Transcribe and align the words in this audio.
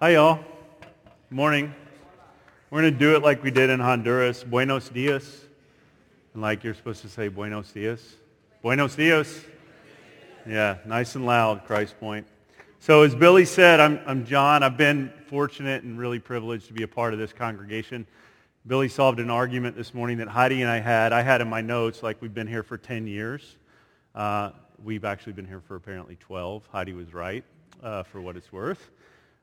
Hi, 0.00 0.10
y'all. 0.10 0.38
Morning. 1.28 1.74
We're 2.70 2.82
going 2.82 2.92
to 2.92 2.98
do 3.00 3.16
it 3.16 3.22
like 3.24 3.42
we 3.42 3.50
did 3.50 3.68
in 3.68 3.80
Honduras. 3.80 4.44
Buenos 4.44 4.88
dias. 4.88 5.44
And 6.34 6.40
like 6.40 6.62
you're 6.62 6.74
supposed 6.74 7.02
to 7.02 7.08
say 7.08 7.26
buenos 7.26 7.72
dias. 7.72 8.14
Buenos 8.62 8.94
dias. 8.94 9.40
Yeah, 10.46 10.78
nice 10.86 11.16
and 11.16 11.26
loud, 11.26 11.64
Christ 11.64 11.98
Point. 11.98 12.28
So 12.78 13.02
as 13.02 13.16
Billy 13.16 13.44
said, 13.44 13.80
I'm, 13.80 13.98
I'm 14.06 14.24
John. 14.24 14.62
I've 14.62 14.76
been 14.76 15.12
fortunate 15.26 15.82
and 15.82 15.98
really 15.98 16.20
privileged 16.20 16.68
to 16.68 16.72
be 16.72 16.84
a 16.84 16.88
part 16.88 17.12
of 17.12 17.18
this 17.18 17.32
congregation. 17.32 18.06
Billy 18.68 18.88
solved 18.88 19.18
an 19.18 19.30
argument 19.30 19.74
this 19.74 19.92
morning 19.92 20.18
that 20.18 20.28
Heidi 20.28 20.62
and 20.62 20.70
I 20.70 20.78
had. 20.78 21.12
I 21.12 21.22
had 21.22 21.40
in 21.40 21.48
my 21.48 21.60
notes 21.60 22.04
like 22.04 22.22
we've 22.22 22.32
been 22.32 22.46
here 22.46 22.62
for 22.62 22.78
10 22.78 23.08
years. 23.08 23.56
Uh, 24.14 24.52
we've 24.80 25.04
actually 25.04 25.32
been 25.32 25.48
here 25.48 25.60
for 25.66 25.74
apparently 25.74 26.14
12. 26.20 26.68
Heidi 26.70 26.92
was 26.92 27.12
right 27.12 27.42
uh, 27.82 28.04
for 28.04 28.20
what 28.20 28.36
it's 28.36 28.52
worth. 28.52 28.92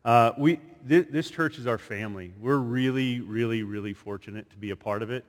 Uh, 0.06 0.32
we, 0.38 0.60
th- 0.88 1.08
this 1.10 1.32
church 1.32 1.58
is 1.58 1.66
our 1.66 1.80
family. 1.80 2.32
We're 2.40 2.58
really, 2.58 3.22
really, 3.22 3.64
really 3.64 3.94
fortunate 3.94 4.48
to 4.52 4.56
be 4.56 4.70
a 4.70 4.76
part 4.76 5.02
of 5.02 5.10
it. 5.10 5.26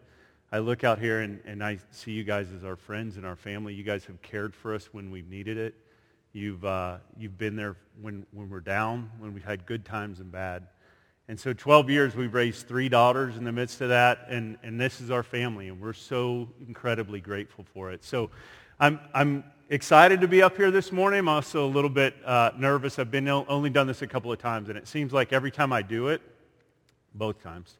I 0.52 0.58
look 0.58 0.84
out 0.84 0.98
here 0.98 1.22
and, 1.22 1.40
and 1.46 1.64
I 1.64 1.78
see 1.90 2.12
you 2.12 2.24
guys 2.24 2.48
as 2.54 2.62
our 2.62 2.76
friends 2.76 3.16
and 3.16 3.24
our 3.24 3.36
family. 3.36 3.72
You 3.72 3.84
guys 3.84 4.04
have 4.04 4.20
cared 4.20 4.54
for 4.54 4.74
us 4.74 4.90
when 4.92 5.10
we've 5.10 5.30
needed 5.30 5.56
it. 5.56 5.74
You've, 6.34 6.62
uh, 6.62 6.98
you've 7.16 7.38
been 7.38 7.56
there 7.56 7.76
when, 8.02 8.26
when 8.32 8.50
we're 8.50 8.60
down, 8.60 9.10
when 9.18 9.32
we've 9.32 9.42
had 9.42 9.64
good 9.64 9.86
times 9.86 10.20
and 10.20 10.30
bad. 10.30 10.66
And 11.26 11.40
so 11.40 11.54
12 11.54 11.88
years, 11.88 12.14
we've 12.14 12.34
raised 12.34 12.68
three 12.68 12.90
daughters 12.90 13.38
in 13.38 13.44
the 13.44 13.52
midst 13.52 13.80
of 13.80 13.88
that, 13.88 14.26
and, 14.28 14.58
and 14.62 14.78
this 14.78 15.00
is 15.00 15.10
our 15.10 15.22
family, 15.22 15.68
and 15.68 15.80
we're 15.80 15.94
so 15.94 16.50
incredibly 16.68 17.20
grateful 17.22 17.64
for 17.72 17.90
it. 17.90 18.04
So 18.04 18.30
I'm, 18.78 19.00
I'm 19.14 19.42
excited 19.70 20.20
to 20.20 20.28
be 20.28 20.42
up 20.42 20.58
here 20.58 20.70
this 20.70 20.92
morning. 20.92 21.20
I'm 21.20 21.30
also 21.30 21.64
a 21.64 21.66
little 21.66 21.88
bit 21.88 22.14
uh, 22.26 22.50
nervous. 22.58 22.98
I've 22.98 23.10
been 23.10 23.26
only 23.26 23.70
done 23.70 23.86
this 23.86 24.02
a 24.02 24.06
couple 24.06 24.30
of 24.30 24.38
times, 24.38 24.68
and 24.68 24.76
it 24.76 24.86
seems 24.86 25.14
like 25.14 25.32
every 25.32 25.50
time 25.50 25.72
I 25.72 25.80
do 25.80 26.08
it, 26.08 26.20
both 27.14 27.42
times, 27.42 27.78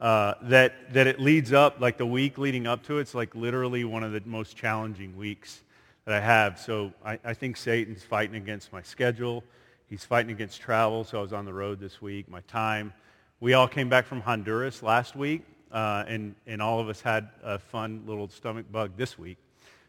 uh, 0.00 0.32
that, 0.44 0.94
that 0.94 1.06
it 1.06 1.20
leads 1.20 1.52
up, 1.52 1.78
like 1.78 1.98
the 1.98 2.06
week 2.06 2.38
leading 2.38 2.66
up 2.66 2.82
to 2.84 2.96
it, 2.96 3.02
it's 3.02 3.14
like 3.14 3.34
literally 3.34 3.84
one 3.84 4.02
of 4.02 4.12
the 4.12 4.22
most 4.24 4.56
challenging 4.56 5.14
weeks 5.14 5.60
that 6.06 6.14
I 6.14 6.20
have. 6.20 6.58
So 6.58 6.94
I, 7.04 7.18
I 7.22 7.34
think 7.34 7.58
Satan's 7.58 8.02
fighting 8.02 8.36
against 8.36 8.72
my 8.72 8.80
schedule. 8.80 9.44
He's 9.90 10.06
fighting 10.06 10.30
against 10.30 10.58
travel, 10.62 11.04
so 11.04 11.18
I 11.18 11.22
was 11.22 11.34
on 11.34 11.44
the 11.44 11.52
road 11.52 11.80
this 11.80 12.00
week, 12.00 12.30
my 12.30 12.40
time. 12.48 12.94
We 13.40 13.52
all 13.52 13.68
came 13.68 13.90
back 13.90 14.06
from 14.06 14.22
Honduras 14.22 14.82
last 14.82 15.14
week, 15.14 15.42
uh, 15.70 16.04
and, 16.08 16.34
and 16.46 16.62
all 16.62 16.80
of 16.80 16.88
us 16.88 17.02
had 17.02 17.28
a 17.42 17.58
fun 17.58 18.04
little 18.06 18.30
stomach 18.30 18.64
bug 18.72 18.92
this 18.96 19.18
week. 19.18 19.36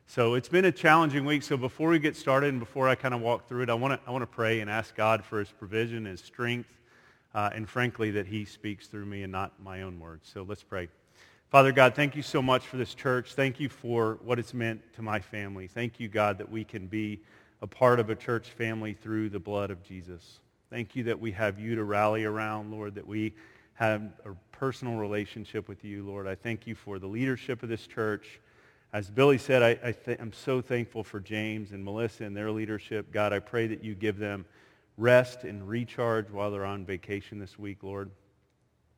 So 0.08 0.34
it's 0.34 0.50
been 0.50 0.66
a 0.66 0.72
challenging 0.72 1.26
week. 1.26 1.44
So 1.44 1.56
before 1.56 1.90
we 1.90 2.00
get 2.00 2.16
started 2.16 2.50
and 2.50 2.60
before 2.60 2.90
I 2.90 2.96
kind 2.96 3.14
of 3.14 3.22
walk 3.22 3.48
through 3.48 3.64
it, 3.64 3.70
I 3.70 3.74
want 3.74 3.94
to 3.94 4.10
I 4.10 4.12
want 4.12 4.24
to 4.24 4.28
pray 4.28 4.60
and 4.60 4.70
ask 4.70 4.96
God 4.96 5.24
for 5.24 5.40
his 5.40 5.50
provision, 5.50 6.06
his 6.06 6.22
strength, 6.22 6.70
uh, 7.34 7.50
and 7.54 7.68
frankly, 7.68 8.12
that 8.12 8.28
he 8.28 8.46
speaks 8.46 8.88
through 8.88 9.06
me 9.06 9.24
and 9.24 9.32
not 9.32 9.54
my 9.64 9.84
own 9.84 10.00
words. 10.00 10.30
So 10.32 10.44
let's 10.44 10.64
pray. 10.64 10.90
Father 11.50 11.72
God, 11.72 11.96
thank 11.96 12.16
you 12.16 12.22
so 12.22 12.42
much 12.42 12.66
for 12.66 12.78
this 12.78 12.94
church. 12.94 13.34
Thank 13.34 13.60
you 13.60 13.68
for 13.68 14.20
what 14.24 14.40
it's 14.40 14.54
meant 14.54 14.82
to 14.94 15.02
my 15.02 15.20
family. 15.20 15.68
Thank 15.68 16.00
you, 16.00 16.08
God, 16.08 16.38
that 16.38 16.50
we 16.50 16.64
can 16.64 16.88
be 16.88 17.20
a 17.62 17.68
part 17.68 18.00
of 18.00 18.10
a 18.10 18.16
church 18.16 18.48
family 18.50 18.94
through 18.94 19.30
the 19.30 19.40
blood 19.40 19.70
of 19.70 19.84
Jesus. 19.84 20.40
Thank 20.70 20.96
you 20.96 21.04
that 21.04 21.20
we 21.20 21.32
have 21.34 21.60
you 21.60 21.76
to 21.76 21.84
rally 21.84 22.24
around, 22.24 22.72
Lord, 22.72 22.96
that 22.96 23.06
we 23.06 23.34
have 23.74 24.02
a 24.26 24.32
personal 24.54 24.96
relationship 24.96 25.68
with 25.68 25.84
you, 25.84 26.04
Lord. 26.06 26.28
I 26.28 26.36
thank 26.36 26.68
you 26.68 26.76
for 26.76 27.00
the 27.00 27.08
leadership 27.08 27.64
of 27.64 27.70
this 27.70 27.86
church. 27.86 28.40
As 28.94 29.10
Billy 29.10 29.38
said, 29.38 29.64
I, 29.64 29.70
I 29.88 29.92
th- 29.94 30.20
I'm 30.20 30.34
so 30.34 30.62
thankful 30.62 31.06
for 31.06 31.22
James 31.22 31.72
and 31.72 31.82
Melissa 31.82 32.26
and 32.26 32.36
their 32.36 32.52
leadership. 32.52 33.10
God, 33.14 33.32
I 33.32 33.40
pray 33.40 33.68
that 33.68 33.86
you 33.86 33.96
give 33.96 34.18
them 34.18 34.46
rest 34.98 35.46
and 35.46 35.66
recharge 35.66 36.30
while 36.30 36.52
they're 36.52 36.66
on 36.66 36.86
vacation 36.86 37.40
this 37.40 37.58
week, 37.58 37.84
Lord. 37.84 38.12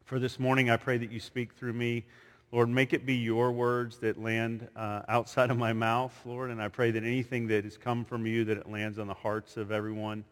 For 0.05 0.17
this 0.17 0.39
morning, 0.39 0.71
I 0.71 0.77
pray 0.77 0.97
that 0.97 1.11
you 1.11 1.19
speak 1.19 1.53
through 1.53 1.73
me. 1.73 2.05
Lord, 2.51 2.69
make 2.69 2.93
it 2.93 3.05
be 3.05 3.13
your 3.13 3.51
words 3.51 3.99
that 3.99 4.19
land 4.19 4.67
uh, 4.75 5.03
outside 5.07 5.51
of 5.51 5.59
my 5.59 5.73
mouth, 5.73 6.19
Lord. 6.25 6.49
And 6.49 6.59
I 6.59 6.69
pray 6.69 6.89
that 6.89 7.03
anything 7.03 7.45
that 7.49 7.63
has 7.63 7.77
come 7.77 8.03
from 8.03 8.25
you, 8.25 8.45
that 8.45 8.57
it 8.57 8.69
lands 8.69 8.97
on 8.97 9.05
the 9.05 9.13
hearts 9.13 9.57
of 9.57 9.71
everyone, 9.71 10.23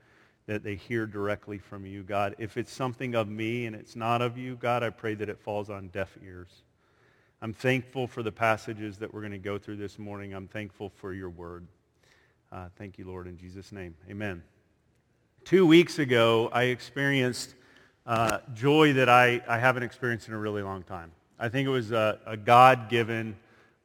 that 0.47 0.63
they 0.63 0.73
hear 0.73 1.05
directly 1.05 1.59
from 1.59 1.85
you, 1.85 2.01
God. 2.01 2.35
If 2.39 2.57
it's 2.57 2.73
something 2.73 3.13
of 3.13 3.27
me 3.27 3.67
and 3.67 3.75
it's 3.75 3.95
not 3.95 4.23
of 4.23 4.39
you, 4.39 4.55
God, 4.55 4.81
I 4.81 4.89
pray 4.89 5.13
that 5.13 5.29
it 5.29 5.39
falls 5.39 5.69
on 5.69 5.89
deaf 5.89 6.17
ears. 6.25 6.63
I'm 7.43 7.53
thankful 7.53 8.05
for 8.05 8.21
the 8.21 8.31
passages 8.31 8.99
that 8.99 9.11
we're 9.11 9.21
going 9.21 9.31
to 9.31 9.39
go 9.39 9.57
through 9.57 9.77
this 9.77 9.97
morning. 9.97 10.35
I'm 10.35 10.47
thankful 10.47 10.89
for 10.89 11.11
your 11.11 11.31
word. 11.31 11.65
Uh, 12.51 12.67
thank 12.77 12.99
you, 12.99 13.07
Lord, 13.07 13.25
in 13.25 13.35
Jesus' 13.35 13.71
name. 13.71 13.95
Amen. 14.07 14.43
Two 15.43 15.65
weeks 15.65 15.97
ago, 15.97 16.51
I 16.53 16.65
experienced 16.65 17.55
uh, 18.05 18.37
joy 18.53 18.93
that 18.93 19.09
I, 19.09 19.41
I 19.47 19.57
haven't 19.57 19.81
experienced 19.81 20.27
in 20.27 20.35
a 20.35 20.37
really 20.37 20.61
long 20.61 20.83
time. 20.83 21.13
I 21.39 21.49
think 21.49 21.65
it 21.65 21.71
was 21.71 21.91
a, 21.91 22.19
a 22.27 22.37
God-given, 22.37 23.35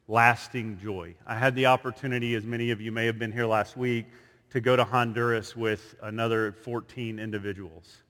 lasting 0.07 0.77
joy. 0.77 1.15
I 1.25 1.33
had 1.33 1.55
the 1.55 1.65
opportunity, 1.65 2.35
as 2.35 2.45
many 2.45 2.69
of 2.69 2.79
you 2.79 2.91
may 2.91 3.07
have 3.07 3.17
been 3.17 3.31
here 3.31 3.47
last 3.47 3.75
week, 3.75 4.05
to 4.51 4.61
go 4.61 4.75
to 4.75 4.83
Honduras 4.83 5.55
with 5.55 5.95
another 6.03 6.51
14 6.51 7.17
individuals. 7.17 8.03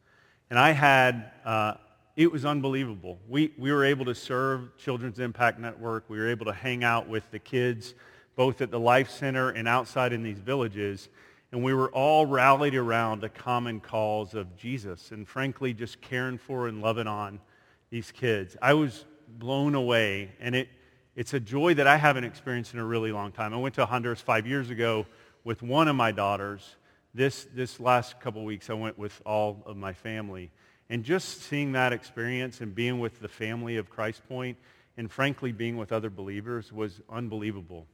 And 0.50 0.60
I 0.60 0.72
had 0.72 1.32
uh, 1.46 1.76
it 2.18 2.32
was 2.32 2.46
unbelievable. 2.46 3.20
We, 3.30 3.54
we 3.60 3.72
were 3.72 3.86
able 3.86 4.06
to 4.06 4.16
serve 4.16 4.76
Children's 4.78 5.20
Impact 5.20 5.60
Network. 5.60 6.10
We 6.10 6.18
were 6.18 6.28
able 6.28 6.48
to 6.48 6.54
hang 6.54 6.84
out 6.84 7.08
with 7.08 7.30
the 7.30 7.38
kids, 7.38 7.94
both 8.36 8.60
at 8.60 8.72
the 8.72 8.80
Life 8.80 9.12
Center 9.12 9.52
and 9.52 9.68
outside 9.68 10.14
in 10.14 10.24
these 10.24 10.40
villages. 10.40 11.10
And 11.52 11.64
we 11.64 11.76
were 11.76 11.90
all 11.92 12.26
rallied 12.26 12.74
around 12.74 13.24
a 13.24 13.30
common 13.30 13.80
cause 13.80 14.34
of 14.34 14.58
Jesus 14.58 15.12
and 15.12 15.28
frankly 15.28 15.76
just 15.76 16.02
caring 16.02 16.40
for 16.40 16.68
and 16.68 16.82
loving 16.82 17.06
on 17.06 17.40
these 17.92 18.12
kids. 18.12 18.58
I 18.64 18.74
was 18.74 19.06
blown 19.28 19.76
away, 19.76 20.32
and 20.40 20.56
it, 20.56 20.70
it's 21.16 21.36
a 21.36 21.40
joy 21.40 21.76
that 21.76 21.86
I 21.86 21.98
haven't 21.98 22.24
experienced 22.24 22.74
in 22.74 22.80
a 22.80 22.86
really 22.86 23.12
long 23.12 23.32
time. 23.32 23.54
I 23.54 23.58
went 23.58 23.76
to 23.76 23.86
Honduras 23.86 24.22
five 24.22 24.48
years 24.48 24.72
ago 24.72 25.06
with 25.44 25.62
one 25.62 25.88
of 25.88 25.96
my 25.96 26.12
daughters. 26.12 26.78
This, 27.14 27.48
this 27.54 27.80
last 27.80 28.20
couple 28.20 28.44
weeks, 28.44 28.72
I 28.72 28.74
went 28.74 28.98
with 28.98 29.22
all 29.24 29.62
of 29.68 29.78
my 29.78 29.94
family. 29.94 30.50
And 30.90 31.04
just 31.04 31.42
seeing 31.42 31.74
that 31.74 31.92
experience 31.92 32.62
and 32.62 32.74
being 32.74 33.00
with 33.00 33.20
the 33.20 33.28
family 33.28 33.76
of 33.78 33.90
Christ 33.90 34.28
Point 34.30 34.58
and 34.96 35.12
frankly 35.12 35.52
being 35.52 35.78
with 35.78 35.92
other 35.92 36.10
believers 36.10 36.72
was 36.72 37.02
unbelievable. 37.10 37.86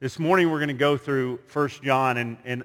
This 0.00 0.18
morning 0.18 0.50
we're 0.50 0.58
going 0.58 0.68
to 0.68 0.74
go 0.74 0.96
through 0.96 1.40
1 1.52 1.68
John, 1.82 2.16
and, 2.16 2.38
and, 2.46 2.64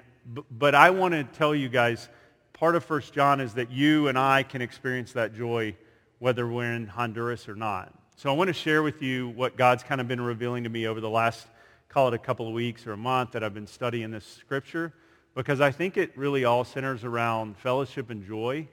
but 0.50 0.74
I 0.74 0.90
want 0.90 1.12
to 1.12 1.24
tell 1.24 1.54
you 1.54 1.68
guys, 1.68 2.08
part 2.54 2.74
of 2.74 2.88
1 2.88 3.02
John 3.12 3.40
is 3.40 3.54
that 3.54 3.70
you 3.70 4.08
and 4.08 4.18
I 4.18 4.42
can 4.42 4.62
experience 4.62 5.12
that 5.12 5.34
joy 5.34 5.76
whether 6.18 6.48
we're 6.48 6.72
in 6.72 6.86
Honduras 6.86 7.46
or 7.46 7.54
not. 7.54 7.92
So 8.16 8.30
I 8.30 8.32
want 8.32 8.48
to 8.48 8.54
share 8.54 8.82
with 8.82 9.02
you 9.02 9.28
what 9.28 9.58
God's 9.58 9.82
kind 9.82 10.00
of 10.00 10.08
been 10.08 10.22
revealing 10.22 10.64
to 10.64 10.70
me 10.70 10.86
over 10.86 11.02
the 11.02 11.10
last, 11.10 11.46
call 11.90 12.08
it 12.08 12.14
a 12.14 12.18
couple 12.18 12.48
of 12.48 12.54
weeks 12.54 12.86
or 12.86 12.92
a 12.92 12.96
month 12.96 13.32
that 13.32 13.44
I've 13.44 13.52
been 13.52 13.66
studying 13.66 14.10
this 14.10 14.24
scripture, 14.24 14.94
because 15.34 15.60
I 15.60 15.70
think 15.70 15.98
it 15.98 16.16
really 16.16 16.46
all 16.46 16.64
centers 16.64 17.04
around 17.04 17.58
fellowship 17.58 18.08
and 18.08 18.26
joy 18.26 18.66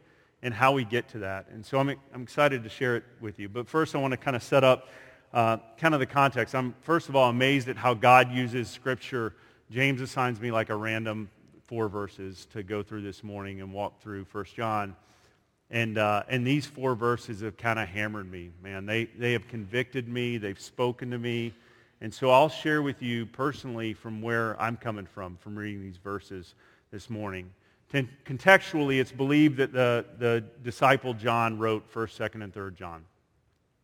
and 0.44 0.54
how 0.54 0.74
we 0.74 0.84
get 0.84 1.08
to 1.08 1.20
that. 1.20 1.48
And 1.52 1.66
so 1.66 1.80
I'm, 1.80 1.90
I'm 2.14 2.22
excited 2.22 2.64
to 2.64 2.70
share 2.70 2.98
it 2.98 3.04
with 3.22 3.40
you. 3.40 3.48
But 3.50 3.68
first, 3.68 3.96
I 3.96 3.98
want 3.98 4.12
to 4.12 4.18
kind 4.18 4.36
of 4.36 4.44
set 4.44 4.64
up 4.64 4.90
uh, 5.34 5.58
kind 5.78 5.94
of 5.94 6.02
the 6.02 6.06
context. 6.06 6.54
I'm, 6.54 6.76
first 6.82 7.10
of 7.10 7.16
all, 7.16 7.30
amazed 7.30 7.70
at 7.70 7.78
how 7.78 7.94
God 7.94 8.30
uses 8.32 8.70
Scripture. 8.70 9.34
James 9.72 10.02
assigns 10.02 10.40
me 10.40 10.52
like 10.52 10.70
a 10.70 10.76
random 10.76 11.30
four 11.64 11.88
verses 11.88 12.46
to 12.52 12.62
go 12.62 12.84
through 12.84 13.02
this 13.02 13.24
morning 13.24 13.62
and 13.62 13.74
walk 13.74 14.02
through 14.02 14.26
First 14.26 14.54
John. 14.54 14.96
And, 15.72 15.98
uh, 15.98 16.24
and 16.28 16.46
these 16.46 16.66
four 16.66 16.94
verses 16.94 17.40
have 17.40 17.56
kind 17.56 17.80
of 17.80 17.88
hammered 17.88 18.30
me, 18.30 18.52
man. 18.62 18.86
They, 18.86 19.06
they 19.06 19.32
have 19.32 19.48
convicted 19.48 20.10
me. 20.10 20.38
They've 20.38 20.60
spoken 20.60 21.10
to 21.12 21.18
me. 21.18 21.54
And 22.02 22.14
so 22.14 22.30
I'll 22.30 22.50
share 22.50 22.82
with 22.82 23.02
you 23.02 23.26
personally 23.26 23.94
from 23.94 24.22
where 24.22 24.62
I'm 24.62 24.76
coming 24.76 25.06
from, 25.06 25.38
from 25.38 25.58
reading 25.58 25.82
these 25.82 25.98
verses 25.98 26.54
this 26.92 27.10
morning. 27.10 27.50
Contextually, 27.94 29.00
it's 29.00 29.12
believed 29.12 29.58
that 29.58 29.72
the, 29.72 30.06
the 30.18 30.44
disciple 30.64 31.14
John 31.14 31.60
wrote 31.60 31.92
1st, 31.94 32.32
2nd, 32.32 32.44
and 32.44 32.54
3rd 32.54 32.76
John. 32.76 33.06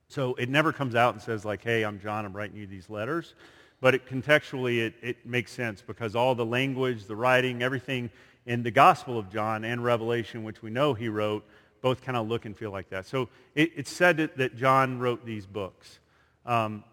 So 0.08 0.34
it 0.36 0.50
never 0.50 0.74
comes 0.74 0.96
out 0.96 1.14
and 1.14 1.22
says 1.22 1.46
like, 1.46 1.64
hey, 1.64 1.84
I'm 1.84 2.00
John, 2.00 2.26
I'm 2.26 2.36
writing 2.36 2.58
you 2.58 2.66
these 2.66 2.90
letters. 2.90 3.36
But 3.82 3.96
it, 3.96 4.08
contextually, 4.08 4.80
it, 4.80 4.96
it 5.02 5.26
makes 5.26 5.52
sense 5.52 5.84
because 5.86 6.16
all 6.16 6.34
the 6.34 6.46
language, 6.46 7.06
the 7.06 7.16
writing, 7.16 7.62
everything 7.62 8.10
in 8.48 8.64
the 8.64 8.72
Gospel 8.72 9.20
of 9.20 9.30
John 9.30 9.64
and 9.64 9.84
Revelation, 9.84 10.44
which 10.44 10.64
we 10.64 10.72
know 10.72 10.96
he 10.96 11.08
wrote, 11.08 11.46
both 11.82 12.02
kind 12.02 12.18
of 12.18 12.28
look 12.28 12.46
and 12.46 12.58
feel 12.58 12.72
like 12.72 12.90
that. 12.90 13.06
So 13.06 13.30
it, 13.54 13.72
it's 13.76 13.92
said 13.92 14.18
that, 14.18 14.38
that 14.38 14.56
John 14.56 15.00
wrote 15.00 15.24
these 15.24 15.46
books. 15.46 16.00
Um, 16.46 16.84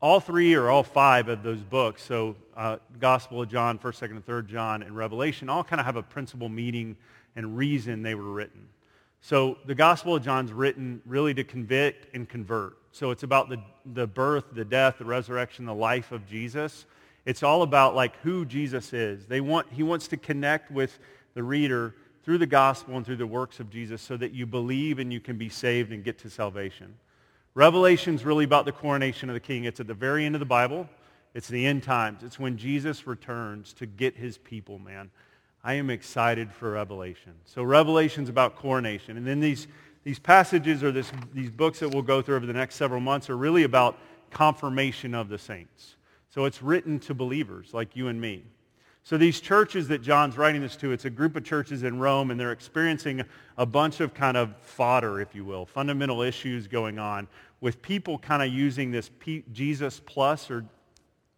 all 0.00 0.20
three 0.20 0.54
or 0.54 0.70
all 0.70 0.82
five 0.82 1.28
of 1.28 1.42
those 1.42 1.60
books, 1.60 2.02
so 2.02 2.36
uh, 2.56 2.78
Gospel 2.98 3.42
of 3.42 3.48
John, 3.48 3.78
1st, 3.78 4.08
2nd, 4.08 4.10
and 4.10 4.26
3rd 4.26 4.46
John, 4.46 4.82
and 4.82 4.96
Revelation, 4.96 5.48
all 5.48 5.62
kind 5.62 5.78
of 5.78 5.86
have 5.86 5.96
a 5.96 6.02
principal 6.02 6.48
meaning 6.48 6.96
and 7.36 7.56
reason 7.56 8.02
they 8.02 8.14
were 8.14 8.32
written. 8.32 8.68
So 9.20 9.58
the 9.66 9.74
Gospel 9.74 10.16
of 10.16 10.24
John's 10.24 10.52
written 10.52 11.02
really 11.04 11.34
to 11.34 11.44
convict 11.44 12.14
and 12.14 12.28
convert. 12.28 12.78
So 12.92 13.10
it's 13.10 13.22
about 13.22 13.48
the, 13.50 13.58
the 13.92 14.06
birth, 14.06 14.44
the 14.52 14.64
death, 14.64 14.98
the 14.98 15.04
resurrection, 15.04 15.66
the 15.66 15.74
life 15.74 16.10
of 16.12 16.26
Jesus. 16.26 16.86
It's 17.26 17.42
all 17.42 17.62
about 17.62 17.94
like 17.94 18.16
who 18.22 18.44
Jesus 18.44 18.92
is. 18.92 19.26
They 19.26 19.40
want, 19.40 19.68
he 19.70 19.82
wants 19.82 20.08
to 20.08 20.16
connect 20.16 20.70
with 20.70 20.98
the 21.34 21.42
reader 21.42 21.94
through 22.24 22.38
the 22.38 22.46
gospel 22.46 22.96
and 22.96 23.04
through 23.04 23.16
the 23.16 23.26
works 23.26 23.60
of 23.60 23.70
Jesus 23.70 24.02
so 24.02 24.16
that 24.16 24.32
you 24.32 24.46
believe 24.46 24.98
and 24.98 25.12
you 25.12 25.20
can 25.20 25.36
be 25.36 25.48
saved 25.48 25.92
and 25.92 26.02
get 26.02 26.18
to 26.20 26.30
salvation. 26.30 26.94
Revelation 27.54 28.14
is 28.14 28.24
really 28.24 28.44
about 28.44 28.64
the 28.64 28.72
coronation 28.72 29.28
of 29.28 29.34
the 29.34 29.40
king. 29.40 29.64
It's 29.64 29.80
at 29.80 29.86
the 29.86 29.94
very 29.94 30.24
end 30.24 30.34
of 30.34 30.38
the 30.38 30.46
Bible. 30.46 30.88
It's 31.34 31.48
the 31.48 31.66
end 31.66 31.82
times. 31.82 32.22
It's 32.22 32.38
when 32.38 32.56
Jesus 32.56 33.06
returns 33.06 33.72
to 33.74 33.86
get 33.86 34.16
his 34.16 34.38
people, 34.38 34.78
man. 34.78 35.10
I 35.62 35.74
am 35.74 35.90
excited 35.90 36.52
for 36.52 36.72
Revelation. 36.72 37.34
So 37.44 37.62
Revelation's 37.62 38.28
about 38.28 38.56
coronation. 38.56 39.16
And 39.16 39.26
then 39.26 39.40
these, 39.40 39.66
these 40.04 40.18
passages 40.18 40.82
or 40.82 40.90
this, 40.92 41.12
these 41.34 41.50
books 41.50 41.80
that 41.80 41.90
we'll 41.90 42.02
go 42.02 42.22
through 42.22 42.36
over 42.36 42.46
the 42.46 42.52
next 42.52 42.76
several 42.76 43.00
months 43.00 43.28
are 43.28 43.36
really 43.36 43.64
about 43.64 43.98
confirmation 44.30 45.14
of 45.14 45.28
the 45.28 45.38
saints. 45.38 45.96
So 46.30 46.44
it's 46.44 46.62
written 46.62 46.98
to 47.00 47.14
believers 47.14 47.74
like 47.74 47.96
you 47.96 48.08
and 48.08 48.20
me. 48.20 48.44
So 49.10 49.18
these 49.18 49.40
churches 49.40 49.88
that 49.88 50.02
John's 50.02 50.36
writing 50.38 50.60
this 50.60 50.76
to, 50.76 50.92
it's 50.92 51.04
a 51.04 51.10
group 51.10 51.34
of 51.34 51.42
churches 51.42 51.82
in 51.82 51.98
Rome, 51.98 52.30
and 52.30 52.38
they're 52.38 52.52
experiencing 52.52 53.24
a 53.58 53.66
bunch 53.66 53.98
of 53.98 54.14
kind 54.14 54.36
of 54.36 54.54
fodder, 54.58 55.20
if 55.20 55.34
you 55.34 55.44
will, 55.44 55.66
fundamental 55.66 56.22
issues 56.22 56.68
going 56.68 57.00
on 57.00 57.26
with 57.60 57.82
people 57.82 58.20
kind 58.20 58.40
of 58.40 58.54
using 58.54 58.92
this 58.92 59.10
P- 59.18 59.42
Jesus 59.50 60.00
plus 60.06 60.48
or, 60.48 60.64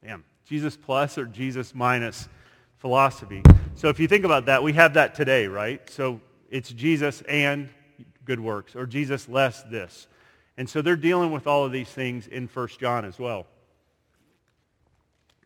damn, 0.04 0.22
Jesus 0.44 0.76
plus 0.76 1.16
or 1.16 1.24
Jesus 1.24 1.74
minus 1.74 2.28
philosophy. 2.76 3.40
So 3.75 3.88
if 3.88 3.98
you 3.98 4.06
think 4.06 4.26
about 4.26 4.44
that, 4.44 4.62
we 4.62 4.75
have 4.75 4.92
that 4.92 5.14
today, 5.14 5.46
right? 5.46 5.80
So 5.88 6.20
it's 6.50 6.70
Jesus 6.70 7.22
and 7.22 7.70
good 8.26 8.38
works, 8.38 8.76
or 8.76 8.84
Jesus 8.84 9.30
less 9.30 9.62
this. 9.62 10.08
And 10.58 10.68
so 10.68 10.82
they're 10.82 10.94
dealing 10.94 11.32
with 11.32 11.46
all 11.46 11.64
of 11.64 11.72
these 11.72 11.88
things 11.88 12.26
in 12.26 12.48
1 12.48 12.68
John 12.78 13.06
as 13.06 13.18
well. 13.18 13.46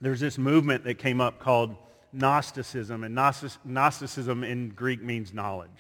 There's 0.01 0.19
this 0.19 0.39
movement 0.39 0.83
that 0.83 0.99
came 0.99 1.21
up 1.21 1.39
called 1.39 1.77
Gnosticism, 2.13 3.05
and 3.05 3.15
Gnosticism 3.15 4.45
in 4.45 4.71
Greek 4.71 5.03
means 5.03 5.35
knowledge. 5.35 5.71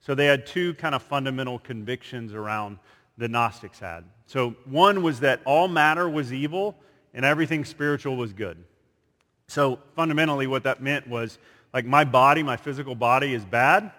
So 0.00 0.14
they 0.14 0.26
had 0.26 0.46
two 0.46 0.74
kind 0.74 0.94
of 0.94 1.02
fundamental 1.02 1.58
convictions 1.58 2.32
around 2.32 2.78
the 3.18 3.28
Gnostics 3.28 3.78
had. 3.78 4.04
So 4.26 4.56
one 4.64 5.02
was 5.02 5.20
that 5.20 5.40
all 5.44 5.68
matter 5.68 6.08
was 6.08 6.32
evil 6.32 6.74
and 7.12 7.24
everything 7.24 7.64
spiritual 7.64 8.16
was 8.16 8.32
good. 8.32 8.56
So 9.46 9.78
fundamentally 9.94 10.46
what 10.46 10.62
that 10.62 10.82
meant 10.82 11.06
was 11.06 11.38
like 11.74 11.84
my 11.84 12.04
body, 12.04 12.42
my 12.42 12.56
physical 12.56 12.94
body 12.94 13.34
is 13.34 13.44
bad, 13.44 13.92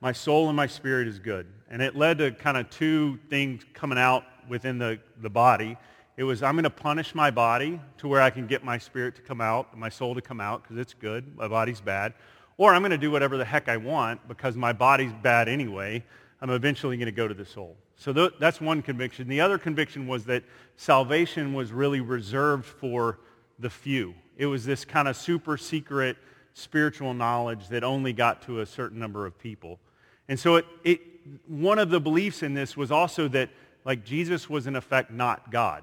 my 0.00 0.12
soul 0.12 0.48
and 0.48 0.56
my 0.56 0.66
spirit 0.66 1.08
is 1.08 1.18
good. 1.18 1.46
And 1.68 1.82
it 1.82 1.96
led 1.96 2.18
to 2.18 2.30
kind 2.32 2.56
of 2.56 2.70
two 2.70 3.18
things 3.28 3.64
coming 3.74 3.98
out 3.98 4.24
within 4.48 4.78
the, 4.78 5.00
the 5.20 5.30
body. 5.30 5.76
It 6.20 6.24
was 6.24 6.42
I'm 6.42 6.52
going 6.52 6.64
to 6.64 6.68
punish 6.68 7.14
my 7.14 7.30
body 7.30 7.80
to 7.96 8.06
where 8.06 8.20
I 8.20 8.28
can 8.28 8.46
get 8.46 8.62
my 8.62 8.76
spirit 8.76 9.14
to 9.14 9.22
come 9.22 9.40
out, 9.40 9.74
my 9.74 9.88
soul 9.88 10.14
to 10.14 10.20
come 10.20 10.38
out 10.38 10.62
because 10.62 10.76
it's 10.76 10.92
good, 10.92 11.34
my 11.34 11.48
body's 11.48 11.80
bad. 11.80 12.12
Or 12.58 12.74
I'm 12.74 12.82
going 12.82 12.90
to 12.90 12.98
do 12.98 13.10
whatever 13.10 13.38
the 13.38 13.44
heck 13.46 13.70
I 13.70 13.78
want 13.78 14.28
because 14.28 14.54
my 14.54 14.74
body's 14.74 15.14
bad 15.22 15.48
anyway. 15.48 16.04
I'm 16.42 16.50
eventually 16.50 16.98
going 16.98 17.06
to 17.06 17.10
go 17.12 17.26
to 17.26 17.32
the 17.32 17.46
soul. 17.46 17.74
So 17.96 18.12
th- 18.12 18.32
that's 18.38 18.60
one 18.60 18.82
conviction. 18.82 19.28
The 19.28 19.40
other 19.40 19.56
conviction 19.56 20.06
was 20.06 20.26
that 20.26 20.44
salvation 20.76 21.54
was 21.54 21.72
really 21.72 22.02
reserved 22.02 22.66
for 22.66 23.20
the 23.58 23.70
few. 23.70 24.14
It 24.36 24.44
was 24.44 24.66
this 24.66 24.84
kind 24.84 25.08
of 25.08 25.16
super 25.16 25.56
secret 25.56 26.18
spiritual 26.52 27.14
knowledge 27.14 27.68
that 27.68 27.82
only 27.82 28.12
got 28.12 28.42
to 28.42 28.60
a 28.60 28.66
certain 28.66 28.98
number 28.98 29.24
of 29.24 29.38
people. 29.38 29.80
And 30.28 30.38
so 30.38 30.56
it, 30.56 30.66
it, 30.84 31.00
one 31.46 31.78
of 31.78 31.88
the 31.88 31.98
beliefs 31.98 32.42
in 32.42 32.52
this 32.52 32.76
was 32.76 32.90
also 32.90 33.26
that 33.28 33.48
like 33.86 34.04
Jesus 34.04 34.50
was 34.50 34.66
in 34.66 34.76
effect 34.76 35.10
not 35.10 35.50
God 35.50 35.82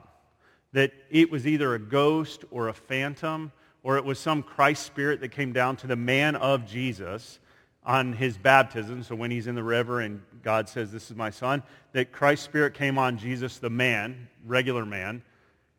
that 0.74 0.92
it 1.10 1.32
was 1.32 1.48
either 1.48 1.74
a 1.74 1.80
ghost 1.80 2.46
or 2.52 2.68
a 2.68 2.74
phantom 2.74 3.52
or 3.84 3.98
it 3.98 4.04
was 4.04 4.20
some 4.20 4.44
Christ 4.44 4.86
spirit 4.86 5.22
that 5.22 5.30
came 5.30 5.54
down 5.54 5.78
to 5.78 5.88
the 5.88 5.96
man 5.96 6.36
of 6.36 6.66
Jesus 6.66 7.40
on 7.86 8.12
his 8.12 8.38
baptism. 8.38 9.02
So 9.02 9.16
when 9.16 9.32
he's 9.32 9.48
in 9.48 9.56
the 9.56 9.64
river 9.64 10.02
and 10.02 10.22
God 10.44 10.68
says, 10.68 10.92
this 10.92 11.10
is 11.10 11.16
my 11.16 11.30
son, 11.30 11.64
that 11.94 12.12
Christ's 12.12 12.44
spirit 12.44 12.74
came 12.74 12.98
on 12.98 13.18
Jesus, 13.18 13.60
the 13.60 13.70
man, 13.70 14.28
regular 14.46 14.86
man. 14.86 15.24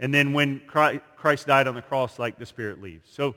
And 0.01 0.15
then 0.15 0.33
when 0.33 0.61
Christ 0.67 1.47
died 1.47 1.69
on 1.69 1.75
the 1.75 1.83
cross, 1.83 2.19
like 2.19 2.39
the 2.39 2.47
spirit 2.47 2.81
leaves. 2.81 3.11
So 3.13 3.35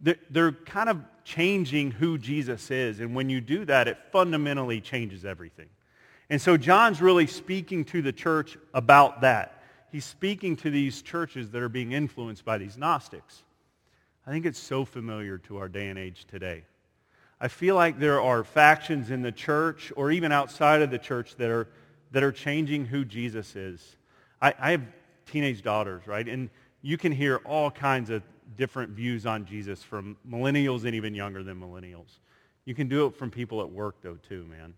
they're 0.00 0.52
kind 0.52 0.88
of 0.88 1.00
changing 1.24 1.90
who 1.90 2.16
Jesus 2.16 2.70
is. 2.70 3.00
And 3.00 3.14
when 3.14 3.28
you 3.28 3.40
do 3.40 3.64
that, 3.66 3.88
it 3.88 3.98
fundamentally 4.10 4.80
changes 4.80 5.24
everything. 5.24 5.68
And 6.30 6.40
so 6.40 6.56
John's 6.56 7.02
really 7.02 7.26
speaking 7.26 7.84
to 7.86 8.00
the 8.00 8.12
church 8.12 8.56
about 8.72 9.20
that 9.20 9.62
he's 9.94 10.04
speaking 10.04 10.56
to 10.56 10.70
these 10.70 11.02
churches 11.02 11.50
that 11.50 11.62
are 11.62 11.68
being 11.68 11.92
influenced 11.92 12.44
by 12.44 12.58
these 12.58 12.76
Gnostics. 12.76 13.44
I 14.26 14.32
think 14.32 14.44
it's 14.44 14.58
so 14.58 14.84
familiar 14.84 15.38
to 15.38 15.58
our 15.58 15.68
day 15.68 15.86
and 15.86 15.96
age 15.96 16.24
today. 16.28 16.64
I 17.40 17.46
feel 17.46 17.76
like 17.76 18.00
there 18.00 18.20
are 18.20 18.42
factions 18.42 19.12
in 19.12 19.22
the 19.22 19.30
church 19.30 19.92
or 19.94 20.10
even 20.10 20.32
outside 20.32 20.82
of 20.82 20.90
the 20.90 20.98
church 20.98 21.36
that 21.36 21.48
are, 21.48 21.68
that 22.10 22.24
are 22.24 22.32
changing 22.32 22.86
who 22.86 23.04
Jesus 23.04 23.54
is. 23.54 23.96
I, 24.42 24.52
I 24.58 24.70
have 24.72 24.82
teenage 25.26 25.62
daughters, 25.62 26.08
right? 26.08 26.28
And 26.28 26.50
you 26.82 26.98
can 26.98 27.12
hear 27.12 27.36
all 27.44 27.70
kinds 27.70 28.10
of 28.10 28.24
different 28.56 28.90
views 28.90 29.26
on 29.26 29.44
Jesus 29.44 29.80
from 29.84 30.16
millennials 30.28 30.86
and 30.86 30.96
even 30.96 31.14
younger 31.14 31.44
than 31.44 31.60
millennials. 31.60 32.18
You 32.64 32.74
can 32.74 32.88
do 32.88 33.06
it 33.06 33.14
from 33.14 33.30
people 33.30 33.60
at 33.60 33.70
work, 33.70 33.94
though, 34.02 34.18
too, 34.28 34.44
man. 34.46 34.74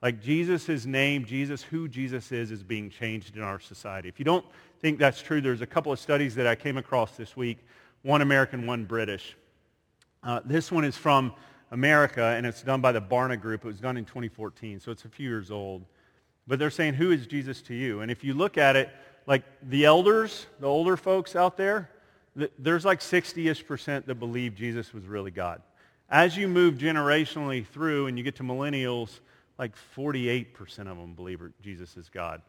Like 0.00 0.22
Jesus' 0.22 0.86
name, 0.86 1.24
Jesus, 1.24 1.62
who 1.62 1.88
Jesus 1.88 2.30
is, 2.30 2.52
is 2.52 2.62
being 2.62 2.88
changed 2.88 3.36
in 3.36 3.42
our 3.42 3.58
society. 3.58 4.08
If 4.08 4.18
you 4.18 4.24
don't 4.24 4.44
think 4.80 4.98
that's 4.98 5.20
true, 5.20 5.40
there's 5.40 5.60
a 5.60 5.66
couple 5.66 5.90
of 5.92 5.98
studies 5.98 6.36
that 6.36 6.46
I 6.46 6.54
came 6.54 6.76
across 6.76 7.16
this 7.16 7.36
week, 7.36 7.58
one 8.02 8.22
American, 8.22 8.66
one 8.66 8.84
British. 8.84 9.36
Uh, 10.22 10.40
this 10.44 10.70
one 10.70 10.84
is 10.84 10.96
from 10.96 11.32
America, 11.72 12.22
and 12.22 12.46
it's 12.46 12.62
done 12.62 12.80
by 12.80 12.92
the 12.92 13.00
Barna 13.00 13.40
Group. 13.40 13.64
It 13.64 13.68
was 13.68 13.80
done 13.80 13.96
in 13.96 14.04
2014, 14.04 14.78
so 14.80 14.92
it's 14.92 15.04
a 15.04 15.08
few 15.08 15.28
years 15.28 15.50
old. 15.50 15.84
But 16.46 16.58
they're 16.58 16.70
saying, 16.70 16.94
who 16.94 17.10
is 17.10 17.26
Jesus 17.26 17.60
to 17.62 17.74
you? 17.74 18.00
And 18.00 18.10
if 18.10 18.22
you 18.22 18.34
look 18.34 18.56
at 18.56 18.76
it, 18.76 18.90
like 19.26 19.42
the 19.68 19.84
elders, 19.84 20.46
the 20.60 20.66
older 20.66 20.96
folks 20.96 21.34
out 21.34 21.56
there, 21.56 21.90
there's 22.58 22.84
like 22.84 23.00
60-ish 23.00 23.66
percent 23.66 24.06
that 24.06 24.14
believe 24.14 24.54
Jesus 24.54 24.94
was 24.94 25.04
really 25.06 25.32
God. 25.32 25.60
As 26.08 26.36
you 26.36 26.48
move 26.48 26.74
generationally 26.74 27.66
through 27.66 28.06
and 28.06 28.16
you 28.16 28.24
get 28.24 28.36
to 28.36 28.42
millennials, 28.42 29.20
like 29.58 29.74
48% 29.96 30.78
of 30.80 30.96
them 30.96 31.14
believe 31.14 31.40
Jesus 31.60 31.96
is 31.96 32.08
God. 32.08 32.42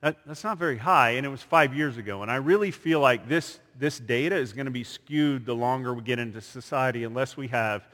That, 0.00 0.18
that's 0.26 0.44
not 0.44 0.58
very 0.58 0.76
high, 0.76 1.12
and 1.12 1.24
it 1.24 1.30
was 1.30 1.42
five 1.42 1.74
years 1.74 1.96
ago. 1.96 2.22
And 2.22 2.30
I 2.30 2.36
really 2.36 2.70
feel 2.70 3.00
like 3.00 3.28
this, 3.28 3.58
this 3.78 3.98
data 3.98 4.36
is 4.36 4.52
going 4.52 4.66
to 4.66 4.70
be 4.70 4.84
skewed 4.84 5.46
the 5.46 5.54
longer 5.54 5.94
we 5.94 6.02
get 6.02 6.18
into 6.18 6.40
society 6.40 7.04
unless 7.04 7.36
we 7.36 7.48
have 7.48 7.86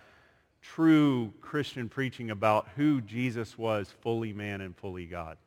true 0.61 1.33
Christian 1.41 1.89
preaching 1.89 2.31
about 2.31 2.69
who 2.77 3.01
Jesus 3.01 3.57
was, 3.57 3.95
fully 4.01 4.33
man 4.33 4.61
and 4.61 4.77
fully 4.77 5.07
God. 5.07 5.39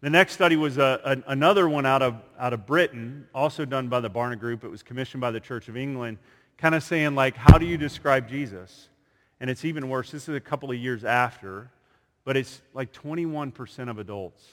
The 0.00 0.10
next 0.10 0.32
study 0.32 0.56
was 0.56 0.78
uh, 0.78 0.98
a, 1.04 1.10
a, 1.10 1.22
another 1.26 1.68
one 1.68 1.84
out 1.84 2.00
of, 2.00 2.16
out 2.38 2.54
of 2.54 2.66
Britain, 2.66 3.26
also 3.34 3.66
done 3.66 3.88
by 3.88 4.00
the 4.00 4.08
Barna 4.08 4.38
Group. 4.38 4.64
It 4.64 4.70
was 4.70 4.82
commissioned 4.82 5.20
by 5.20 5.30
the 5.30 5.40
Church 5.40 5.68
of 5.68 5.76
England, 5.76 6.16
kind 6.56 6.74
of 6.74 6.82
saying, 6.82 7.14
like, 7.14 7.36
how 7.36 7.58
do 7.58 7.66
you 7.66 7.76
describe 7.76 8.28
Jesus? 8.28 8.88
And 9.40 9.50
it's 9.50 9.64
even 9.66 9.90
worse. 9.90 10.10
This 10.10 10.26
is 10.26 10.34
a 10.34 10.40
couple 10.40 10.70
of 10.70 10.76
years 10.78 11.04
after 11.04 11.70
but 12.24 12.36
it's 12.36 12.60
like 12.74 12.92
21% 12.92 13.90
of 13.90 13.98
adults. 13.98 14.44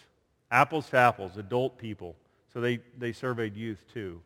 Apples 0.50 0.90
to 0.90 0.98
apples, 0.98 1.38
adult 1.38 1.78
people. 1.78 2.16
So 2.54 2.62
they, 2.62 2.80
they 2.98 3.12
surveyed 3.12 3.56
youth 3.56 3.84
too, 3.94 4.22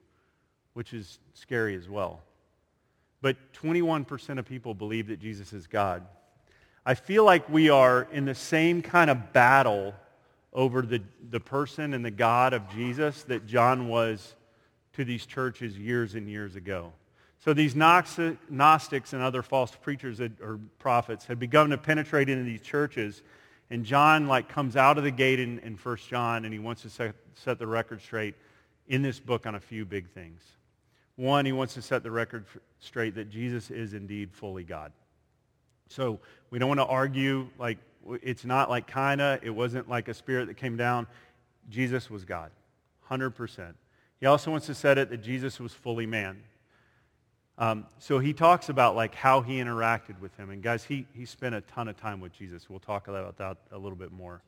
which 0.74 0.94
is 0.94 1.20
scary 1.34 1.76
as 1.76 1.90
well. 1.90 2.22
But 3.22 3.38
21% 3.54 4.40
of 4.40 4.46
people 4.46 4.74
believe 4.74 5.08
that 5.08 5.20
Jesus 5.20 5.54
is 5.54 5.68
God. 5.68 6.04
I 6.86 6.96
feel 6.96 7.24
like 7.24 7.48
we 7.50 7.70
are 7.70 8.08
in 8.12 8.26
the 8.26 8.36
same 8.36 8.82
kind 8.82 9.10
of 9.10 9.34
battle 9.34 9.94
over 10.54 10.82
the, 10.82 11.02
the 11.30 11.40
person 11.40 11.94
and 11.94 12.04
the 12.04 12.12
God 12.12 12.54
of 12.54 12.70
Jesus 12.70 13.24
that 13.24 13.46
John 13.46 13.88
was 13.88 14.36
to 14.94 15.06
these 15.06 15.26
churches 15.26 15.78
years 15.78 16.16
and 16.16 16.28
years 16.28 16.56
ago. 16.56 16.92
So 17.44 17.54
these 17.56 17.76
Gnostics 17.76 19.14
and 19.14 19.24
other 19.24 19.42
false 19.42 19.72
preachers 19.72 20.22
or 20.22 20.60
prophets 20.78 21.26
had 21.26 21.40
begun 21.40 21.72
to 21.72 21.78
penetrate 21.78 22.30
into 22.30 22.44
these 22.44 22.62
churches. 22.62 23.24
And 23.72 23.84
John 23.84 24.28
like 24.28 24.48
comes 24.48 24.76
out 24.76 25.00
of 25.00 25.04
the 25.04 25.12
gate 25.12 25.40
in, 25.40 25.58
in 25.60 25.76
1 25.76 25.98
John 26.08 26.46
and 26.46 26.54
he 26.54 26.60
wants 26.60 26.84
to 26.84 26.90
set, 26.90 27.16
set 27.34 27.58
the 27.58 27.66
record 27.66 28.00
straight 28.02 28.36
in 28.88 29.02
this 29.02 29.20
book 29.20 29.48
on 29.48 29.56
a 29.56 29.60
few 29.60 29.86
big 29.86 30.08
things. 30.12 30.44
One, 31.16 31.44
he 31.44 31.52
wants 31.52 31.74
to 31.74 31.82
set 31.82 32.04
the 32.04 32.12
record 32.12 32.46
straight 32.80 33.16
that 33.16 33.32
Jesus 33.32 33.72
is 33.72 33.96
indeed 33.96 34.32
fully 34.32 34.64
God. 34.64 34.92
So 35.88 36.20
we 36.52 36.60
don't 36.60 36.68
want 36.68 36.80
to 36.80 36.86
argue 36.86 37.50
like 37.58 37.80
it's 38.22 38.46
not 38.46 38.70
like 38.70 38.86
kinda, 38.86 39.40
it 39.42 39.50
wasn't 39.50 39.90
like 39.90 40.10
a 40.10 40.14
spirit 40.14 40.46
that 40.46 40.58
came 40.58 40.78
down. 40.78 41.08
Jesus 41.70 42.08
was 42.08 42.24
God, 42.24 42.52
100%. 43.10 43.74
He 44.20 44.28
also 44.28 44.52
wants 44.52 44.68
to 44.68 44.76
set 44.76 45.00
it 45.00 45.10
that 45.10 45.24
Jesus 45.24 45.60
was 45.60 45.74
fully 45.74 46.06
man. 46.06 46.44
Um, 47.58 47.86
so 48.00 48.20
he 48.20 48.34
talks 48.34 48.70
about 48.70 48.96
like 48.96 49.14
how 49.14 49.42
he 49.42 49.58
interacted 49.58 50.20
with 50.20 50.36
him. 50.38 50.50
And 50.50 50.64
guys, 50.64 50.84
he, 50.84 51.06
he 51.14 51.26
spent 51.26 51.54
a 51.54 51.62
ton 51.62 51.88
of 51.88 51.98
time 51.98 52.20
with 52.20 52.34
Jesus. 52.34 52.70
We'll 52.70 52.80
talk 52.80 53.08
about 53.08 53.38
that 53.38 53.58
a 53.72 53.78
little 53.78 53.98
bit 53.98 54.12
more. 54.12 54.42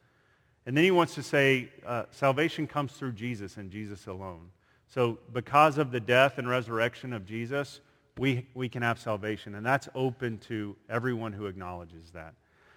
And 0.66 0.76
then 0.76 0.84
he 0.84 0.92
wants 0.92 1.16
to 1.16 1.24
say 1.24 1.70
uh, 1.86 2.04
salvation 2.12 2.68
comes 2.68 2.94
through 2.94 3.14
Jesus 3.14 3.58
and 3.58 3.70
Jesus 3.70 4.08
alone. 4.08 4.50
So 4.88 5.20
because 5.34 5.78
of 5.78 5.92
the 5.92 6.00
death 6.00 6.38
and 6.38 6.48
resurrection 6.48 7.14
of 7.14 7.26
Jesus, 7.26 7.82
we, 8.18 8.48
we 8.54 8.70
can 8.70 8.82
have 8.82 9.00
salvation. 9.00 9.56
And 9.56 9.66
that's 9.66 9.90
open 9.96 10.38
to 10.40 10.76
everyone 10.90 11.34
who 11.34 11.48
acknowledges 11.48 12.12
that. 12.12 12.34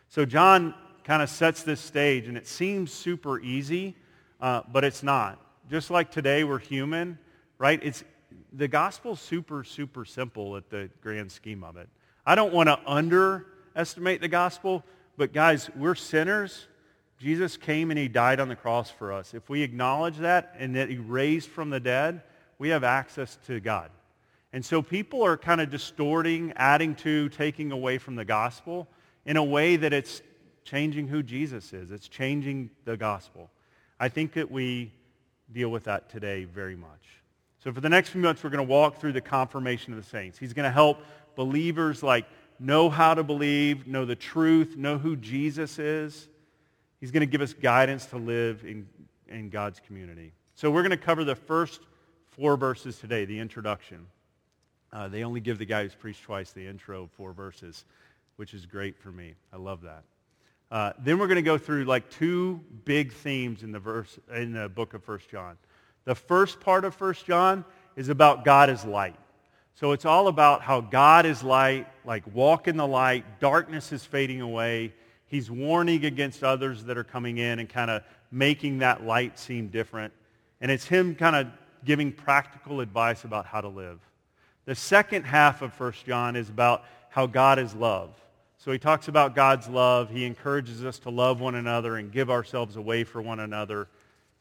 So 0.09 0.25
John 0.25 0.75
kind 1.05 1.23
of 1.23 1.31
sets 1.31 1.63
this 1.63 1.81
stage, 1.81 2.27
and 2.27 2.37
it 2.37 2.47
seems 2.47 2.93
super 2.93 3.39
easy, 3.41 3.97
uh, 4.41 4.63
but 4.73 4.83
it's 4.83 5.03
not. 5.03 5.41
Just 5.71 5.91
like 5.91 6.11
today, 6.11 6.43
we're 6.43 6.59
human, 6.59 7.19
right? 7.59 7.79
It's 7.83 8.03
the 8.53 8.69
gospel's 8.69 9.21
super, 9.21 9.65
super 9.65 10.05
simple 10.05 10.57
at 10.57 10.71
the 10.71 10.91
grand 11.03 11.31
scheme 11.31 11.63
of 11.63 11.77
it. 11.77 11.89
I 12.25 12.35
don't 12.35 12.53
want 12.53 12.69
to 12.69 12.79
underestimate 12.87 14.21
the 14.21 14.29
gospel, 14.29 14.85
but 15.17 15.33
guys, 15.33 15.71
we're 15.77 15.95
sinners. 15.95 16.67
Jesus 17.19 17.57
came 17.57 17.91
and 17.91 17.99
he 17.99 18.09
died 18.09 18.41
on 18.41 18.49
the 18.49 18.57
cross 18.57 18.91
for 18.91 19.13
us. 19.13 19.33
If 19.33 19.49
we 19.49 19.63
acknowledge 19.63 20.19
that 20.19 20.55
and 20.59 20.77
that 20.77 20.91
he 20.91 20.99
raised 20.99 21.49
from 21.49 21.71
the 21.71 21.81
dead, 21.81 22.23
we 22.59 22.71
have 22.71 22.85
access 22.85 23.39
to 23.47 23.61
God. 23.61 23.91
And 24.53 24.65
so 24.65 24.83
people 24.83 25.23
are 25.23 25.37
kind 25.37 25.61
of 25.61 25.71
distorting, 25.71 26.53
adding 26.57 26.95
to, 26.97 27.29
taking 27.31 27.73
away 27.73 27.99
from 27.99 28.17
the 28.17 28.25
gospel 28.25 28.89
in 29.25 29.37
a 29.37 29.45
way 29.45 29.77
that 29.77 29.93
it's 29.93 30.23
changing 30.65 31.09
who 31.09 31.23
Jesus 31.23 31.73
is. 31.73 31.91
It's 31.91 32.09
changing 32.09 32.71
the 32.85 32.97
gospel. 32.97 33.51
I 34.01 34.09
think 34.09 34.33
that 34.33 34.51
we 34.51 34.93
deal 35.53 35.69
with 35.69 35.85
that 35.85 36.11
today 36.11 36.45
very 36.45 36.77
much. 36.77 36.91
So 37.67 37.73
for 37.73 37.81
the 37.81 37.89
next 37.89 38.11
few 38.11 38.21
months, 38.21 38.45
we're 38.45 38.51
going 38.51 38.65
to 38.65 38.73
walk 38.73 39.01
through 39.01 39.15
the 39.15 39.21
confirmation 39.21 39.93
of 39.93 39.99
the 39.99 40.09
saints. 40.09 40.39
He's 40.39 40.53
going 40.53 40.67
to 40.69 40.71
help 40.71 41.01
believers 41.35 42.01
like 42.01 42.25
know 42.61 42.89
how 42.89 43.13
to 43.13 43.25
believe, 43.25 43.89
know 43.89 44.05
the 44.05 44.15
truth, 44.15 44.77
know 44.77 44.99
who 44.99 45.17
Jesus 45.17 45.81
is. 45.81 46.29
He's 47.01 47.11
going 47.11 47.23
to 47.23 47.27
give 47.27 47.41
us 47.41 47.53
guidance 47.55 48.07
to 48.07 48.19
live 48.19 48.63
in, 48.65 48.87
in 49.27 49.51
God's 49.51 49.81
community. 49.81 50.31
So 50.55 50.71
we're 50.71 50.83
going 50.83 50.93
to 50.93 50.97
cover 50.97 51.25
the 51.25 51.35
first 51.35 51.81
four 52.29 52.57
verses 52.57 52.99
today, 52.99 53.25
the 53.25 53.41
introduction. 53.41 54.07
Uh, 54.93 55.09
they 55.09 55.25
only 55.25 55.41
give 55.41 55.59
the 55.59 55.67
guy 55.67 55.83
who's 55.83 55.95
preached 55.97 56.23
twice 56.23 56.53
the 56.53 56.65
intro 56.65 57.03
of 57.03 57.11
four 57.11 57.33
verses, 57.33 57.85
which 58.37 58.55
is 58.55 58.65
great 58.65 58.97
for 58.97 59.11
me. 59.11 59.35
I 59.53 59.57
love 59.57 59.83
that. 59.83 60.05
Uh, 60.71 60.93
then 61.01 61.19
we're 61.19 61.27
going 61.27 61.35
to 61.35 61.43
go 61.43 61.59
through 61.59 61.87
like 61.87 62.11
two 62.11 62.61
big 62.85 63.13
themes 63.13 63.65
in 63.65 63.73
the 63.73 63.81
verse 63.81 64.21
in 64.33 64.53
the 64.53 64.69
book 64.69 64.95
of 64.95 65.03
First 65.03 65.29
John. 65.29 65.57
The 66.07 66.15
first 66.15 66.61
part 66.61 66.85
of 66.87 66.95
First 66.95 67.27
John 67.27 67.65
is 67.97 68.09
about 68.09 68.45
God 68.45 68.71
as 68.71 68.85
light. 68.85 69.17
So 69.75 69.93
it's 69.93 70.07
all 70.07 70.29
about 70.29 70.63
how 70.63 70.81
God 70.81 71.27
is 71.27 71.43
light, 71.43 71.87
like 72.07 72.23
walk 72.35 72.67
in 72.67 72.79
the 72.79 72.87
light, 72.87 73.41
darkness 73.41 73.93
is 73.93 74.05
fading 74.05 74.41
away. 74.41 74.95
He's 75.27 75.51
warning 75.51 76.07
against 76.07 76.43
others 76.43 76.85
that 76.85 76.97
are 76.97 77.05
coming 77.05 77.37
in 77.37 77.59
and 77.59 77.69
kind 77.69 77.91
of 77.91 78.03
making 78.31 78.79
that 78.79 79.05
light 79.05 79.39
seem 79.39 79.69
different. 79.69 80.15
And 80.63 80.71
it's 80.71 80.87
him 80.87 81.15
kind 81.15 81.37
of 81.37 81.49
giving 81.85 82.13
practical 82.13 82.81
advice 82.81 83.25
about 83.25 83.45
how 83.45 83.61
to 83.61 83.69
live. 83.69 83.99
The 84.65 84.75
second 84.75 85.25
half 85.25 85.61
of 85.61 85.79
1 85.79 85.93
John 86.07 86.37
is 86.37 86.49
about 86.49 86.85
how 87.11 87.27
God 87.27 87.59
is 87.59 87.75
love. 87.75 88.11
So 88.59 88.73
he 88.73 88.79
talks 88.79 89.09
about 89.09 89.35
God's 89.35 89.69
love. 89.69 90.11
He 90.11 90.25
encourages 90.25 90.85
us 90.85 90.99
to 91.01 91.11
love 91.11 91.41
one 91.41 91.55
another 91.55 91.97
and 91.97 92.11
give 92.11 92.31
ourselves 92.31 92.77
away 92.77 93.05
for 93.05 93.21
one 93.21 93.41
another. 93.41 93.89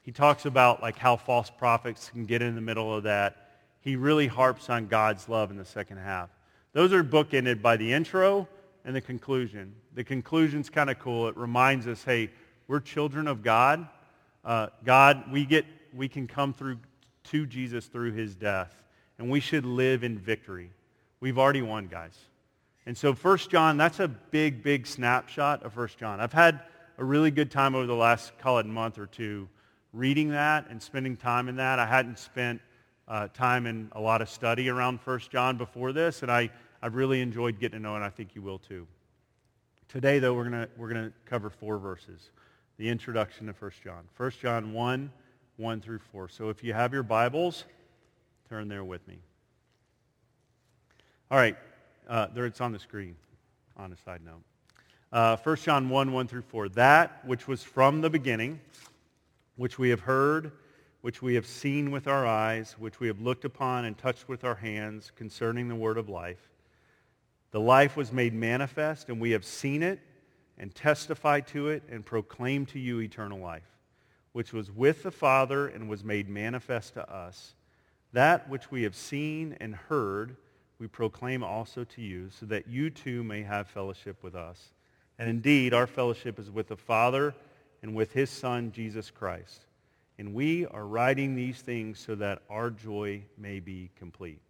He 0.06 0.14
talks 0.14 0.46
about 0.46 0.82
like 0.82 0.98
how 0.98 1.18
false 1.18 1.50
prophets 1.50 2.10
can 2.10 2.26
get 2.26 2.42
in 2.42 2.56
the 2.56 2.62
middle 2.62 2.96
of 2.96 3.04
that 3.04 3.46
he 3.86 3.96
really 3.96 4.26
harps 4.26 4.72
on 4.72 4.88
God's 4.88 5.30
love 5.30 5.52
in 5.52 5.58
the 5.58 5.64
second 5.64 5.98
half. 5.98 6.32
Those 6.74 6.92
are 6.92 7.04
bookended 7.04 7.62
by 7.62 7.78
the 7.78 7.94
intro 7.94 8.48
and 8.84 8.96
the 8.96 9.00
conclusion. 9.00 9.76
The 9.94 10.04
conclusion's 10.04 10.72
kind 10.72 10.90
of 10.90 10.98
cool. 10.98 11.28
It 11.28 11.38
reminds 11.38 11.86
us, 11.86 12.04
hey, 12.04 12.32
we're 12.68 12.80
children 12.80 13.28
of 13.28 13.44
God. 13.44 13.88
Uh, 14.44 14.68
God, 14.84 15.32
we 15.32 15.46
get, 15.46 15.66
we 15.94 16.10
can 16.10 16.26
come 16.26 16.52
through 16.52 16.80
to 17.26 17.46
Jesus 17.46 17.86
through 17.86 18.14
his 18.14 18.36
death, 18.36 18.76
and 19.20 19.30
we 19.30 19.40
should 19.40 19.66
live 19.66 20.04
in 20.04 20.18
victory. 20.18 20.72
We've 21.20 21.38
already 21.38 21.62
won, 21.62 21.86
guys. 21.86 22.18
And 22.88 22.98
so 22.98 23.14
1 23.14 23.38
John, 23.50 23.78
that's 23.78 24.00
a 24.00 24.08
big, 24.08 24.64
big 24.64 24.88
snapshot 24.88 25.62
of 25.62 25.78
1 25.78 25.90
John. 26.00 26.20
I've 26.20 26.34
had 26.34 26.62
a 26.98 27.04
really 27.04 27.30
good 27.30 27.52
time 27.52 27.76
over 27.76 27.86
the 27.86 27.96
last, 27.96 28.36
call 28.40 28.58
it 28.58 28.66
month 28.66 28.98
or 28.98 29.06
two, 29.06 29.48
reading 29.96 30.30
that 30.30 30.68
and 30.70 30.82
spending 30.82 31.16
time 31.16 31.48
in 31.48 31.56
that. 31.56 31.80
I 31.80 31.86
hadn't 31.86 32.20
spent 32.20 32.62
uh, 33.08 33.30
time 33.30 33.66
in 33.66 33.90
a 33.94 34.02
lot 34.02 34.22
of 34.22 34.30
study 34.30 34.70
around 34.70 35.00
First 35.00 35.32
John 35.32 35.58
before 35.58 35.94
this, 35.94 36.22
and 36.22 36.30
I, 36.30 36.50
I've 36.82 36.96
really 36.96 37.22
enjoyed 37.22 37.60
getting 37.60 37.80
to 37.80 37.84
know 37.84 37.94
it, 37.94 37.98
and 37.98 38.06
I 38.06 38.10
think 38.10 38.36
you 38.36 38.42
will 38.42 38.60
too. 38.60 38.86
Today, 39.88 40.20
though, 40.20 40.34
we're 40.34 40.50
going 40.50 40.68
we're 40.78 40.90
gonna 40.90 41.14
cover 41.26 41.50
four 41.50 41.78
verses. 41.78 42.30
The 42.78 42.90
introduction 42.90 43.48
to 43.48 43.54
First 43.54 43.82
John. 43.82 44.04
First 44.14 44.42
John 44.42 44.74
1, 44.74 45.12
1 45.56 45.82
through 45.82 46.00
4. 46.12 46.28
So 46.28 46.50
if 46.50 46.62
you 46.62 46.74
have 46.74 46.92
your 46.92 47.04
Bibles, 47.04 47.64
turn 48.50 48.68
there 48.68 48.84
with 48.84 49.08
me. 49.08 49.18
All 51.32 51.38
right, 51.38 51.56
uh, 52.10 52.28
there 52.34 52.46
it's 52.46 52.60
on 52.60 52.74
the 52.74 52.80
screen, 52.80 53.16
on 53.78 53.94
a 53.94 53.98
side 53.98 54.22
note. 54.26 54.42
Uh, 55.14 55.38
1 55.38 55.56
John 55.58 55.88
1, 55.88 56.12
1 56.12 56.28
through 56.28 56.42
4. 56.42 56.70
That 56.70 57.26
which 57.26 57.48
was 57.48 57.64
from 57.64 58.02
the 58.02 58.10
beginning, 58.10 58.60
which 59.56 59.80
we 59.80 59.90
have 59.90 60.02
heard 60.02 60.52
which 61.06 61.22
we 61.22 61.36
have 61.36 61.46
seen 61.46 61.92
with 61.92 62.08
our 62.08 62.26
eyes, 62.26 62.76
which 62.80 63.00
we 63.00 63.06
have 63.06 63.22
looked 63.22 63.46
upon 63.46 63.86
and 63.86 63.96
touched 63.96 64.28
with 64.28 64.44
our 64.44 64.56
hands 64.56 65.12
concerning 65.16 65.68
the 65.68 65.76
word 65.76 66.00
of 66.00 66.10
life. 66.10 66.50
The 67.52 67.60
life 67.60 67.96
was 67.96 68.12
made 68.12 68.34
manifest, 68.34 69.08
and 69.08 69.22
we 69.22 69.30
have 69.30 69.46
seen 69.46 69.84
it 69.84 70.00
and 70.58 70.74
testified 70.74 71.46
to 71.50 71.68
it 71.68 71.84
and 71.92 72.04
proclaimed 72.04 72.70
to 72.70 72.80
you 72.80 73.02
eternal 73.02 73.38
life, 73.38 73.70
which 74.32 74.52
was 74.52 74.72
with 74.72 75.04
the 75.04 75.12
Father 75.12 75.68
and 75.68 75.88
was 75.88 76.04
made 76.04 76.28
manifest 76.28 76.96
to 76.96 77.08
us. 77.08 77.54
That 78.12 78.50
which 78.50 78.72
we 78.72 78.82
have 78.82 78.96
seen 78.96 79.56
and 79.62 79.76
heard, 79.76 80.38
we 80.80 80.88
proclaim 80.88 81.44
also 81.44 81.84
to 81.84 82.02
you, 82.02 82.32
so 82.32 82.48
that 82.48 82.68
you 82.68 82.90
too 82.90 83.24
may 83.24 83.44
have 83.44 83.68
fellowship 83.68 84.24
with 84.24 84.34
us. 84.34 84.74
And 85.20 85.30
indeed, 85.30 85.72
our 85.72 85.86
fellowship 85.86 86.40
is 86.40 86.50
with 86.50 86.70
the 86.70 86.78
Father 86.78 87.36
and 87.86 87.94
with 87.94 88.14
his 88.14 88.32
Son, 88.32 88.72
Jesus 88.72 89.12
Christ. 89.12 89.62
And 90.18 90.34
we 90.34 90.66
are 90.66 90.88
writing 90.88 91.36
these 91.36 91.62
things 91.62 92.00
so 92.00 92.16
that 92.16 92.42
our 92.50 92.72
joy 92.72 93.22
may 93.38 93.60
be 93.60 93.92
complete. 93.96 94.42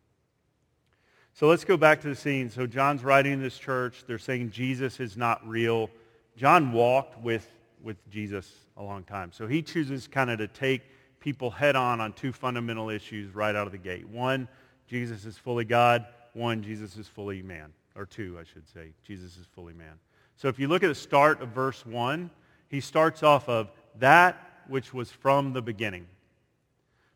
So 1.34 1.50
let's 1.50 1.66
go 1.66 1.76
back 1.76 2.00
to 2.04 2.08
the 2.08 2.16
scene. 2.16 2.50
So 2.50 2.66
John's 2.66 3.04
writing 3.04 3.34
in 3.34 3.42
this 3.42 3.58
church. 3.58 4.06
They're 4.08 4.18
saying 4.18 4.52
Jesus 4.52 5.02
is 5.02 5.18
not 5.18 5.46
real. 5.46 5.90
John 6.38 6.72
walked 6.72 7.22
with, 7.22 7.46
with 7.84 7.98
Jesus 8.10 8.50
a 8.78 8.84
long 8.84 9.04
time. 9.04 9.34
So 9.34 9.48
he 9.48 9.62
chooses 9.62 10.08
kind 10.08 10.32
of 10.32 10.38
to 10.38 10.48
take 10.48 10.84
people 11.20 11.52
head 11.52 11.76
on 11.76 12.00
on 12.00 12.14
two 12.14 12.32
fundamental 12.32 12.90
issues 12.90 13.36
right 13.36 13.54
out 13.54 13.66
of 13.68 13.74
the 13.74 13.78
gate. 13.78 14.08
One, 14.08 14.48
Jesus 14.88 15.26
is 15.26 15.38
fully 15.38 15.66
God. 15.66 16.06
One, 16.32 16.64
Jesus 16.64 16.96
is 16.96 17.10
fully 17.10 17.42
man. 17.42 17.74
Or 17.98 18.06
two, 18.06 18.38
I 18.40 18.46
should 18.46 18.70
say. 18.70 18.94
Jesus 19.06 19.36
is 19.36 19.46
fully 19.54 19.74
man. 19.74 20.00
So 20.38 20.48
if 20.48 20.58
you 20.58 20.70
look 20.70 20.84
at 20.84 20.88
the 20.88 20.96
start 20.96 21.42
of 21.42 21.50
verse 21.50 21.86
1, 21.86 22.30
he 22.70 22.80
starts 22.80 23.24
off 23.24 23.48
of 23.50 23.72
that 24.00 24.38
which 24.68 24.94
was 24.94 25.12
from 25.12 25.54
the 25.54 25.62
beginning. 25.62 26.08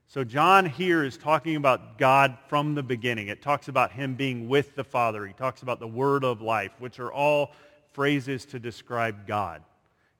So 0.07 0.23
John 0.23 0.65
here 0.65 1.03
is 1.03 1.17
talking 1.17 1.55
about 1.55 1.99
God 1.99 2.37
from 2.47 2.73
the 2.73 2.81
beginning. 2.81 3.27
It 3.27 3.43
talks 3.43 3.67
about 3.67 3.91
him 3.91 4.15
being 4.15 4.49
with 4.49 4.75
the 4.75 4.83
Father. 4.83 5.25
He 5.27 5.33
talks 5.33 5.61
about 5.61 5.79
the 5.79 5.87
word 5.87 6.23
of 6.23 6.41
life, 6.41 6.71
which 6.79 6.99
are 6.99 7.13
all 7.13 7.51
phrases 7.93 8.45
to 8.47 8.59
describe 8.59 9.27
God. 9.27 9.61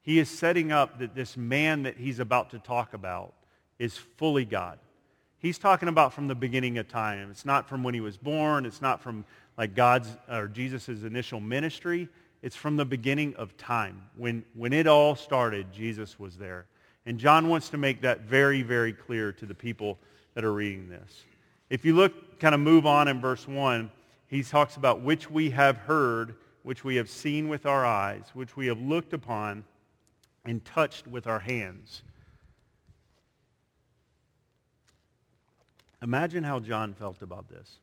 He 0.02 0.20
is 0.20 0.30
setting 0.30 0.72
up 0.72 1.00
that 1.00 1.16
this 1.16 1.36
man 1.36 1.84
that 1.84 1.98
he's 1.98 2.20
about 2.20 2.52
to 2.52 2.60
talk 2.60 2.94
about 2.94 3.34
is 3.80 3.98
fully 3.98 4.46
God. 4.46 4.78
He's 5.40 5.58
talking 5.58 5.90
about 5.90 6.14
from 6.14 6.28
the 6.28 6.36
beginning 6.36 6.78
of 6.78 6.88
time. 6.88 7.32
It's 7.32 7.46
not 7.46 7.68
from 7.68 7.82
when 7.82 7.94
he 7.94 8.02
was 8.02 8.18
born. 8.18 8.66
It's 8.66 8.82
not 8.82 9.02
from 9.02 9.26
like 9.58 9.74
God's 9.74 10.10
or 10.30 10.48
Jesus' 10.48 11.04
initial 11.04 11.40
ministry. 11.40 12.10
It's 12.42 12.56
from 12.56 12.78
the 12.78 12.86
beginning 12.86 13.36
of 13.36 13.58
time. 13.58 14.04
When, 14.16 14.46
when 14.54 14.74
it 14.74 14.88
all 14.88 15.16
started, 15.16 15.72
Jesus 15.74 16.20
was 16.20 16.38
there. 16.38 16.66
And 17.06 17.20
John 17.20 17.50
wants 17.50 17.70
to 17.70 17.78
make 17.78 18.02
that 18.02 18.22
very, 18.22 18.62
very 18.62 18.94
clear 18.94 19.32
to 19.34 19.46
the 19.46 19.56
people 19.56 19.98
that 20.36 20.44
are 20.44 20.54
reading 20.54 20.90
this. 20.90 21.26
If 21.70 21.84
you 21.86 21.96
look, 21.96 22.40
kind 22.40 22.56
of 22.56 22.62
move 22.62 22.86
on 22.86 23.08
in 23.08 23.20
verse 23.20 23.48
1, 23.48 23.92
he 24.28 24.44
talks 24.44 24.76
about 24.78 25.02
which 25.02 25.30
we 25.30 25.50
have 25.50 25.78
heard, 25.78 26.36
which 26.64 26.84
we 26.84 26.96
have 26.96 27.10
seen 27.10 27.50
with 27.50 27.66
our 27.66 27.86
eyes, 27.86 28.26
which 28.34 28.56
we 28.56 28.68
have 28.68 28.80
looked 28.80 29.14
upon 29.14 29.64
and 30.46 30.64
touched 30.64 31.08
with 31.08 31.28
our 31.28 31.40
hands. 31.40 32.04
Imagine 36.02 36.44
how 36.44 36.60
John 36.60 36.94
felt 36.94 37.22
about 37.22 37.50
this. 37.50 37.80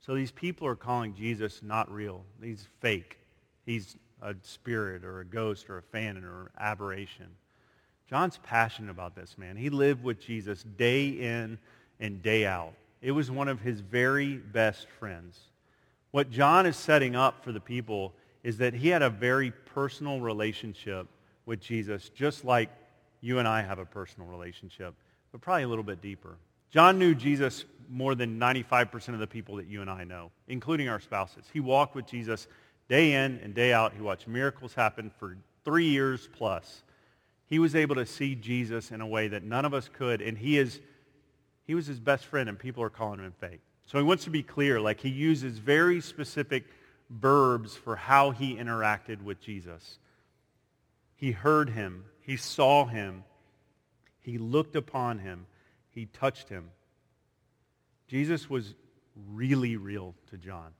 So 0.00 0.14
these 0.14 0.32
people 0.32 0.66
are 0.66 0.76
calling 0.76 1.14
Jesus 1.14 1.62
not 1.62 1.90
real. 1.90 2.24
He's 2.42 2.66
fake. 2.80 3.18
He's 3.66 3.96
a 4.22 4.34
spirit 4.42 5.04
or 5.04 5.20
a 5.20 5.24
ghost 5.24 5.68
or 5.68 5.78
a 5.78 5.82
phantom 5.82 6.24
or 6.24 6.50
aberration. 6.58 7.26
John's 8.08 8.38
passionate 8.44 8.90
about 8.90 9.14
this, 9.14 9.36
man. 9.36 9.56
He 9.56 9.68
lived 9.68 10.02
with 10.02 10.20
Jesus 10.20 10.62
day 10.62 11.08
in 11.08 11.58
and 12.00 12.22
day 12.22 12.46
out. 12.46 12.72
It 13.02 13.10
was 13.10 13.30
one 13.30 13.48
of 13.48 13.60
his 13.60 13.80
very 13.80 14.36
best 14.36 14.86
friends. 14.98 15.38
What 16.12 16.30
John 16.30 16.66
is 16.66 16.76
setting 16.76 17.16
up 17.16 17.44
for 17.44 17.52
the 17.52 17.60
people 17.60 18.14
is 18.42 18.58
that 18.58 18.74
he 18.74 18.88
had 18.88 19.02
a 19.02 19.10
very 19.10 19.50
personal 19.50 20.20
relationship 20.20 21.08
with 21.46 21.60
Jesus, 21.60 22.08
just 22.10 22.44
like 22.44 22.70
you 23.20 23.38
and 23.38 23.48
I 23.48 23.62
have 23.62 23.80
a 23.80 23.84
personal 23.84 24.28
relationship, 24.28 24.94
but 25.32 25.40
probably 25.40 25.64
a 25.64 25.68
little 25.68 25.84
bit 25.84 26.00
deeper. 26.00 26.36
John 26.70 26.98
knew 26.98 27.14
Jesus 27.14 27.64
more 27.88 28.14
than 28.14 28.38
95% 28.38 29.08
of 29.10 29.18
the 29.18 29.26
people 29.26 29.56
that 29.56 29.66
you 29.66 29.80
and 29.80 29.90
I 29.90 30.04
know, 30.04 30.30
including 30.48 30.88
our 30.88 31.00
spouses. 31.00 31.44
He 31.52 31.60
walked 31.60 31.94
with 31.94 32.06
Jesus 32.06 32.46
Day 32.88 33.14
in 33.14 33.40
and 33.42 33.54
day 33.54 33.72
out, 33.72 33.92
he 33.94 34.00
watched 34.00 34.28
miracles 34.28 34.74
happen 34.74 35.10
for 35.18 35.36
three 35.64 35.88
years 35.88 36.28
plus. 36.32 36.82
He 37.46 37.58
was 37.58 37.74
able 37.74 37.96
to 37.96 38.06
see 38.06 38.34
Jesus 38.34 38.90
in 38.90 39.00
a 39.00 39.06
way 39.06 39.28
that 39.28 39.42
none 39.42 39.64
of 39.64 39.74
us 39.74 39.88
could, 39.92 40.20
and 40.20 40.36
he 40.38 40.58
is 40.58 40.80
he 41.64 41.74
was 41.74 41.86
his 41.86 41.98
best 41.98 42.26
friend, 42.26 42.48
and 42.48 42.58
people 42.58 42.82
are 42.82 42.90
calling 42.90 43.18
him 43.18 43.34
fake. 43.40 43.60
So 43.86 43.98
he 43.98 44.04
wants 44.04 44.24
to 44.24 44.30
be 44.30 44.42
clear, 44.42 44.80
like 44.80 45.00
he 45.00 45.08
uses 45.08 45.58
very 45.58 46.00
specific 46.00 46.64
verbs 47.10 47.74
for 47.74 47.96
how 47.96 48.30
he 48.30 48.54
interacted 48.54 49.22
with 49.22 49.40
Jesus. 49.40 49.98
He 51.16 51.32
heard 51.32 51.70
him. 51.70 52.04
He 52.20 52.36
saw 52.36 52.84
him. 52.84 53.24
He 54.20 54.38
looked 54.38 54.76
upon 54.76 55.18
him. 55.18 55.46
He 55.90 56.06
touched 56.06 56.48
him. 56.48 56.70
Jesus 58.06 58.48
was 58.48 58.74
really 59.28 59.76
real 59.76 60.14
to 60.30 60.36
John. 60.36 60.72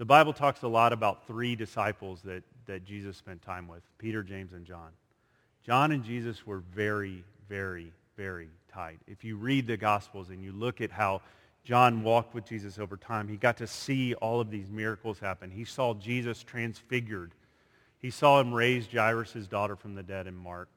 The 0.00 0.06
Bible 0.06 0.32
talks 0.32 0.62
a 0.62 0.68
lot 0.68 0.94
about 0.94 1.26
three 1.26 1.54
disciples 1.54 2.22
that, 2.22 2.42
that 2.64 2.86
Jesus 2.86 3.18
spent 3.18 3.42
time 3.42 3.68
with, 3.68 3.82
Peter, 3.98 4.22
James, 4.22 4.54
and 4.54 4.64
John. 4.64 4.92
John 5.62 5.92
and 5.92 6.02
Jesus 6.02 6.46
were 6.46 6.60
very, 6.74 7.22
very, 7.50 7.92
very 8.16 8.48
tight. 8.72 8.98
If 9.06 9.24
you 9.24 9.36
read 9.36 9.66
the 9.66 9.76
Gospels 9.76 10.30
and 10.30 10.42
you 10.42 10.52
look 10.52 10.80
at 10.80 10.90
how 10.90 11.20
John 11.64 12.02
walked 12.02 12.34
with 12.34 12.46
Jesus 12.46 12.78
over 12.78 12.96
time, 12.96 13.28
he 13.28 13.36
got 13.36 13.58
to 13.58 13.66
see 13.66 14.14
all 14.14 14.40
of 14.40 14.50
these 14.50 14.70
miracles 14.70 15.18
happen. 15.18 15.50
He 15.50 15.66
saw 15.66 15.92
Jesus 15.92 16.42
transfigured. 16.42 17.34
He 17.98 18.08
saw 18.08 18.40
him 18.40 18.54
raise 18.54 18.86
Jairus' 18.90 19.46
daughter 19.48 19.76
from 19.76 19.94
the 19.94 20.02
dead 20.02 20.26
in 20.26 20.34
Mark. 20.34 20.70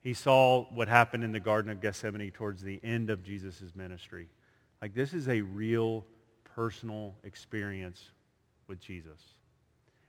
He 0.00 0.14
saw 0.14 0.62
what 0.70 0.88
happened 0.88 1.22
in 1.22 1.32
the 1.32 1.38
Garden 1.38 1.70
of 1.70 1.82
Gethsemane 1.82 2.30
towards 2.30 2.62
the 2.62 2.80
end 2.82 3.10
of 3.10 3.22
Jesus' 3.22 3.74
ministry. 3.74 4.30
Like 4.80 4.94
this 4.94 5.12
is 5.12 5.28
a 5.28 5.42
real 5.42 6.06
personal 6.54 7.14
experience 7.24 8.02
with 8.72 8.80
Jesus. 8.80 9.20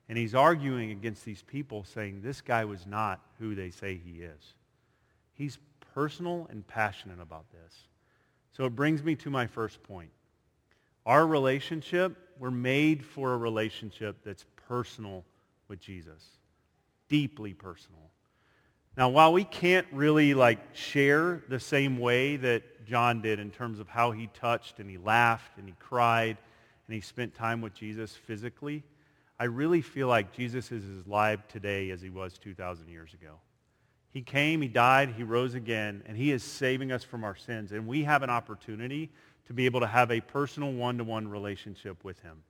And 0.08 0.18
he's 0.18 0.34
arguing 0.34 0.92
against 0.92 1.26
these 1.26 1.42
people 1.42 1.84
saying 1.84 2.22
this 2.22 2.40
guy 2.40 2.64
was 2.64 2.88
not 2.88 3.20
who 3.40 3.56
they 3.56 3.72
say 3.72 4.00
he 4.02 4.22
is. 4.22 4.54
He's 5.34 5.58
personal 5.94 6.48
and 6.50 6.66
passionate 6.66 7.20
about 7.20 7.44
this. 7.52 7.74
So 8.54 8.64
it 8.64 8.70
brings 8.70 9.04
me 9.04 9.16
to 9.18 9.30
my 9.30 9.48
first 9.48 9.84
point. 9.84 10.12
Our 11.06 11.28
relationship, 11.28 12.16
we're 12.40 12.52
made 12.52 13.04
for 13.04 13.34
a 13.34 13.38
relationship 13.38 14.24
that's 14.24 14.46
personal 14.66 15.26
with 15.68 15.82
Jesus. 15.82 16.24
Deeply 17.10 17.54
personal. 17.54 18.12
Now, 18.96 19.10
while 19.10 19.34
we 19.34 19.44
can't 19.44 19.88
really 19.92 20.34
like 20.34 20.74
share 20.74 21.44
the 21.50 21.60
same 21.60 21.98
way 21.98 22.38
that 22.38 22.86
John 22.86 23.22
did 23.22 23.42
in 23.42 23.52
terms 23.52 23.82
of 23.82 23.90
how 23.90 24.12
he 24.12 24.28
touched 24.28 24.80
and 24.80 24.90
he 24.90 24.98
laughed 24.98 25.58
and 25.58 25.68
he 25.68 25.74
cried 25.80 26.38
and 26.94 27.02
he 27.02 27.08
spent 27.08 27.34
time 27.34 27.60
with 27.60 27.74
Jesus 27.74 28.16
physically, 28.16 28.84
I 29.40 29.46
really 29.46 29.82
feel 29.82 30.08
like 30.08 30.32
Jesus 30.32 30.72
is 30.72 30.84
as 30.84 31.08
live 31.08 31.48
today 31.48 31.90
as 31.90 32.04
he 32.04 32.12
was 32.12 32.38
2,000 32.38 32.88
years 32.88 33.16
ago. 33.16 33.40
He 34.12 34.22
came, 34.22 34.62
he 34.62 34.68
died, 34.68 35.10
he 35.18 35.24
rose 35.24 35.56
again, 35.56 36.04
and 36.06 36.16
he 36.16 36.32
is 36.32 36.44
saving 36.44 36.92
us 36.92 37.04
from 37.04 37.24
our 37.24 37.36
sins. 37.36 37.72
And 37.72 37.88
we 37.88 38.04
have 38.04 38.22
an 38.22 38.30
opportunity 38.30 39.10
to 39.48 39.54
be 39.54 39.66
able 39.66 39.80
to 39.80 39.88
have 39.88 40.12
a 40.12 40.22
personal 40.22 40.72
one-to-one 40.72 41.28
relationship 41.30 42.04
with 42.04 42.20
him. 42.20 42.44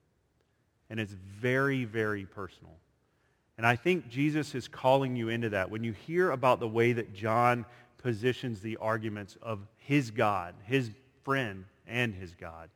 And 0.90 1.00
it's 1.00 1.14
very, 1.14 1.86
very 1.86 2.26
personal. 2.26 2.76
And 3.58 3.66
I 3.66 3.78
think 3.78 4.10
Jesus 4.10 4.56
is 4.56 4.68
calling 4.68 5.16
you 5.16 5.30
into 5.30 5.52
that. 5.52 5.72
When 5.72 5.86
you 5.86 5.94
hear 5.94 6.32
about 6.32 6.60
the 6.60 6.68
way 6.68 6.92
that 6.92 7.14
John 7.14 7.66
positions 7.98 8.60
the 8.60 8.76
arguments 8.76 9.38
of 9.42 9.66
his 9.78 10.12
God, 10.12 10.54
his 10.66 10.92
friend, 11.24 11.64
and 11.88 12.14
his 12.14 12.36
God, 12.36 12.70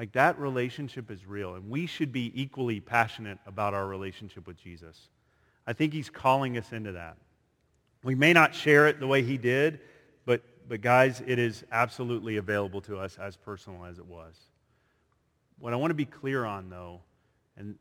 like 0.00 0.12
that 0.12 0.38
relationship 0.38 1.10
is 1.10 1.26
real. 1.26 1.56
And 1.56 1.68
we 1.68 1.84
should 1.84 2.10
be 2.10 2.32
equally 2.34 2.80
passionate 2.80 3.36
about 3.44 3.74
our 3.74 3.86
relationship 3.86 4.46
with 4.46 4.56
Jesus. 4.56 5.08
I 5.66 5.74
think 5.74 5.92
he's 5.92 6.08
calling 6.08 6.56
us 6.56 6.72
into 6.72 6.92
that. 6.92 7.18
We 8.02 8.14
may 8.14 8.32
not 8.32 8.54
share 8.54 8.88
it 8.88 8.98
the 8.98 9.06
way 9.06 9.22
he 9.22 9.36
did, 9.36 9.80
but, 10.24 10.40
but 10.66 10.80
guys, 10.80 11.22
it 11.26 11.38
is 11.38 11.64
absolutely 11.70 12.38
available 12.38 12.80
to 12.80 12.96
us 12.96 13.18
as 13.18 13.36
personal 13.36 13.84
as 13.84 13.98
it 13.98 14.06
was. 14.06 14.34
What 15.58 15.74
I 15.74 15.76
want 15.76 15.90
to 15.90 15.94
be 15.94 16.06
clear 16.06 16.46
on, 16.46 16.70
though, 16.70 17.02
and 17.58 17.74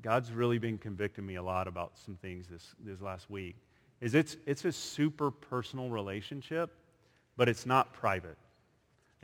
God's 0.00 0.30
really 0.30 0.58
been 0.58 0.78
convicting 0.78 1.26
me 1.26 1.34
a 1.34 1.42
lot 1.42 1.66
about 1.66 1.98
some 1.98 2.14
things 2.14 2.46
this, 2.46 2.76
this 2.84 3.00
last 3.00 3.28
week, 3.28 3.56
is 4.00 4.14
it's, 4.14 4.36
it's 4.46 4.64
a 4.64 4.70
super 4.70 5.32
personal 5.32 5.88
relationship, 5.88 6.70
but 7.36 7.48
it's 7.48 7.66
not 7.66 7.92
private. 7.92 8.38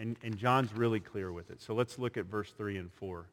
And, 0.00 0.16
and 0.22 0.38
John's 0.38 0.72
really 0.72 0.98
clear 0.98 1.30
with 1.30 1.50
it. 1.50 1.60
So 1.60 1.74
let's 1.74 1.98
look 1.98 2.16
at 2.16 2.24
verse 2.24 2.50
3 2.56 2.78
and 2.78 2.90
4. 2.94 3.26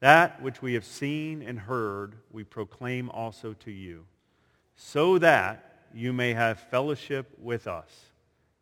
That 0.00 0.42
which 0.42 0.60
we 0.60 0.74
have 0.74 0.84
seen 0.84 1.40
and 1.40 1.58
heard, 1.58 2.16
we 2.30 2.44
proclaim 2.44 3.08
also 3.08 3.54
to 3.60 3.70
you, 3.70 4.04
so 4.76 5.16
that 5.18 5.86
you 5.94 6.12
may 6.12 6.34
have 6.34 6.60
fellowship 6.60 7.30
with 7.40 7.66
us. 7.66 7.88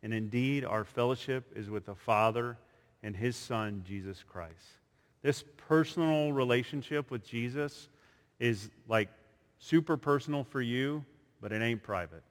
And 0.01 0.13
indeed, 0.13 0.63
our 0.63 0.85
fellowship 0.85 1.51
is 1.53 1.69
with 1.69 1.85
the 1.85 1.95
Father 1.95 2.57
and 3.03 3.13
his 3.13 3.35
Son, 3.35 3.83
Jesus 3.85 4.23
Christ. 4.23 4.53
This 5.21 5.43
personal 5.67 6.31
relationship 6.31 7.11
with 7.11 7.27
Jesus 7.27 7.89
is 8.39 8.69
like 8.87 9.09
super 9.59 9.97
personal 9.97 10.45
for 10.45 10.61
you, 10.61 11.03
but 11.41 11.51
it 11.51 11.61
ain't 11.61 11.83
private. 11.83 12.23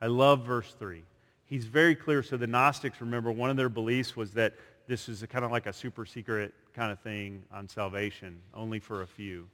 I 0.00 0.06
love 0.06 0.46
verse 0.46 0.74
3. 0.78 1.02
He's 1.46 1.64
very 1.64 1.94
clear. 1.94 2.22
So 2.22 2.36
the 2.36 2.46
Gnostics, 2.46 3.00
remember, 3.00 3.30
one 3.32 3.50
of 3.50 3.56
their 3.56 3.68
beliefs 3.68 4.16
was 4.16 4.32
that 4.32 4.54
this 4.86 5.08
is 5.08 5.24
kind 5.28 5.44
of 5.44 5.50
like 5.50 5.66
a 5.66 5.72
super 5.72 6.04
secret 6.04 6.52
kind 6.74 6.92
of 6.92 7.00
thing 7.00 7.44
on 7.52 7.68
salvation, 7.68 8.40
only 8.54 8.78
for 8.78 9.02
a 9.02 9.06
few. 9.06 9.48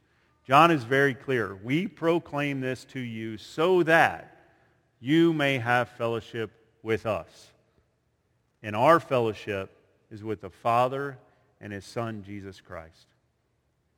John 0.46 0.70
is 0.70 0.84
very 0.84 1.14
clear. 1.14 1.54
We 1.62 1.86
proclaim 1.86 2.60
this 2.60 2.84
to 2.86 3.00
you 3.00 3.38
so 3.38 3.82
that 3.84 4.36
you 5.00 5.32
may 5.32 5.58
have 5.58 5.88
fellowship 5.90 6.50
with 6.82 7.06
us. 7.06 7.52
And 8.62 8.74
our 8.74 9.00
fellowship 9.00 9.70
is 10.10 10.24
with 10.24 10.40
the 10.40 10.50
Father 10.50 11.18
and 11.60 11.72
his 11.72 11.84
Son, 11.84 12.22
Jesus 12.26 12.60
Christ. 12.60 13.06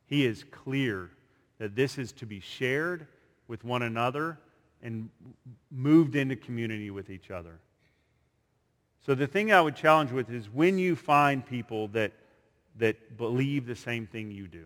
He 0.07 0.25
is 0.25 0.43
clear 0.43 1.09
that 1.57 1.75
this 1.75 1.97
is 1.97 2.11
to 2.13 2.25
be 2.25 2.39
shared 2.39 3.07
with 3.47 3.63
one 3.63 3.81
another 3.81 4.37
and 4.81 5.09
moved 5.71 6.15
into 6.15 6.35
community 6.35 6.91
with 6.91 7.09
each 7.09 7.31
other. 7.31 7.59
So 9.05 9.13
the 9.13 9.27
thing 9.27 9.51
I 9.51 9.61
would 9.61 9.75
challenge 9.75 10.11
with 10.11 10.31
is 10.31 10.49
when 10.49 10.79
you 10.79 10.95
find 10.95 11.45
people 11.45 11.89
that, 11.89 12.11
that 12.77 13.17
believe 13.17 13.67
the 13.67 13.75
same 13.75 14.07
thing 14.07 14.31
you 14.31 14.47
do, 14.47 14.65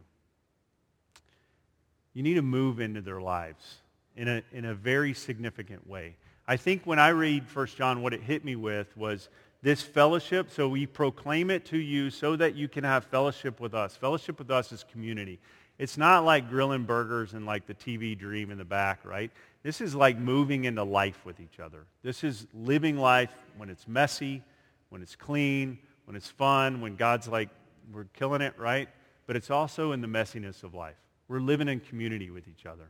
you 2.13 2.23
need 2.23 2.35
to 2.35 2.41
move 2.41 2.79
into 2.79 3.01
their 3.01 3.19
lives 3.19 3.79
in 4.15 4.29
a, 4.29 4.41
in 4.53 4.63
a 4.63 4.73
very 4.73 5.13
significant 5.13 5.85
way. 5.87 6.15
I 6.47 6.55
think 6.55 6.85
when 6.85 6.99
I 6.99 7.09
read 7.09 7.43
1 7.53 7.67
John, 7.67 8.01
what 8.01 8.13
it 8.13 8.21
hit 8.21 8.45
me 8.45 8.55
with 8.55 8.95
was 8.95 9.27
this 9.61 9.81
fellowship. 9.81 10.49
So 10.49 10.69
we 10.69 10.85
proclaim 10.85 11.51
it 11.51 11.65
to 11.65 11.77
you 11.77 12.09
so 12.09 12.37
that 12.37 12.55
you 12.55 12.69
can 12.69 12.85
have 12.85 13.03
fellowship 13.05 13.59
with 13.59 13.73
us. 13.73 13.97
Fellowship 13.97 14.39
with 14.39 14.49
us 14.51 14.71
is 14.71 14.85
community. 14.89 15.39
It's 15.77 15.97
not 15.97 16.23
like 16.23 16.49
grilling 16.49 16.85
burgers 16.85 17.33
and 17.33 17.45
like 17.45 17.67
the 17.67 17.73
TV 17.73 18.17
dream 18.17 18.51
in 18.51 18.57
the 18.57 18.65
back, 18.65 19.03
right? 19.03 19.31
This 19.63 19.81
is 19.81 19.93
like 19.93 20.17
moving 20.17 20.65
into 20.65 20.83
life 20.83 21.25
with 21.25 21.39
each 21.39 21.59
other. 21.59 21.85
This 22.01 22.23
is 22.23 22.47
living 22.53 22.97
life 22.97 23.31
when 23.57 23.69
it's 23.69 23.87
messy, 23.87 24.41
when 24.89 25.01
it's 25.01 25.15
clean, 25.15 25.77
when 26.05 26.15
it's 26.15 26.29
fun, 26.29 26.81
when 26.81 26.95
God's 26.95 27.27
like, 27.27 27.49
we're 27.91 28.05
killing 28.05 28.41
it, 28.41 28.53
right? 28.57 28.87
But 29.27 29.35
it's 29.35 29.51
also 29.51 29.91
in 29.91 30.01
the 30.01 30.07
messiness 30.07 30.63
of 30.63 30.73
life. 30.73 30.95
We're 31.27 31.39
living 31.39 31.67
in 31.67 31.79
community 31.81 32.29
with 32.29 32.47
each 32.47 32.65
other. 32.65 32.89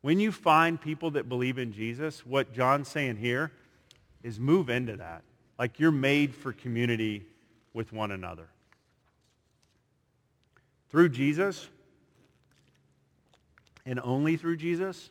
When 0.00 0.18
you 0.18 0.32
find 0.32 0.80
people 0.80 1.10
that 1.12 1.28
believe 1.28 1.58
in 1.58 1.72
Jesus, 1.72 2.24
what 2.24 2.54
John's 2.54 2.88
saying 2.88 3.16
here 3.16 3.52
is 4.22 4.38
move 4.38 4.70
into 4.70 4.96
that. 4.96 5.22
Like 5.58 5.78
you're 5.78 5.90
made 5.90 6.34
for 6.34 6.52
community 6.52 7.26
with 7.74 7.92
one 7.92 8.10
another. 8.10 8.48
Through 10.88 11.10
Jesus, 11.10 11.68
and 13.84 14.00
only 14.00 14.36
through 14.36 14.56
Jesus, 14.56 15.10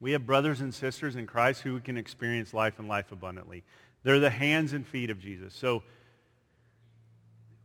we 0.00 0.12
have 0.12 0.26
brothers 0.26 0.60
and 0.60 0.74
sisters 0.74 1.16
in 1.16 1.26
Christ 1.26 1.62
who 1.62 1.80
can 1.80 1.96
experience 1.96 2.52
life 2.52 2.78
and 2.78 2.88
life 2.88 3.12
abundantly. 3.12 3.64
They're 4.02 4.20
the 4.20 4.30
hands 4.30 4.72
and 4.72 4.86
feet 4.86 5.10
of 5.10 5.18
Jesus. 5.18 5.54
So 5.54 5.82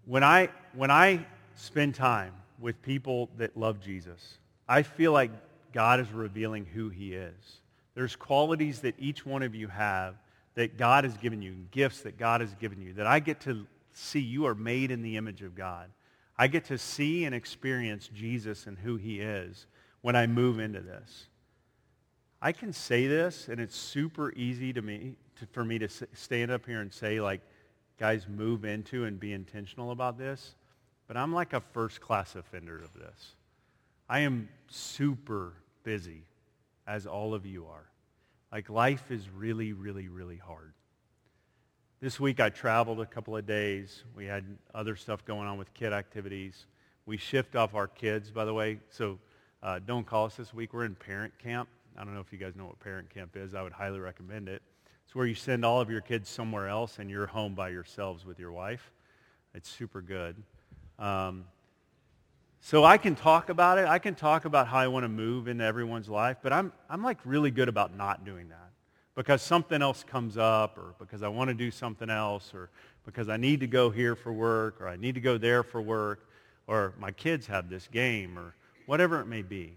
when 0.06 0.24
I, 0.24 0.50
when 0.74 0.89
I 0.91 1.26
spend 1.56 1.96
time 1.96 2.34
with 2.60 2.82
people 2.82 3.30
that 3.38 3.58
love 3.58 3.80
Jesus, 3.80 4.38
I 4.67 4.84
feel 4.84 5.12
like 5.12 5.32
God 5.74 6.00
is 6.00 6.12
revealing 6.12 6.65
who 6.65 6.89
he 6.89 7.13
is. 7.13 7.60
There's 7.96 8.15
qualities 8.15 8.82
that 8.82 8.96
each 8.98 9.26
one 9.26 9.44
of 9.44 9.54
you 9.54 9.67
have 9.67 10.15
that 10.56 10.78
God 10.78 11.04
has 11.04 11.15
given 11.17 11.41
you, 11.41 11.56
gifts 11.72 12.02
that 12.02 12.17
God 12.17 12.41
has 12.41 12.54
given 12.56 12.82
you, 12.82 12.94
that 12.94 13.08
I 13.08 13.20
get 13.20 13.41
to 13.41 13.65
see 13.94 14.20
you 14.20 14.46
are 14.46 14.56
made 14.56 14.91
in 14.91 15.02
the 15.02 15.17
image 15.17 15.41
of 15.41 15.56
God. 15.56 15.89
I 16.38 16.48
get 16.48 16.65
to 16.65 16.78
see 16.78 17.26
and 17.26 17.36
experience 17.36 18.10
Jesus 18.13 18.65
and 18.65 18.78
who 18.78 18.96
he 18.96 19.20
is 19.20 19.67
when 20.02 20.15
I 20.15 20.28
move 20.28 20.60
into 20.60 20.80
this. 20.80 21.28
I 22.41 22.51
can 22.51 22.73
say 22.73 23.08
this, 23.08 23.47
and 23.49 23.60
it's 23.60 23.75
super 23.75 24.32
easy 24.34 24.73
to 24.73 24.82
me 24.82 25.15
to, 25.39 25.45
for 25.47 25.63
me 25.63 25.77
to 25.80 25.88
stand 26.13 26.51
up 26.51 26.65
here 26.65 26.82
and 26.82 26.91
say, 26.91 27.21
like, 27.21 27.41
guys, 27.99 28.27
move 28.27 28.65
into 28.65 29.06
and 29.06 29.19
be 29.19 29.34
intentional 29.34 29.91
about 29.91 30.17
this. 30.17 30.56
But 31.08 31.17
I'm 31.17 31.34
like 31.34 31.54
a 31.54 31.62
first-class 31.62 32.36
offender 32.36 32.77
of 32.77 32.93
this. 32.93 33.36
I 34.10 34.19
am 34.19 34.49
super 34.67 35.54
busy, 35.84 36.23
as 36.88 37.06
all 37.06 37.34
of 37.34 37.45
you 37.45 37.67
are. 37.67 37.86
Like 38.51 38.69
life 38.69 39.12
is 39.12 39.30
really, 39.30 39.73
really, 39.73 40.08
really 40.08 40.38
hard. 40.38 40.73
This 42.01 42.19
week 42.19 42.39
I 42.39 42.49
traveled 42.49 42.99
a 42.99 43.06
couple 43.06 43.38
of 43.38 43.45
days. 43.45 44.04
We 44.15 44.25
had 44.25 44.43
other 44.73 44.95
stuff 44.95 45.23
going 45.23 45.47
on 45.47 45.58
with 45.58 45.73
kid 45.73 45.93
activities. 45.93 46.65
We 47.06 47.17
shift 47.17 47.56
off 47.56 47.75
our 47.75 47.88
kids, 47.88 48.32
by 48.32 48.45
the 48.45 48.54
way. 48.54 48.80
So 48.89 49.19
uh, 49.62 49.80
don't 49.86 50.06
call 50.06 50.25
us 50.25 50.36
this 50.36 50.54
week. 50.54 50.73
We're 50.73 50.86
in 50.86 50.95
parent 50.95 51.38
camp. 51.38 51.69
I 51.97 52.04
don't 52.04 52.13
know 52.13 52.21
if 52.21 52.32
you 52.32 52.38
guys 52.38 52.56
know 52.56 52.65
what 52.65 52.80
parent 52.80 53.10
camp 53.10 53.36
is. 53.36 53.54
I 53.54 53.62
would 53.62 53.73
highly 53.73 53.99
recommend 53.99 54.49
it. 54.49 54.62
It's 55.06 55.15
where 55.15 55.25
you 55.25 55.36
send 55.36 55.65
all 55.65 55.82
of 55.82 55.89
your 55.89 56.01
kids 56.01 56.30
somewhere 56.30 56.67
else 56.67 56.99
and 56.99 57.10
you're 57.10 57.27
home 57.27 57.54
by 57.54 57.69
yourselves 57.69 58.25
with 58.25 58.39
your 58.39 58.51
wife. 58.51 58.91
It's 59.54 59.69
super 59.69 60.01
good. 60.01 60.41
Um, 60.97 61.45
so 62.62 62.84
I 62.84 62.97
can 62.97 63.15
talk 63.15 63.49
about 63.49 63.77
it. 63.77 63.88
I 63.88 63.99
can 63.99 64.15
talk 64.15 64.45
about 64.45 64.67
how 64.67 64.77
I 64.77 64.88
want 64.88 65.04
to 65.04 65.10
move 65.10 65.47
into 65.47 65.63
everyone's 65.63 66.08
life, 66.08 66.38
but 66.41 66.54
I'm, 66.54 66.71
I'm 66.89 67.04
like 67.04 67.17
really 67.25 67.51
good 67.51 67.67
about 67.67 67.95
not 67.97 68.23
doing 68.23 68.49
that 68.49 68.69
because 69.15 69.41
something 69.41 69.82
else 69.82 70.04
comes 70.04 70.38
up 70.38 70.77
or 70.77 70.93
because 70.99 71.23
I 71.23 71.27
want 71.27 71.49
to 71.49 71.54
do 71.54 71.71
something 71.71 72.10
else 72.10 72.54
or 72.54 72.69
because 73.06 73.30
I 73.30 73.38
need 73.38 73.60
to 73.62 73.67
go 73.67 73.89
here 73.89 74.15
for 74.15 74.32
work 74.32 74.80
or 74.80 74.88
I 74.88 74.95
need 74.95 75.15
to 75.15 75.21
go 75.21 75.38
there 75.38 75.63
for 75.63 75.82
work 75.82 76.30
or 76.67 76.93
my 76.99 77.12
kids 77.12 77.47
have 77.47 77.69
this 77.69 77.88
game 77.88 78.38
or 78.38 78.56
whatever 78.86 79.19
it 79.19 79.25
may 79.25 79.41
be. 79.41 79.75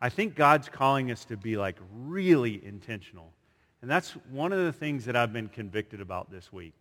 I 0.00 0.08
think 0.08 0.34
God's 0.34 0.68
calling 0.68 1.10
us 1.10 1.24
to 1.26 1.36
be 1.36 1.56
like 1.56 1.76
really 1.92 2.64
intentional. 2.64 3.32
And 3.82 3.90
that's 3.90 4.12
one 4.30 4.52
of 4.52 4.58
the 4.64 4.72
things 4.72 5.04
that 5.04 5.16
I've 5.16 5.32
been 5.32 5.48
convicted 5.48 6.00
about 6.00 6.30
this 6.30 6.52
week. 6.52 6.74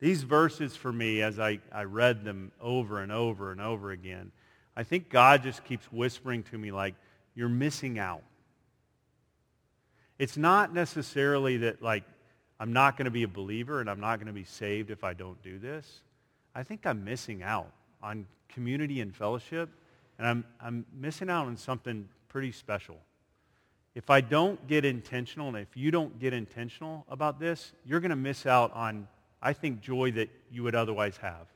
These 0.00 0.22
verses 0.22 0.76
for 0.76 0.92
me, 0.92 1.22
as 1.22 1.38
I, 1.38 1.58
I 1.72 1.84
read 1.84 2.24
them 2.24 2.52
over 2.60 3.00
and 3.02 3.10
over 3.10 3.50
and 3.50 3.60
over 3.60 3.90
again, 3.90 4.30
I 4.76 4.84
think 4.84 5.10
God 5.10 5.42
just 5.42 5.64
keeps 5.64 5.90
whispering 5.90 6.44
to 6.44 6.58
me 6.58 6.70
like, 6.70 6.94
you're 7.34 7.48
missing 7.48 7.98
out. 7.98 8.22
It's 10.18 10.36
not 10.36 10.74
necessarily 10.74 11.58
that 11.58 11.82
like 11.82 12.04
I'm 12.60 12.72
not 12.72 12.96
going 12.96 13.04
to 13.04 13.10
be 13.10 13.22
a 13.22 13.28
believer 13.28 13.80
and 13.80 13.88
I'm 13.88 14.00
not 14.00 14.16
going 14.16 14.26
to 14.26 14.32
be 14.32 14.44
saved 14.44 14.90
if 14.90 15.04
I 15.04 15.14
don't 15.14 15.40
do 15.42 15.58
this. 15.58 16.00
I 16.54 16.62
think 16.64 16.86
I'm 16.86 17.04
missing 17.04 17.42
out 17.42 17.70
on 18.02 18.26
community 18.48 19.00
and 19.00 19.14
fellowship, 19.14 19.68
and 20.18 20.26
I'm, 20.26 20.44
I'm 20.60 20.84
missing 20.92 21.30
out 21.30 21.46
on 21.46 21.56
something 21.56 22.08
pretty 22.28 22.52
special. 22.52 22.96
If 23.94 24.10
I 24.10 24.20
don't 24.20 24.64
get 24.68 24.84
intentional, 24.84 25.48
and 25.48 25.56
if 25.56 25.76
you 25.76 25.90
don't 25.90 26.18
get 26.18 26.32
intentional 26.32 27.04
about 27.08 27.40
this, 27.40 27.72
you're 27.84 28.00
going 28.00 28.10
to 28.10 28.16
miss 28.16 28.46
out 28.46 28.72
on, 28.74 29.08
I 29.42 29.52
think, 29.52 29.80
joy 29.80 30.12
that 30.12 30.30
you 30.50 30.62
would 30.62 30.74
otherwise 30.74 31.16
have. 31.16 31.46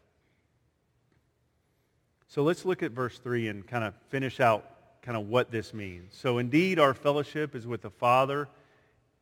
So 2.27 2.43
let's 2.43 2.65
look 2.65 2.83
at 2.83 2.93
verse 2.93 3.19
3 3.19 3.49
and 3.49 3.67
kind 3.67 3.85
of 3.85 3.95
finish 4.09 4.41
out 4.41 4.65
kind 5.03 5.17
of 5.17 5.29
what 5.29 5.51
this 5.51 5.75
means. 5.75 6.15
So 6.17 6.39
indeed, 6.39 6.79
our 6.79 6.95
fellowship 6.95 7.55
is 7.55 7.67
with 7.67 7.83
the 7.83 7.91
Father 7.91 8.49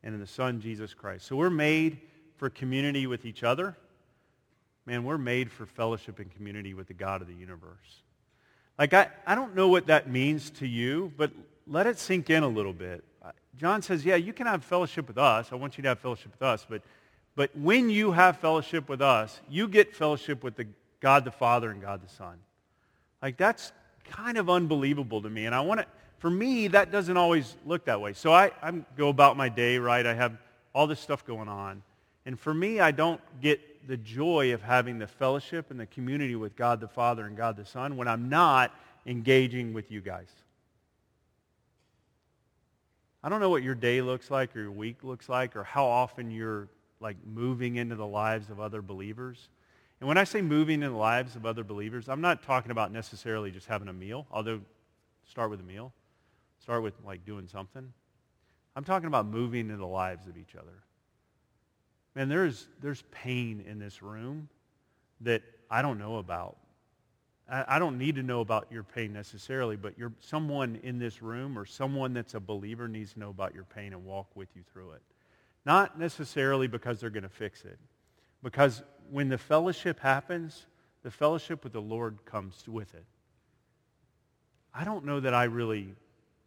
and 0.03 0.15
in 0.15 0.21
the 0.21 0.27
Son, 0.27 0.61
Jesus 0.61 0.95
Christ. 0.95 1.27
So 1.27 1.37
we're 1.37 1.51
made 1.51 1.99
for 2.37 2.49
community 2.49 3.07
with 3.07 3.27
each 3.27 3.43
other. 3.43 3.77
Man, 4.87 5.05
we're 5.05 5.19
made 5.19 5.51
for 5.51 5.67
fellowship 5.67 6.21
and 6.21 6.31
community 6.31 6.73
with 6.73 6.87
the 6.87 6.95
God 6.95 7.21
of 7.21 7.29
the 7.29 7.35
universe. 7.35 8.03
Like, 8.81 8.95
I, 8.95 9.09
I 9.27 9.35
don't 9.35 9.55
know 9.55 9.69
what 9.69 9.89
that 9.89 10.09
means 10.09 10.49
to 10.53 10.67
you, 10.67 11.13
but 11.19 11.31
let 11.67 11.87
it 11.87 11.99
sink 11.99 12.31
in 12.31 12.43
a 12.43 12.49
little 12.49 12.73
bit. 12.73 13.05
Uh, 13.23 13.33
John 13.59 13.83
says, 13.83 14.07
yeah, 14.07 14.17
you 14.17 14.33
can 14.33 14.47
have 14.47 14.65
fellowship 14.65 15.07
with 15.07 15.19
us. 15.19 15.51
I 15.53 15.57
want 15.57 15.77
you 15.77 15.83
to 15.83 15.89
have 15.89 15.99
fellowship 15.99 16.33
with 16.33 16.41
us. 16.41 16.67
But, 16.67 16.81
but 17.37 17.55
when 17.55 17.91
you 17.91 18.13
have 18.13 18.39
fellowship 18.39 18.89
with 18.89 19.03
us, 19.03 19.39
you 19.51 19.69
get 19.69 19.95
fellowship 19.95 20.43
with 20.43 20.57
the 20.57 20.67
God 21.01 21.27
the 21.27 21.31
Father 21.31 21.71
and 21.71 21.83
God 21.83 22.01
the 22.03 22.09
Son. 22.09 22.39
Like, 23.21 23.37
that's 23.37 23.71
kind 24.13 24.39
of 24.39 24.49
unbelievable 24.49 25.21
to 25.21 25.29
me. 25.29 25.45
And 25.45 25.55
I 25.55 25.61
want 25.61 25.81
to, 25.81 25.87
for 26.17 26.31
me, 26.31 26.69
that 26.69 26.91
doesn't 26.91 27.19
always 27.19 27.57
look 27.67 27.85
that 27.85 28.01
way. 28.01 28.15
So 28.15 28.33
I, 28.33 28.51
I 28.63 28.71
go 28.97 29.11
about 29.11 29.37
my 29.37 29.51
day, 29.51 29.77
right? 29.77 30.07
I 30.07 30.15
have 30.15 30.39
all 30.75 30.87
this 30.87 31.01
stuff 31.01 31.27
going 31.27 31.51
on. 31.51 31.83
And 32.25 32.41
for 32.41 32.55
me, 32.55 32.81
I 32.81 32.93
don't 32.93 33.21
get 33.43 33.61
the 33.87 33.97
joy 33.97 34.53
of 34.53 34.63
having 34.63 34.99
the 34.99 35.07
fellowship 35.07 35.71
and 35.71 35.81
the 35.81 35.87
community 35.87 36.37
with 36.37 36.57
God 36.57 36.81
the 36.81 36.89
Father 36.89 37.27
and 37.27 37.37
God 37.37 37.57
the 37.57 37.65
Son 37.65 37.97
when 37.97 38.09
I'm 38.09 38.29
not 38.29 38.75
engaging 39.07 39.73
with 39.73 39.91
you 39.91 40.01
guys. 40.01 40.29
I 43.23 43.29
don't 43.29 43.41
know 43.41 43.51
what 43.51 43.63
your 43.63 43.75
day 43.75 44.01
looks 44.01 44.31
like 44.31 44.57
or 44.57 44.61
your 44.61 44.71
week 44.71 45.05
looks 45.05 45.29
like 45.29 45.57
or 45.57 45.65
how 45.65 45.87
often 45.87 46.31
you're 46.31 46.69
like 47.01 47.17
moving 47.27 47.77
into 47.77 47.95
the 47.95 48.07
lives 48.07 48.51
of 48.51 48.61
other 48.61 48.83
believers. 48.83 49.49
And 50.01 50.09
when 50.09 50.17
I 50.17 50.25
say 50.25 50.41
moving 50.41 50.83
in 50.83 50.93
the 50.93 50.99
lives 50.99 51.37
of 51.37 51.45
other 51.45 51.65
believers, 51.65 52.09
I'm 52.09 52.23
not 52.23 52.43
talking 52.43 52.71
about 52.71 52.93
necessarily 52.93 53.51
just 53.51 53.67
having 53.67 53.89
a 53.89 53.93
meal, 53.93 54.27
although 54.31 54.61
start 55.29 55.51
with 55.51 55.61
a 55.61 55.65
meal. 55.65 55.93
Start 56.61 56.83
with 56.83 56.95
like 57.05 57.25
doing 57.25 57.49
something. 57.49 57.93
I'm 58.77 58.85
talking 58.85 59.07
about 59.07 59.27
moving 59.27 59.61
into 59.61 59.77
the 59.77 59.87
lives 59.87 60.27
of 60.27 60.37
each 60.37 60.55
other. 60.55 60.85
Man, 62.21 62.29
there's, 62.29 62.69
there's 62.83 63.03
pain 63.13 63.65
in 63.67 63.79
this 63.79 64.03
room 64.03 64.51
that 65.23 65.41
I 65.71 65.81
don't 65.81 65.99
know 65.99 66.19
about. 66.19 66.59
I, 67.51 67.65
I 67.67 67.79
don't 67.79 67.97
need 67.97 68.17
to 68.17 68.23
know 68.23 68.43
about 68.43 68.67
your 68.71 68.83
pain 68.83 69.15
necessarily, 69.15 69.75
but 69.77 69.97
you're, 69.97 70.13
someone 70.21 70.79
in 70.83 70.99
this 70.99 71.23
room 71.23 71.59
or 71.59 71.65
someone 71.65 72.13
that's 72.13 72.35
a 72.35 72.41
believer 72.41 72.89
needs 72.89 73.15
to 73.15 73.21
know 73.21 73.31
about 73.31 73.55
your 73.55 73.65
pain 73.65 73.95
and 73.95 74.05
walk 74.05 74.27
with 74.35 74.51
you 74.55 74.61
through 74.71 74.91
it. 74.91 75.03
Not 75.65 75.99
necessarily 75.99 76.67
because 76.67 77.01
they're 77.01 77.09
going 77.09 77.23
to 77.23 77.31
fix 77.31 77.65
it. 77.65 77.79
Because 78.43 78.83
when 79.11 79.31
the 79.31 79.39
fellowship 79.39 79.99
happens, 79.99 80.67
the 81.03 81.11
fellowship 81.11 81.65
with 81.65 81.73
the 81.73 81.81
Lord 81.81 82.19
comes 82.27 82.69
with 82.69 82.93
it. 82.93 83.07
I 84.75 84.85
don't 84.85 85.07
know 85.07 85.21
that 85.21 85.33
I 85.33 85.45
really 85.45 85.95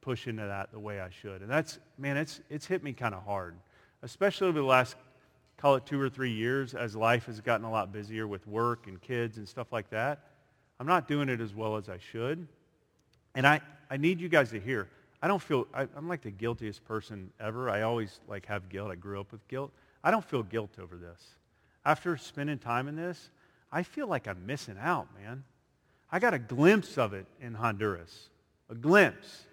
push 0.02 0.28
into 0.28 0.46
that 0.46 0.72
the 0.72 0.80
way 0.80 1.00
I 1.00 1.10
should. 1.10 1.42
And 1.42 1.50
that's, 1.50 1.80
man, 1.98 2.16
it's, 2.16 2.42
it's 2.52 2.68
hit 2.68 2.84
me 2.84 2.94
kind 2.94 3.16
of 3.16 3.24
hard, 3.24 3.56
especially 4.04 4.50
over 4.50 4.60
the 4.60 4.66
last, 4.66 4.98
call 5.58 5.76
it 5.76 5.86
two 5.86 6.00
or 6.00 6.10
three 6.10 6.32
years 6.32 6.74
as 6.74 6.96
life 6.96 7.26
has 7.26 7.42
gotten 7.42 7.66
a 7.66 7.72
lot 7.72 7.92
busier 7.92 8.28
with 8.28 8.46
work 8.48 8.88
and 8.88 9.02
kids 9.02 9.38
and 9.38 9.48
stuff 9.48 9.72
like 9.72 9.90
that. 9.92 10.20
I'm 10.80 10.88
not 10.88 11.08
doing 11.08 11.30
it 11.30 11.40
as 11.40 11.54
well 11.54 11.78
as 11.78 11.90
I 11.90 11.98
should. 11.98 12.48
And 13.36 13.48
I, 13.48 13.62
I 13.90 13.98
need 13.98 14.20
you 14.20 14.30
guys 14.30 14.50
to 14.52 14.60
hear. 14.60 14.90
I 15.22 15.28
don't 15.28 15.42
feel, 15.42 15.68
I, 15.74 15.88
I'm 15.96 16.08
like 16.08 16.22
the 16.22 16.32
guiltiest 16.32 16.84
person 16.84 17.32
ever. 17.40 17.70
I 17.70 17.84
always 17.84 18.20
like 18.28 18.46
have 18.48 18.68
guilt. 18.70 18.92
I 18.92 18.96
grew 18.96 19.20
up 19.20 19.32
with 19.32 19.48
guilt. 19.48 19.72
I 20.04 20.12
don't 20.12 20.26
feel 20.26 20.44
guilt 20.44 20.78
over 20.82 20.98
this. 20.98 21.22
After 21.86 22.18
spending 22.18 22.60
time 22.60 22.88
in 22.88 22.96
this, 22.96 23.30
I 23.72 23.84
feel 23.84 24.08
like 24.08 24.28
I'm 24.28 24.46
missing 24.46 24.78
out, 24.80 25.08
man. 25.22 25.44
I 26.12 26.20
got 26.20 26.34
a 26.34 26.40
glimpse 26.40 26.98
of 26.98 27.14
it 27.14 27.26
in 27.42 27.54
Honduras. 27.54 28.30
A 28.70 28.76
glimpse. 28.76 29.44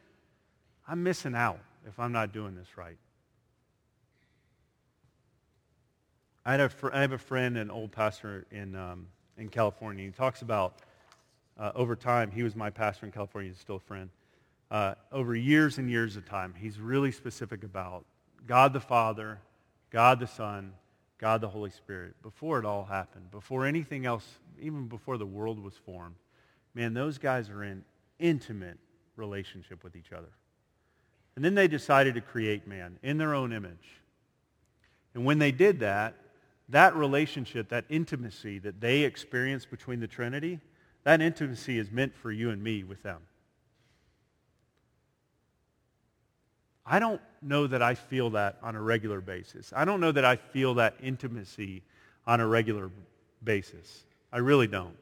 I'm 0.86 1.02
missing 1.02 1.34
out 1.34 1.60
if 1.86 1.98
I'm 1.98 2.12
not 2.12 2.32
doing 2.32 2.56
this 2.56 2.76
right. 2.76 2.98
I, 6.44 6.52
had 6.52 6.60
a 6.60 6.68
fr- 6.68 6.90
I 6.92 7.00
have 7.00 7.12
a 7.12 7.18
friend, 7.18 7.56
an 7.56 7.70
old 7.70 7.92
pastor 7.92 8.46
in, 8.50 8.74
um, 8.74 9.06
in 9.36 9.48
California. 9.48 10.04
He 10.04 10.10
talks 10.10 10.42
about 10.42 10.76
uh, 11.58 11.72
over 11.74 11.94
time, 11.94 12.30
he 12.30 12.42
was 12.42 12.56
my 12.56 12.70
pastor 12.70 13.06
in 13.06 13.12
California, 13.12 13.50
he's 13.50 13.60
still 13.60 13.76
a 13.76 13.80
friend. 13.80 14.08
Uh, 14.70 14.94
over 15.12 15.34
years 15.34 15.78
and 15.78 15.90
years 15.90 16.16
of 16.16 16.24
time, 16.24 16.54
he's 16.56 16.78
really 16.78 17.12
specific 17.12 17.64
about 17.64 18.04
God 18.46 18.72
the 18.72 18.80
Father, 18.80 19.38
God 19.90 20.20
the 20.20 20.26
Son, 20.26 20.72
God 21.18 21.42
the 21.42 21.48
Holy 21.48 21.70
Spirit, 21.70 22.14
before 22.22 22.58
it 22.58 22.64
all 22.64 22.84
happened, 22.84 23.30
before 23.30 23.66
anything 23.66 24.06
else, 24.06 24.26
even 24.58 24.86
before 24.86 25.18
the 25.18 25.26
world 25.26 25.62
was 25.62 25.74
formed. 25.74 26.14
Man, 26.74 26.94
those 26.94 27.18
guys 27.18 27.50
are 27.50 27.62
in 27.62 27.84
intimate 28.18 28.78
relationship 29.16 29.84
with 29.84 29.96
each 29.96 30.12
other. 30.12 30.30
And 31.36 31.44
then 31.44 31.54
they 31.54 31.68
decided 31.68 32.14
to 32.14 32.20
create 32.20 32.66
man 32.66 32.98
in 33.02 33.18
their 33.18 33.34
own 33.34 33.52
image. 33.52 34.00
And 35.14 35.24
when 35.24 35.38
they 35.38 35.52
did 35.52 35.80
that, 35.80 36.14
that 36.70 36.94
relationship, 36.96 37.68
that 37.68 37.84
intimacy 37.88 38.58
that 38.60 38.80
they 38.80 39.00
experience 39.02 39.64
between 39.64 40.00
the 40.00 40.06
Trinity, 40.06 40.60
that 41.04 41.20
intimacy 41.20 41.78
is 41.78 41.90
meant 41.90 42.14
for 42.14 42.30
you 42.30 42.50
and 42.50 42.62
me 42.62 42.84
with 42.84 43.02
them. 43.02 43.20
I 46.84 46.98
don't 46.98 47.20
know 47.40 47.66
that 47.66 47.82
I 47.82 47.94
feel 47.94 48.30
that 48.30 48.58
on 48.62 48.74
a 48.74 48.82
regular 48.82 49.20
basis. 49.20 49.72
I 49.74 49.84
don't 49.84 50.00
know 50.00 50.12
that 50.12 50.24
I 50.24 50.36
feel 50.36 50.74
that 50.74 50.96
intimacy 51.00 51.82
on 52.26 52.40
a 52.40 52.46
regular 52.46 52.90
basis. 53.44 54.04
I 54.32 54.38
really 54.38 54.66
don't. 54.66 54.96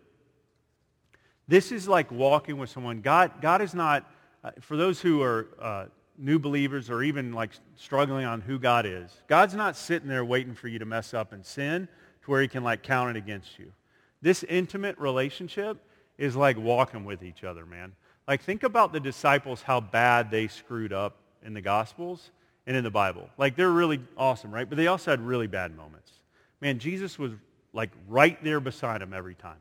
This 1.46 1.72
is 1.72 1.88
like 1.88 2.10
walking 2.10 2.58
with 2.58 2.68
someone. 2.68 3.00
God, 3.00 3.40
God 3.40 3.62
is 3.62 3.74
not, 3.74 4.04
uh, 4.44 4.50
for 4.60 4.76
those 4.76 5.00
who 5.00 5.22
are 5.22 5.48
uh, 5.60 5.86
new 6.18 6.38
believers 6.38 6.90
or 6.90 7.02
even 7.02 7.32
like 7.32 7.52
struggling 7.76 8.24
on 8.24 8.40
who 8.40 8.58
God 8.58 8.86
is, 8.86 9.10
God's 9.28 9.54
not 9.54 9.76
sitting 9.76 10.08
there 10.08 10.24
waiting 10.24 10.54
for 10.54 10.68
you 10.68 10.78
to 10.78 10.84
mess 10.84 11.14
up 11.14 11.32
and 11.32 11.44
sin 11.44 11.88
to 12.22 12.30
where 12.30 12.42
he 12.42 12.48
can 12.48 12.64
like 12.64 12.82
count 12.82 13.10
it 13.10 13.16
against 13.16 13.58
you. 13.58 13.72
This 14.20 14.42
intimate 14.44 14.98
relationship 14.98 15.78
is 16.18 16.34
like 16.34 16.58
walking 16.58 17.04
with 17.04 17.22
each 17.22 17.44
other, 17.44 17.64
man. 17.64 17.92
Like 18.26 18.42
think 18.42 18.62
about 18.62 18.92
the 18.92 19.00
disciples, 19.00 19.62
how 19.62 19.80
bad 19.80 20.30
they 20.30 20.48
screwed 20.48 20.92
up 20.92 21.16
in 21.42 21.54
the 21.54 21.60
Gospels 21.60 22.30
and 22.66 22.76
in 22.76 22.84
the 22.84 22.90
Bible. 22.90 23.30
Like 23.38 23.56
they're 23.56 23.70
really 23.70 24.00
awesome, 24.16 24.52
right? 24.52 24.68
But 24.68 24.76
they 24.76 24.88
also 24.88 25.12
had 25.12 25.20
really 25.20 25.46
bad 25.46 25.76
moments. 25.76 26.12
Man, 26.60 26.78
Jesus 26.78 27.18
was 27.18 27.32
like 27.72 27.90
right 28.08 28.42
there 28.42 28.60
beside 28.60 29.00
them 29.00 29.14
every 29.14 29.34
time. 29.34 29.58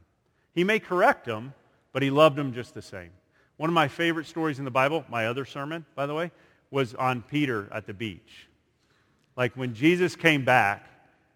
He 0.54 0.64
may 0.64 0.80
correct 0.80 1.26
them, 1.26 1.54
but 1.94 2.02
he 2.02 2.10
loved 2.10 2.36
them 2.36 2.52
just 2.52 2.74
the 2.74 2.82
same. 2.82 3.12
One 3.58 3.70
of 3.70 3.74
my 3.74 3.88
favorite 3.88 4.26
stories 4.26 4.60
in 4.60 4.66
the 4.66 4.72
Bible, 4.72 5.06
my 5.10 5.28
other 5.28 5.46
sermon, 5.46 5.86
by 5.96 6.06
the 6.06 6.14
way, 6.14 6.32
was 6.72 6.94
on 6.96 7.22
Peter 7.22 7.68
at 7.72 7.86
the 7.86 7.94
beach. 7.94 8.48
Like 9.36 9.56
when 9.56 9.74
Jesus 9.74 10.16
came 10.16 10.44
back 10.44 10.88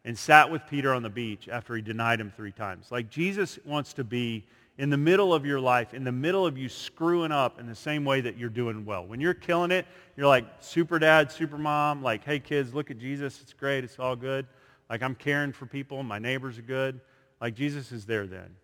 and 0.03 0.17
sat 0.17 0.49
with 0.51 0.61
Peter 0.67 0.93
on 0.93 1.03
the 1.03 1.09
beach 1.09 1.47
after 1.47 1.75
he 1.75 1.81
denied 1.81 2.19
him 2.19 2.31
three 2.35 2.51
times. 2.51 2.91
Like 2.91 3.09
Jesus 3.09 3.59
wants 3.65 3.93
to 3.93 4.03
be 4.03 4.45
in 4.77 4.89
the 4.89 4.97
middle 4.97 5.33
of 5.33 5.45
your 5.45 5.59
life, 5.59 5.93
in 5.93 6.03
the 6.03 6.11
middle 6.11 6.47
of 6.47 6.57
you 6.57 6.67
screwing 6.67 7.31
up 7.31 7.59
in 7.59 7.67
the 7.67 7.75
same 7.75 8.03
way 8.03 8.21
that 8.21 8.37
you're 8.37 8.49
doing 8.49 8.83
well. 8.83 9.05
When 9.05 9.21
you're 9.21 9.35
killing 9.35 9.69
it, 9.69 9.85
you're 10.17 10.27
like 10.27 10.45
super 10.59 10.97
dad, 10.97 11.31
super 11.31 11.57
mom, 11.57 12.01
like, 12.01 12.23
hey 12.23 12.39
kids, 12.39 12.73
look 12.73 12.89
at 12.89 12.97
Jesus. 12.97 13.41
It's 13.41 13.53
great. 13.53 13.83
It's 13.83 13.99
all 13.99 14.15
good. 14.15 14.47
Like 14.89 15.03
I'm 15.03 15.15
caring 15.15 15.51
for 15.53 15.67
people. 15.67 16.01
My 16.01 16.19
neighbors 16.19 16.57
are 16.57 16.63
good. 16.63 16.99
Like 17.39 17.53
Jesus 17.53 17.91
is 17.91 18.05
there 18.05 18.25
then. 18.25 18.55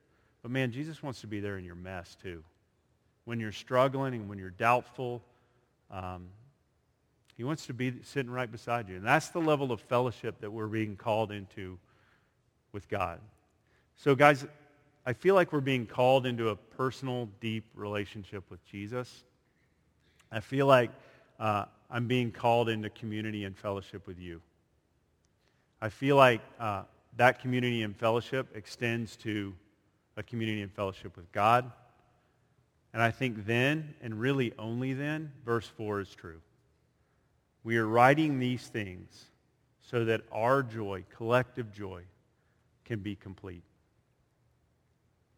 But 0.41 0.51
man, 0.51 0.71
Jesus 0.71 1.03
wants 1.03 1.21
to 1.21 1.27
be 1.27 1.39
there 1.39 1.57
in 1.57 1.65
your 1.65 1.75
mess 1.75 2.17
too. 2.21 2.43
When 3.25 3.39
you're 3.39 3.51
struggling 3.51 4.13
and 4.13 4.29
when 4.29 4.39
you're 4.39 4.49
doubtful, 4.49 5.21
um, 5.91 6.27
he 7.37 7.43
wants 7.43 7.67
to 7.67 7.73
be 7.73 7.93
sitting 8.03 8.31
right 8.31 8.51
beside 8.51 8.89
you. 8.89 8.95
And 8.95 9.05
that's 9.05 9.29
the 9.29 9.39
level 9.39 9.71
of 9.71 9.79
fellowship 9.79 10.41
that 10.41 10.51
we're 10.51 10.67
being 10.67 10.95
called 10.95 11.31
into 11.31 11.77
with 12.71 12.89
God. 12.89 13.19
So 13.95 14.15
guys, 14.15 14.45
I 15.05 15.13
feel 15.13 15.35
like 15.35 15.53
we're 15.53 15.61
being 15.61 15.85
called 15.85 16.25
into 16.25 16.49
a 16.49 16.55
personal, 16.55 17.29
deep 17.39 17.63
relationship 17.75 18.43
with 18.49 18.65
Jesus. 18.65 19.23
I 20.31 20.39
feel 20.39 20.65
like 20.65 20.89
uh, 21.39 21.65
I'm 21.91 22.07
being 22.07 22.31
called 22.31 22.69
into 22.69 22.89
community 22.89 23.45
and 23.45 23.55
fellowship 23.55 24.07
with 24.07 24.19
you. 24.19 24.41
I 25.79 25.89
feel 25.89 26.15
like 26.15 26.41
uh, 26.59 26.83
that 27.17 27.39
community 27.39 27.83
and 27.83 27.95
fellowship 27.95 28.47
extends 28.55 29.15
to 29.17 29.53
a 30.17 30.23
community 30.23 30.63
and 30.63 30.71
fellowship 30.71 31.15
with 31.15 31.31
God. 31.31 31.71
And 32.93 33.01
I 33.01 33.11
think 33.11 33.45
then, 33.45 33.93
and 34.01 34.19
really 34.19 34.53
only 34.57 34.93
then, 34.93 35.31
verse 35.45 35.67
4 35.67 36.01
is 36.01 36.09
true. 36.15 36.41
We 37.67 37.75
are 37.75 37.85
writing 37.85 38.39
these 38.39 38.65
things 38.65 39.25
so 39.81 40.05
that 40.05 40.21
our 40.31 40.63
joy, 40.63 41.03
collective 41.17 41.73
joy, 41.73 42.03
can 42.85 42.99
be 42.99 43.13
complete. 43.13 43.65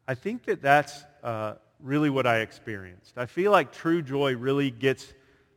I 0.08 0.14
think 0.14 0.46
that 0.46 0.62
that's 0.62 1.06
uh, 1.24 1.56
really 1.80 2.12
what 2.12 2.28
I 2.28 2.42
experienced. 2.42 3.18
I 3.18 3.26
feel 3.26 3.52
like 3.52 3.72
true 3.72 4.04
joy 4.04 4.36
really 4.36 4.70
gets, 4.70 5.12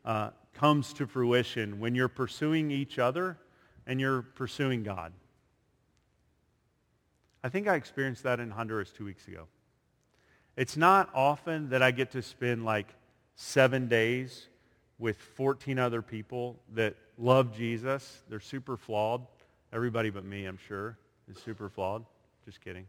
uh, 0.06 0.30
comes 0.54 0.94
to 0.94 1.06
fruition 1.06 1.78
when 1.78 1.94
you're 1.94 2.08
pursuing 2.08 2.70
each 2.70 2.98
other 2.98 3.36
and 3.86 4.00
you're 4.00 4.22
pursuing 4.22 4.82
God. 4.82 5.12
I 7.44 7.50
think 7.50 7.68
I 7.68 7.74
experienced 7.74 8.22
that 8.22 8.40
in 8.40 8.50
Honduras 8.50 8.90
two 8.96 9.04
weeks 9.04 9.28
ago. 9.28 9.46
It's 10.56 10.78
not 10.78 11.10
often 11.14 11.68
that 11.68 11.82
I 11.82 11.90
get 11.90 12.12
to 12.12 12.22
spend 12.22 12.64
like 12.64 12.94
seven 13.34 13.88
days 13.88 14.48
with 14.98 15.16
14 15.18 15.78
other 15.78 16.02
people 16.02 16.58
that 16.74 16.94
love 17.18 17.56
Jesus. 17.56 18.22
They're 18.28 18.40
super 18.40 18.76
flawed. 18.76 19.26
Everybody 19.72 20.10
but 20.10 20.24
me, 20.24 20.44
I'm 20.44 20.58
sure, 20.68 20.98
is 21.30 21.38
super 21.38 21.68
flawed. 21.68 22.04
Just 22.44 22.60
kidding. 22.60 22.86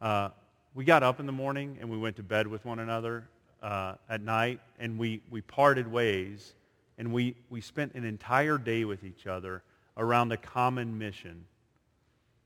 Uh, 0.00 0.30
we 0.74 0.84
got 0.84 1.02
up 1.02 1.20
in 1.20 1.26
the 1.26 1.32
morning 1.32 1.78
and 1.80 1.90
we 1.90 1.98
went 1.98 2.16
to 2.16 2.22
bed 2.22 2.46
with 2.46 2.64
one 2.64 2.78
another 2.78 3.28
uh, 3.62 3.94
at 4.08 4.20
night, 4.20 4.60
and 4.80 4.98
we, 4.98 5.20
we 5.30 5.40
parted 5.40 5.90
ways, 5.90 6.54
and 6.98 7.12
we, 7.12 7.36
we 7.48 7.60
spent 7.60 7.94
an 7.94 8.04
entire 8.04 8.58
day 8.58 8.84
with 8.84 9.04
each 9.04 9.26
other 9.26 9.62
around 9.96 10.32
a 10.32 10.36
common 10.36 10.98
mission 10.98 11.44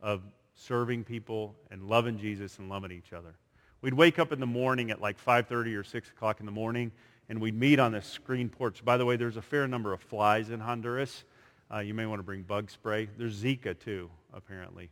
of 0.03 0.21
serving 0.55 1.05
people 1.05 1.55
and 1.71 1.89
loving 1.89 2.19
Jesus 2.19 2.59
and 2.59 2.69
loving 2.69 2.91
each 2.91 3.13
other. 3.13 3.35
We'd 3.81 3.95
wake 3.95 4.19
up 4.19 4.33
in 4.33 4.41
the 4.41 4.47
morning 4.47 4.91
at 4.91 5.01
like 5.01 5.23
5.30 5.23 5.77
or 5.77 5.85
6 5.85 6.09
o'clock 6.11 6.41
in 6.41 6.47
the 6.47 6.53
morning, 6.53 6.93
and 7.29 7.41
we'd 7.41 7.59
meet 7.59 7.79
on 7.79 7.93
this 7.93 8.07
screen 8.07 8.49
porch. 8.49 8.85
By 8.85 8.97
the 8.97 9.05
way, 9.05 9.17
there's 9.17 9.37
a 9.37 9.43
fair 9.43 9.67
number 9.67 9.93
of 9.93 10.01
flies 10.01 10.51
in 10.51 10.61
Honduras. 10.61 11.25
Uh, 11.73 11.79
you 11.79 11.95
may 11.95 12.07
want 12.07 12.19
to 12.21 12.25
bring 12.25 12.43
bug 12.43 12.71
spray. 12.71 13.09
There's 13.19 13.43
Zika, 13.43 13.79
too, 13.79 14.11
apparently 14.33 14.91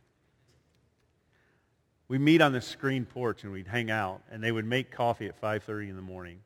we 2.07 2.17
meet 2.17 2.41
on 2.41 2.53
the 2.53 2.61
screen 2.61 3.05
porch 3.05 3.43
and 3.43 3.51
we'd 3.51 3.67
hang 3.67 3.89
out, 3.89 4.21
and 4.31 4.43
they 4.43 4.51
would 4.51 4.65
make 4.65 4.91
coffee 4.91 5.27
at 5.27 5.39
5.30 5.41 5.89
in 5.89 5.95
the 5.95 6.01
morning. 6.01 6.39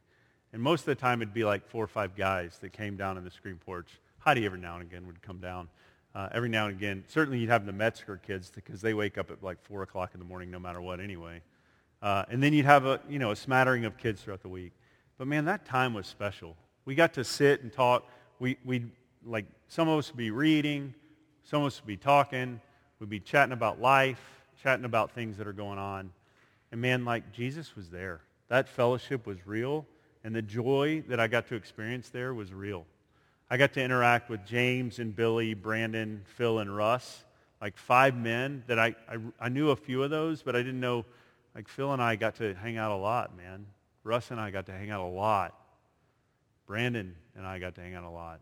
And 0.53 0.61
most 0.61 0.81
of 0.81 0.85
the 0.85 0.95
time 0.95 1.21
it'd 1.21 1.33
be 1.33 1.43
like 1.43 1.67
four 1.67 1.83
or 1.83 1.87
five 1.87 2.15
guys 2.15 2.57
that 2.61 2.73
came 2.73 2.95
down 2.95 3.17
on 3.17 3.23
the 3.23 3.31
screen 3.31 3.57
porch. 3.57 3.99
Heidi 4.19 4.45
every 4.45 4.59
now 4.59 4.75
and 4.75 4.83
again 4.83 5.05
would 5.05 5.21
come 5.21 5.39
down. 5.39 5.67
Uh, 6.15 6.29
every 6.31 6.49
now 6.49 6.67
and 6.67 6.75
again, 6.75 7.03
certainly 7.07 7.39
you'd 7.39 7.49
have 7.49 7.65
the 7.65 7.73
Metzger 7.73 8.17
kids 8.17 8.51
because 8.53 8.81
they 8.81 8.93
wake 8.93 9.17
up 9.17 9.29
at 9.29 9.43
like 9.43 9.61
4 9.63 9.83
o'clock 9.83 10.11
in 10.13 10.19
the 10.19 10.25
morning 10.25 10.49
no 10.49 10.59
matter 10.59 10.81
what 10.81 10.99
anyway. 10.99 11.41
Uh, 12.01 12.23
and 12.29 12.41
then 12.41 12.53
you'd 12.53 12.65
have 12.65 12.85
a, 12.85 12.99
you 13.09 13.19
know, 13.19 13.31
a 13.31 13.35
smattering 13.35 13.85
of 13.85 13.97
kids 13.97 14.21
throughout 14.21 14.41
the 14.41 14.49
week. 14.49 14.71
But 15.19 15.27
man, 15.27 15.45
that 15.45 15.65
time 15.65 15.93
was 15.93 16.07
special. 16.07 16.57
We 16.85 16.95
got 16.95 17.13
to 17.13 17.23
sit 17.23 17.61
and 17.61 17.71
talk. 17.71 18.09
We, 18.39 18.57
we'd, 18.65 18.89
like, 19.23 19.45
some 19.67 19.87
of 19.87 19.99
us 19.99 20.09
would 20.09 20.17
be 20.17 20.31
reading. 20.31 20.95
Some 21.43 21.61
of 21.61 21.67
us 21.67 21.79
would 21.79 21.87
be 21.87 21.97
talking. 21.97 22.59
We'd 22.99 23.11
be 23.11 23.19
chatting 23.19 23.53
about 23.53 23.79
life 23.79 24.19
chatting 24.61 24.85
about 24.85 25.11
things 25.11 25.37
that 25.37 25.47
are 25.47 25.53
going 25.53 25.79
on. 25.79 26.11
And 26.71 26.81
man, 26.81 27.05
like 27.05 27.31
Jesus 27.31 27.75
was 27.75 27.89
there. 27.89 28.21
That 28.49 28.67
fellowship 28.67 29.25
was 29.25 29.37
real, 29.45 29.85
and 30.23 30.35
the 30.35 30.41
joy 30.41 31.03
that 31.07 31.19
I 31.19 31.27
got 31.27 31.47
to 31.47 31.55
experience 31.55 32.09
there 32.09 32.33
was 32.33 32.53
real. 32.53 32.85
I 33.49 33.57
got 33.57 33.73
to 33.73 33.81
interact 33.81 34.29
with 34.29 34.45
James 34.45 34.99
and 34.99 35.15
Billy, 35.15 35.53
Brandon, 35.53 36.23
Phil, 36.35 36.59
and 36.59 36.75
Russ, 36.75 37.23
like 37.61 37.77
five 37.77 38.15
men 38.15 38.63
that 38.67 38.79
I, 38.79 38.95
I, 39.07 39.17
I 39.39 39.49
knew 39.49 39.69
a 39.69 39.75
few 39.75 40.03
of 40.03 40.09
those, 40.09 40.43
but 40.43 40.55
I 40.55 40.59
didn't 40.59 40.79
know, 40.79 41.05
like 41.55 41.67
Phil 41.67 41.91
and 41.93 42.01
I 42.01 42.15
got 42.15 42.35
to 42.35 42.53
hang 42.55 42.77
out 42.77 42.91
a 42.91 42.95
lot, 42.95 43.35
man. 43.35 43.65
Russ 44.03 44.31
and 44.31 44.39
I 44.39 44.51
got 44.51 44.65
to 44.67 44.71
hang 44.71 44.89
out 44.89 45.01
a 45.01 45.07
lot. 45.07 45.55
Brandon 46.65 47.15
and 47.35 47.45
I 47.45 47.59
got 47.59 47.75
to 47.75 47.81
hang 47.81 47.95
out 47.95 48.03
a 48.03 48.09
lot. 48.09 48.39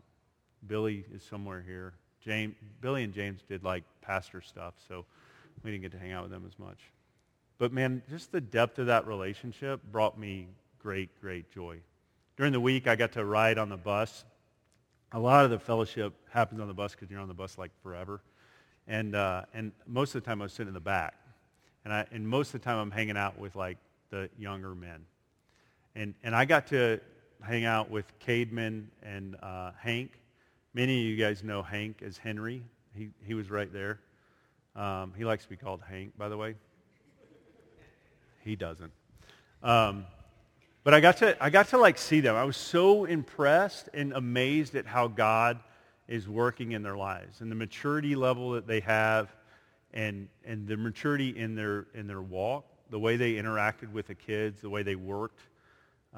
Billy 0.66 1.04
is 1.14 1.22
somewhere 1.22 1.62
here. 1.66 1.94
James, 2.20 2.54
Billy 2.80 3.04
and 3.04 3.12
James 3.12 3.40
did 3.48 3.64
like 3.64 3.84
pastor 4.02 4.40
stuff, 4.40 4.74
so 4.86 5.04
we 5.62 5.70
didn't 5.70 5.82
get 5.82 5.92
to 5.92 5.98
hang 5.98 6.12
out 6.12 6.22
with 6.22 6.32
them 6.32 6.44
as 6.46 6.58
much. 6.58 6.78
But 7.58 7.72
man, 7.72 8.02
just 8.08 8.32
the 8.32 8.40
depth 8.40 8.78
of 8.78 8.86
that 8.86 9.06
relationship 9.06 9.80
brought 9.90 10.18
me 10.18 10.48
great, 10.78 11.20
great 11.20 11.50
joy. 11.50 11.78
During 12.36 12.52
the 12.52 12.60
week, 12.60 12.86
I 12.86 12.96
got 12.96 13.12
to 13.12 13.24
ride 13.24 13.58
on 13.58 13.68
the 13.68 13.76
bus. 13.76 14.24
A 15.12 15.18
lot 15.18 15.44
of 15.44 15.50
the 15.50 15.58
fellowship 15.58 16.12
happens 16.30 16.60
on 16.60 16.68
the 16.68 16.74
bus 16.74 16.92
because 16.92 17.10
you're 17.10 17.20
on 17.20 17.28
the 17.28 17.34
bus 17.34 17.58
like 17.58 17.70
forever. 17.82 18.20
And, 18.86 19.14
uh, 19.14 19.42
and 19.54 19.72
most 19.86 20.14
of 20.14 20.22
the 20.22 20.26
time 20.26 20.40
I 20.40 20.44
was 20.44 20.52
sitting 20.52 20.68
in 20.68 20.74
the 20.74 20.80
back. 20.80 21.14
And, 21.84 21.92
I, 21.92 22.06
and 22.12 22.28
most 22.28 22.54
of 22.54 22.60
the 22.60 22.64
time 22.64 22.78
I'm 22.78 22.90
hanging 22.90 23.16
out 23.16 23.38
with 23.38 23.56
like 23.56 23.78
the 24.10 24.30
younger 24.38 24.74
men. 24.74 25.04
And, 25.94 26.14
and 26.22 26.34
I 26.34 26.44
got 26.44 26.66
to 26.68 27.00
hang 27.42 27.64
out 27.64 27.90
with 27.90 28.06
Cademan 28.20 28.86
and 29.02 29.36
uh, 29.42 29.72
Hank. 29.78 30.12
Many 30.74 31.00
of 31.00 31.06
you 31.06 31.16
guys 31.16 31.42
know 31.42 31.62
Hank 31.62 32.02
as 32.02 32.18
Henry. 32.18 32.62
He, 32.94 33.10
he 33.24 33.34
was 33.34 33.50
right 33.50 33.72
there. 33.72 34.00
Um, 34.76 35.12
he 35.16 35.24
likes 35.24 35.44
to 35.44 35.50
be 35.50 35.56
called 35.56 35.80
Hank, 35.88 36.16
by 36.16 36.28
the 36.28 36.36
way. 36.36 36.54
He 38.44 38.56
doesn't. 38.56 38.92
Um, 39.62 40.06
but 40.84 40.94
I 40.94 41.00
got 41.00 41.18
to, 41.18 41.36
I 41.42 41.50
got 41.50 41.68
to 41.68 41.78
like 41.78 41.98
see 41.98 42.20
them. 42.20 42.34
I 42.34 42.44
was 42.44 42.56
so 42.56 43.04
impressed 43.04 43.88
and 43.92 44.12
amazed 44.12 44.74
at 44.74 44.86
how 44.86 45.08
God 45.08 45.58
is 46.06 46.28
working 46.28 46.72
in 46.72 46.82
their 46.82 46.96
lives 46.96 47.40
and 47.40 47.50
the 47.50 47.54
maturity 47.54 48.14
level 48.14 48.52
that 48.52 48.66
they 48.66 48.80
have 48.80 49.28
and, 49.92 50.28
and 50.44 50.66
the 50.66 50.76
maturity 50.76 51.36
in 51.36 51.54
their, 51.54 51.86
in 51.94 52.06
their 52.06 52.22
walk, 52.22 52.64
the 52.90 52.98
way 52.98 53.16
they 53.16 53.34
interacted 53.34 53.92
with 53.92 54.06
the 54.06 54.14
kids, 54.14 54.60
the 54.62 54.70
way 54.70 54.82
they 54.82 54.94
worked. 54.94 55.40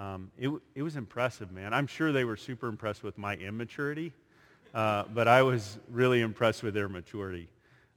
Um, 0.01 0.31
it, 0.39 0.51
it 0.75 0.83
was 0.83 0.97
impressive, 0.97 1.53
man. 1.53 1.75
I'm 1.75 1.87
sure 1.87 2.11
they 2.11 2.25
were 2.25 2.39
super 2.39 2.69
impressed 2.69 3.03
with 3.03 3.19
my 3.19 3.35
immaturity, 3.37 4.15
uh, 4.75 5.05
but 5.13 5.29
I 5.29 5.43
was 5.43 5.79
really 5.91 6.23
impressed 6.23 6.63
with 6.63 6.73
their 6.73 6.89
maturity. 6.89 7.49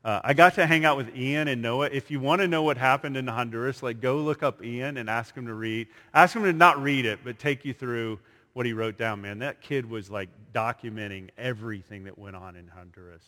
Uh, 0.03 0.19
I 0.21 0.33
got 0.33 0.55
to 0.55 0.65
hang 0.65 0.83
out 0.83 0.97
with 0.97 1.15
Ian 1.15 1.47
and 1.47 1.61
Noah. 1.61 1.87
If 1.93 2.11
you 2.11 2.19
want 2.19 2.41
to 2.41 2.47
know 2.49 2.61
what 2.61 2.75
happened 2.75 3.15
in 3.15 3.25
Honduras, 3.25 3.81
like 3.81 4.01
go 4.01 4.17
look 4.17 4.43
up 4.43 4.61
Ian 4.61 4.97
and 4.97 5.09
ask 5.09 5.33
him 5.33 5.47
to 5.47 5.53
read. 5.53 5.87
Ask 6.13 6.35
him 6.35 6.43
to 6.43 6.51
not 6.51 6.83
read 6.83 7.05
it, 7.05 7.19
but 7.23 7.39
take 7.39 7.63
you 7.63 7.73
through 7.73 8.19
what 8.51 8.65
he 8.65 8.73
wrote 8.73 8.97
down. 8.97 9.21
Man, 9.21 9.39
that 9.39 9.61
kid 9.61 9.89
was 9.89 10.09
like 10.09 10.27
documenting 10.53 11.29
everything 11.37 12.03
that 12.03 12.19
went 12.19 12.35
on 12.35 12.57
in 12.57 12.67
Honduras. 12.67 13.23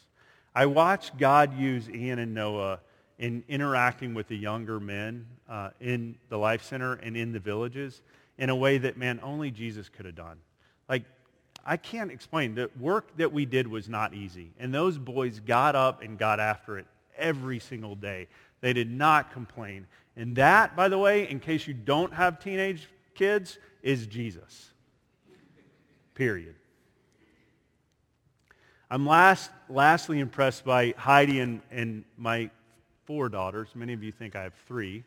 I 0.53 0.65
watched 0.65 1.17
God 1.17 1.57
use 1.57 1.89
Ian 1.89 2.19
and 2.19 2.33
Noah 2.33 2.81
in 3.19 3.45
interacting 3.47 4.13
with 4.13 4.27
the 4.27 4.35
younger 4.35 4.81
men 4.81 5.27
uh, 5.47 5.69
in 5.79 6.17
the 6.27 6.37
Life 6.37 6.61
Center 6.61 6.95
and 6.95 7.15
in 7.15 7.31
the 7.31 7.39
villages 7.39 8.01
in 8.37 8.49
a 8.49 8.55
way 8.55 8.77
that, 8.77 8.97
man, 8.97 9.19
only 9.23 9.51
Jesus 9.51 9.89
could 9.89 10.05
have 10.05 10.15
done. 10.15 10.37
Like 10.89 11.03
I 11.65 11.77
can't 11.77 12.11
explain. 12.11 12.55
The 12.55 12.69
work 12.79 13.17
that 13.17 13.33
we 13.33 13.45
did 13.45 13.67
was 13.67 13.89
not 13.89 14.13
easy. 14.13 14.51
And 14.59 14.73
those 14.73 14.97
boys 14.97 15.39
got 15.39 15.75
up 15.75 16.03
and 16.03 16.17
got 16.17 16.39
after 16.39 16.77
it 16.77 16.85
every 17.17 17.59
single 17.59 17.95
day. 17.95 18.27
They 18.61 18.73
did 18.73 18.91
not 18.91 19.31
complain. 19.31 19.87
And 20.15 20.35
that, 20.35 20.75
by 20.75 20.89
the 20.89 20.97
way, 20.97 21.27
in 21.29 21.39
case 21.39 21.67
you 21.67 21.73
don't 21.73 22.13
have 22.13 22.39
teenage 22.39 22.87
kids, 23.15 23.57
is 23.81 24.07
Jesus. 24.07 24.71
Period. 26.13 26.55
I'm 28.89 29.05
last, 29.05 29.51
lastly 29.69 30.19
impressed 30.19 30.65
by 30.65 30.93
Heidi 30.97 31.39
and, 31.39 31.61
and 31.71 32.03
my 32.17 32.49
four 33.05 33.29
daughters. 33.29 33.69
Many 33.75 33.93
of 33.93 34.03
you 34.03 34.11
think 34.11 34.35
I 34.35 34.43
have 34.43 34.53
three. 34.67 35.03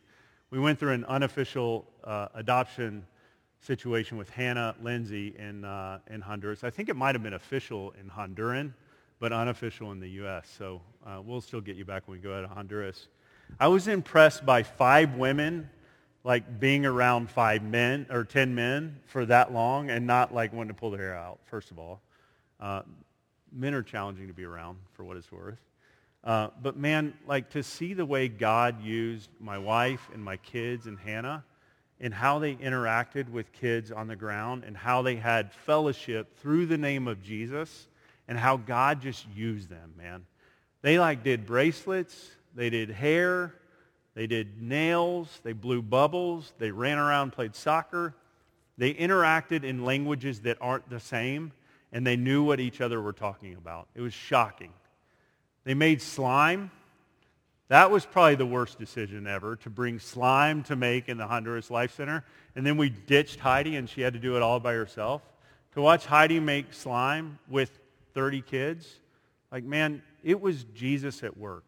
We 0.50 0.58
went 0.58 0.78
through 0.78 0.92
an 0.92 1.04
unofficial 1.04 1.86
uh, 2.04 2.28
adoption 2.34 3.04
situation 3.60 4.18
with 4.18 4.30
Hannah 4.30 4.74
Lindsay 4.82 5.34
in, 5.38 5.64
uh, 5.64 5.98
in 6.08 6.20
Honduras. 6.20 6.64
I 6.64 6.70
think 6.70 6.88
it 6.88 6.96
might 6.96 7.14
have 7.14 7.22
been 7.22 7.34
official 7.34 7.94
in 8.00 8.08
Honduran, 8.08 8.72
but 9.18 9.32
unofficial 9.32 9.92
in 9.92 10.00
the 10.00 10.08
U.S. 10.10 10.48
So 10.56 10.80
uh, 11.06 11.20
we'll 11.24 11.40
still 11.40 11.60
get 11.60 11.76
you 11.76 11.84
back 11.84 12.06
when 12.06 12.18
we 12.18 12.22
go 12.22 12.36
out 12.36 12.44
of 12.44 12.50
Honduras. 12.50 13.08
I 13.58 13.68
was 13.68 13.88
impressed 13.88 14.46
by 14.46 14.62
five 14.62 15.14
women 15.14 15.68
like 16.24 16.60
being 16.60 16.84
around 16.84 17.30
five 17.30 17.62
men 17.62 18.06
or 18.10 18.24
ten 18.24 18.54
men 18.54 19.00
for 19.06 19.24
that 19.26 19.52
long 19.52 19.90
and 19.90 20.06
not 20.06 20.34
like 20.34 20.52
wanting 20.52 20.68
to 20.68 20.74
pull 20.74 20.90
their 20.90 21.00
hair 21.00 21.16
out, 21.16 21.38
first 21.46 21.70
of 21.70 21.78
all. 21.78 22.00
Uh, 22.60 22.82
men 23.52 23.72
are 23.72 23.82
challenging 23.82 24.26
to 24.26 24.34
be 24.34 24.44
around 24.44 24.78
for 24.92 25.04
what 25.04 25.16
it's 25.16 25.32
worth. 25.32 25.58
Uh, 26.24 26.48
but 26.62 26.76
man, 26.76 27.14
like 27.26 27.48
to 27.50 27.62
see 27.62 27.94
the 27.94 28.04
way 28.04 28.28
God 28.28 28.82
used 28.82 29.30
my 29.40 29.56
wife 29.56 30.10
and 30.12 30.22
my 30.22 30.36
kids 30.36 30.86
and 30.86 30.98
Hannah 30.98 31.44
and 32.00 32.14
how 32.14 32.38
they 32.38 32.54
interacted 32.54 33.28
with 33.28 33.52
kids 33.52 33.90
on 33.90 34.06
the 34.06 34.16
ground 34.16 34.64
and 34.64 34.76
how 34.76 35.02
they 35.02 35.16
had 35.16 35.52
fellowship 35.52 36.36
through 36.38 36.66
the 36.66 36.78
name 36.78 37.08
of 37.08 37.22
Jesus 37.22 37.88
and 38.28 38.38
how 38.38 38.56
God 38.56 39.00
just 39.00 39.26
used 39.34 39.68
them, 39.68 39.94
man. 39.96 40.24
They 40.82 40.98
like 40.98 41.24
did 41.24 41.46
bracelets, 41.46 42.30
they 42.54 42.70
did 42.70 42.90
hair, 42.90 43.54
they 44.14 44.26
did 44.26 44.60
nails, 44.62 45.40
they 45.42 45.52
blew 45.52 45.82
bubbles, 45.82 46.52
they 46.58 46.70
ran 46.70 46.98
around, 46.98 47.32
played 47.32 47.54
soccer. 47.54 48.14
They 48.76 48.94
interacted 48.94 49.64
in 49.64 49.84
languages 49.84 50.40
that 50.40 50.56
aren't 50.60 50.88
the 50.88 51.00
same, 51.00 51.52
and 51.92 52.06
they 52.06 52.16
knew 52.16 52.44
what 52.44 52.60
each 52.60 52.80
other 52.80 53.00
were 53.00 53.12
talking 53.12 53.54
about. 53.54 53.88
It 53.94 54.00
was 54.00 54.14
shocking. 54.14 54.72
They 55.64 55.74
made 55.74 56.00
slime. 56.00 56.70
That 57.68 57.90
was 57.90 58.06
probably 58.06 58.34
the 58.34 58.46
worst 58.46 58.78
decision 58.78 59.26
ever, 59.26 59.56
to 59.56 59.70
bring 59.70 59.98
slime 59.98 60.62
to 60.64 60.76
make 60.76 61.08
in 61.08 61.18
the 61.18 61.26
Honduras 61.26 61.70
Life 61.70 61.94
Center. 61.94 62.24
And 62.56 62.66
then 62.66 62.78
we 62.78 62.88
ditched 62.88 63.40
Heidi, 63.40 63.76
and 63.76 63.88
she 63.88 64.00
had 64.00 64.14
to 64.14 64.18
do 64.18 64.36
it 64.36 64.42
all 64.42 64.58
by 64.58 64.72
herself. 64.72 65.22
To 65.74 65.82
watch 65.82 66.06
Heidi 66.06 66.40
make 66.40 66.72
slime 66.72 67.38
with 67.48 67.78
30 68.14 68.40
kids, 68.40 69.00
like, 69.52 69.64
man, 69.64 70.02
it 70.24 70.40
was 70.40 70.64
Jesus 70.74 71.22
at 71.22 71.36
work. 71.36 71.64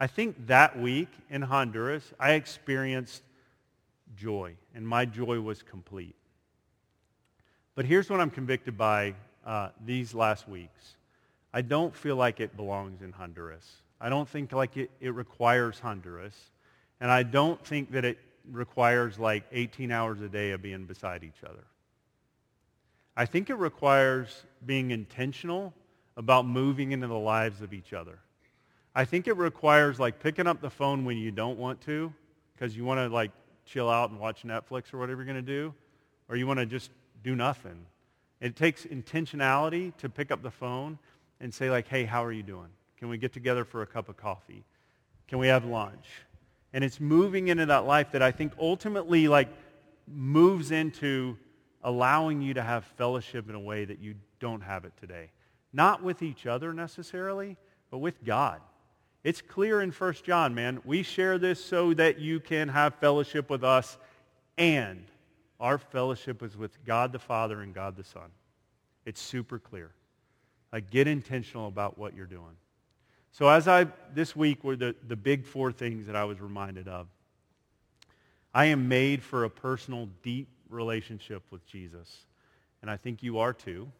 I 0.00 0.08
think 0.08 0.46
that 0.46 0.78
week 0.78 1.08
in 1.30 1.42
Honduras, 1.42 2.12
I 2.18 2.32
experienced 2.32 3.22
joy, 4.16 4.54
and 4.74 4.86
my 4.86 5.04
joy 5.04 5.40
was 5.40 5.62
complete. 5.62 6.14
But 7.74 7.84
here's 7.84 8.10
what 8.10 8.20
I'm 8.20 8.30
convicted 8.30 8.76
by 8.76 9.14
uh, 9.46 9.68
these 9.84 10.12
last 10.12 10.48
weeks. 10.48 10.96
I 11.52 11.62
don't 11.62 11.94
feel 11.94 12.16
like 12.16 12.40
it 12.40 12.56
belongs 12.56 13.02
in 13.02 13.12
Honduras. 13.12 13.82
I 14.00 14.08
don't 14.08 14.28
think 14.28 14.52
like 14.52 14.76
it, 14.76 14.90
it 15.00 15.14
requires 15.14 15.78
Honduras. 15.78 16.34
And 17.00 17.10
I 17.10 17.22
don't 17.22 17.64
think 17.64 17.92
that 17.92 18.04
it 18.04 18.18
requires 18.50 19.18
like 19.18 19.44
18 19.52 19.90
hours 19.90 20.20
a 20.20 20.28
day 20.28 20.50
of 20.52 20.62
being 20.62 20.84
beside 20.84 21.24
each 21.24 21.42
other. 21.44 21.64
I 23.16 23.26
think 23.26 23.50
it 23.50 23.56
requires 23.56 24.44
being 24.64 24.90
intentional 24.90 25.74
about 26.16 26.46
moving 26.46 26.92
into 26.92 27.06
the 27.06 27.18
lives 27.18 27.62
of 27.62 27.72
each 27.72 27.92
other. 27.92 28.18
I 28.94 29.04
think 29.04 29.28
it 29.28 29.36
requires 29.36 30.00
like 30.00 30.20
picking 30.20 30.46
up 30.46 30.60
the 30.60 30.70
phone 30.70 31.04
when 31.04 31.16
you 31.16 31.30
don't 31.30 31.58
want 31.58 31.80
to 31.82 32.12
because 32.54 32.76
you 32.76 32.84
want 32.84 32.98
to 32.98 33.12
like 33.12 33.30
chill 33.64 33.88
out 33.88 34.10
and 34.10 34.18
watch 34.18 34.42
Netflix 34.44 34.94
or 34.94 34.98
whatever 34.98 35.22
you're 35.22 35.32
going 35.32 35.44
to 35.44 35.52
do, 35.52 35.74
or 36.28 36.36
you 36.36 36.46
want 36.46 36.58
to 36.58 36.66
just 36.66 36.90
do 37.22 37.36
nothing. 37.36 37.86
It 38.40 38.56
takes 38.56 38.84
intentionality 38.84 39.96
to 39.98 40.08
pick 40.08 40.30
up 40.30 40.42
the 40.42 40.50
phone 40.50 40.98
and 41.40 41.52
say 41.52 41.70
like, 41.70 41.86
hey, 41.86 42.04
how 42.04 42.24
are 42.24 42.32
you 42.32 42.42
doing? 42.42 42.68
Can 42.98 43.08
we 43.08 43.18
get 43.18 43.32
together 43.32 43.64
for 43.64 43.82
a 43.82 43.86
cup 43.86 44.08
of 44.08 44.16
coffee? 44.16 44.64
Can 45.28 45.38
we 45.38 45.46
have 45.46 45.64
lunch? 45.64 46.06
And 46.72 46.82
it's 46.82 47.00
moving 47.00 47.48
into 47.48 47.66
that 47.66 47.86
life 47.86 48.12
that 48.12 48.22
I 48.22 48.30
think 48.30 48.52
ultimately 48.58 49.28
like 49.28 49.48
moves 50.06 50.70
into 50.70 51.36
allowing 51.82 52.42
you 52.42 52.54
to 52.54 52.62
have 52.62 52.84
fellowship 52.84 53.48
in 53.48 53.54
a 53.54 53.60
way 53.60 53.84
that 53.84 54.00
you 54.00 54.14
don't 54.40 54.60
have 54.60 54.84
it 54.84 54.92
today. 55.00 55.30
Not 55.72 56.02
with 56.02 56.22
each 56.22 56.46
other 56.46 56.72
necessarily, 56.72 57.56
but 57.90 57.98
with 57.98 58.24
God. 58.24 58.60
It's 59.24 59.42
clear 59.42 59.80
in 59.82 59.90
1 59.90 60.14
John, 60.24 60.54
man. 60.54 60.80
We 60.84 61.02
share 61.02 61.38
this 61.38 61.64
so 61.64 61.94
that 61.94 62.18
you 62.18 62.40
can 62.40 62.68
have 62.68 62.94
fellowship 62.96 63.50
with 63.50 63.64
us 63.64 63.98
and 64.56 65.04
our 65.60 65.78
fellowship 65.78 66.42
is 66.42 66.56
with 66.56 66.84
God 66.84 67.12
the 67.12 67.18
Father 67.18 67.62
and 67.62 67.74
God 67.74 67.96
the 67.96 68.04
Son. 68.04 68.30
It's 69.04 69.20
super 69.20 69.58
clear. 69.58 69.90
Like, 70.72 70.90
get 70.90 71.06
intentional 71.08 71.66
about 71.66 71.98
what 71.98 72.14
you're 72.14 72.26
doing. 72.26 72.56
So 73.38 73.48
as 73.48 73.68
I, 73.68 73.86
this 74.12 74.34
week 74.34 74.64
were 74.64 74.74
the, 74.74 74.96
the 75.06 75.14
big 75.14 75.46
four 75.46 75.70
things 75.70 76.08
that 76.08 76.16
I 76.16 76.24
was 76.24 76.40
reminded 76.40 76.88
of. 76.88 77.06
I 78.52 78.64
am 78.64 78.88
made 78.88 79.22
for 79.22 79.44
a 79.44 79.48
personal, 79.48 80.08
deep 80.24 80.48
relationship 80.68 81.44
with 81.52 81.64
Jesus. 81.64 82.26
And 82.82 82.90
I 82.90 82.96
think 82.96 83.22
you 83.22 83.38
are 83.38 83.52
too. 83.52 83.92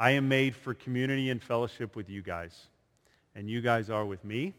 I 0.00 0.10
am 0.12 0.28
made 0.28 0.56
for 0.56 0.74
community 0.74 1.30
and 1.30 1.40
fellowship 1.40 1.94
with 1.94 2.10
you 2.10 2.20
guys. 2.20 2.66
And 3.36 3.48
you 3.48 3.60
guys 3.60 3.88
are 3.88 4.04
with 4.04 4.24
me. 4.24 4.52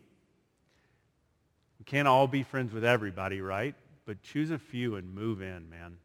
We 1.79 1.83
can't 1.83 2.07
all 2.07 2.27
be 2.27 2.43
friends 2.43 2.71
with 2.71 2.85
everybody, 2.85 3.41
right? 3.41 3.75
But 4.05 4.23
choose 4.23 4.51
a 4.51 4.57
few 4.57 4.95
and 4.95 5.13
move 5.13 5.41
in, 5.41 5.69
man. 5.69 5.97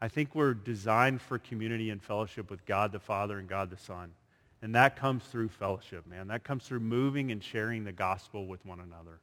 I 0.00 0.08
think 0.08 0.34
we're 0.34 0.54
designed 0.54 1.20
for 1.20 1.38
community 1.38 1.90
and 1.90 2.02
fellowship 2.02 2.50
with 2.50 2.64
God 2.64 2.92
the 2.92 2.98
Father 2.98 3.38
and 3.38 3.46
God 3.46 3.68
the 3.68 3.76
Son. 3.76 4.12
And 4.60 4.74
that 4.74 4.96
comes 4.96 5.24
through 5.24 5.48
fellowship, 5.50 6.06
man. 6.06 6.28
That 6.28 6.42
comes 6.42 6.64
through 6.64 6.80
moving 6.80 7.30
and 7.30 7.42
sharing 7.42 7.84
the 7.84 7.92
gospel 7.92 8.46
with 8.46 8.64
one 8.66 8.80
another. 8.80 9.20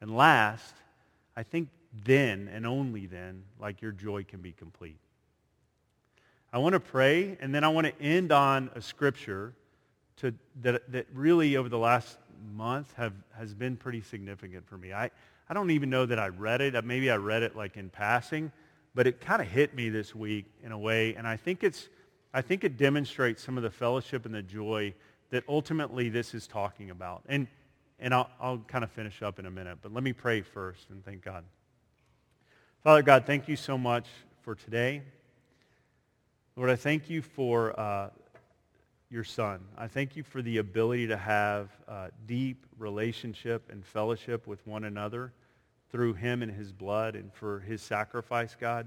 And 0.00 0.16
last, 0.16 0.74
I 1.36 1.42
think 1.44 1.68
then 2.04 2.50
and 2.52 2.66
only 2.66 3.06
then, 3.06 3.44
like 3.60 3.80
your 3.80 3.92
joy 3.92 4.24
can 4.24 4.40
be 4.40 4.52
complete. 4.52 4.98
I 6.52 6.58
want 6.58 6.72
to 6.72 6.80
pray, 6.80 7.36
and 7.40 7.54
then 7.54 7.62
I 7.62 7.68
want 7.68 7.86
to 7.86 8.02
end 8.02 8.32
on 8.32 8.70
a 8.74 8.80
scripture 8.80 9.52
to, 10.18 10.34
that, 10.62 10.90
that 10.90 11.06
really 11.12 11.56
over 11.56 11.68
the 11.68 11.78
last 11.78 12.18
month 12.56 12.92
have, 12.96 13.12
has 13.36 13.54
been 13.54 13.76
pretty 13.76 14.00
significant 14.00 14.66
for 14.66 14.76
me. 14.76 14.92
I, 14.92 15.10
I 15.48 15.54
don't 15.54 15.70
even 15.70 15.90
know 15.90 16.06
that 16.06 16.18
I 16.18 16.28
read 16.28 16.60
it. 16.60 16.84
Maybe 16.84 17.10
I 17.10 17.16
read 17.16 17.42
it 17.42 17.54
like 17.54 17.76
in 17.76 17.90
passing, 17.90 18.50
but 18.94 19.06
it 19.06 19.20
kind 19.20 19.40
of 19.40 19.48
hit 19.48 19.74
me 19.74 19.88
this 19.88 20.14
week 20.14 20.46
in 20.64 20.72
a 20.72 20.78
way, 20.78 21.14
and 21.14 21.26
I 21.26 21.36
think 21.36 21.62
it's 21.62 21.88
I 22.32 22.42
think 22.42 22.64
it 22.64 22.76
demonstrates 22.76 23.42
some 23.42 23.56
of 23.56 23.62
the 23.62 23.70
fellowship 23.70 24.26
and 24.26 24.34
the 24.34 24.42
joy 24.42 24.94
that 25.30 25.44
ultimately 25.48 26.08
this 26.08 26.34
is 26.34 26.46
talking 26.46 26.90
about. 26.90 27.22
And 27.28 27.46
and 28.00 28.14
I'll, 28.14 28.30
I'll 28.40 28.58
kind 28.58 28.84
of 28.84 28.90
finish 28.92 29.22
up 29.22 29.38
in 29.38 29.46
a 29.46 29.50
minute, 29.50 29.78
but 29.82 29.92
let 29.92 30.04
me 30.04 30.12
pray 30.12 30.42
first 30.42 30.90
and 30.90 31.04
thank 31.04 31.24
God. 31.24 31.44
Father 32.84 33.02
God, 33.02 33.26
thank 33.26 33.48
you 33.48 33.56
so 33.56 33.76
much 33.76 34.06
for 34.42 34.54
today. 34.54 35.02
Lord, 36.54 36.70
I 36.70 36.76
thank 36.76 37.10
you 37.10 37.22
for 37.22 37.78
uh, 37.78 38.10
your 39.10 39.24
son. 39.24 39.60
I 39.76 39.88
thank 39.88 40.16
you 40.16 40.22
for 40.22 40.42
the 40.42 40.58
ability 40.58 41.08
to 41.08 41.16
have 41.16 41.70
uh, 41.88 42.08
deep 42.26 42.66
relationship 42.78 43.68
and 43.70 43.84
fellowship 43.84 44.46
with 44.46 44.64
one 44.66 44.84
another 44.84 45.32
through 45.90 46.14
him 46.14 46.42
and 46.42 46.52
his 46.52 46.70
blood 46.72 47.16
and 47.16 47.32
for 47.32 47.60
his 47.60 47.82
sacrifice, 47.82 48.56
God. 48.58 48.86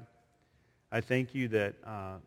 I 0.91 1.01
thank 1.01 1.35
you 1.35 1.47
that 1.49 1.75
uh, 1.85 2.17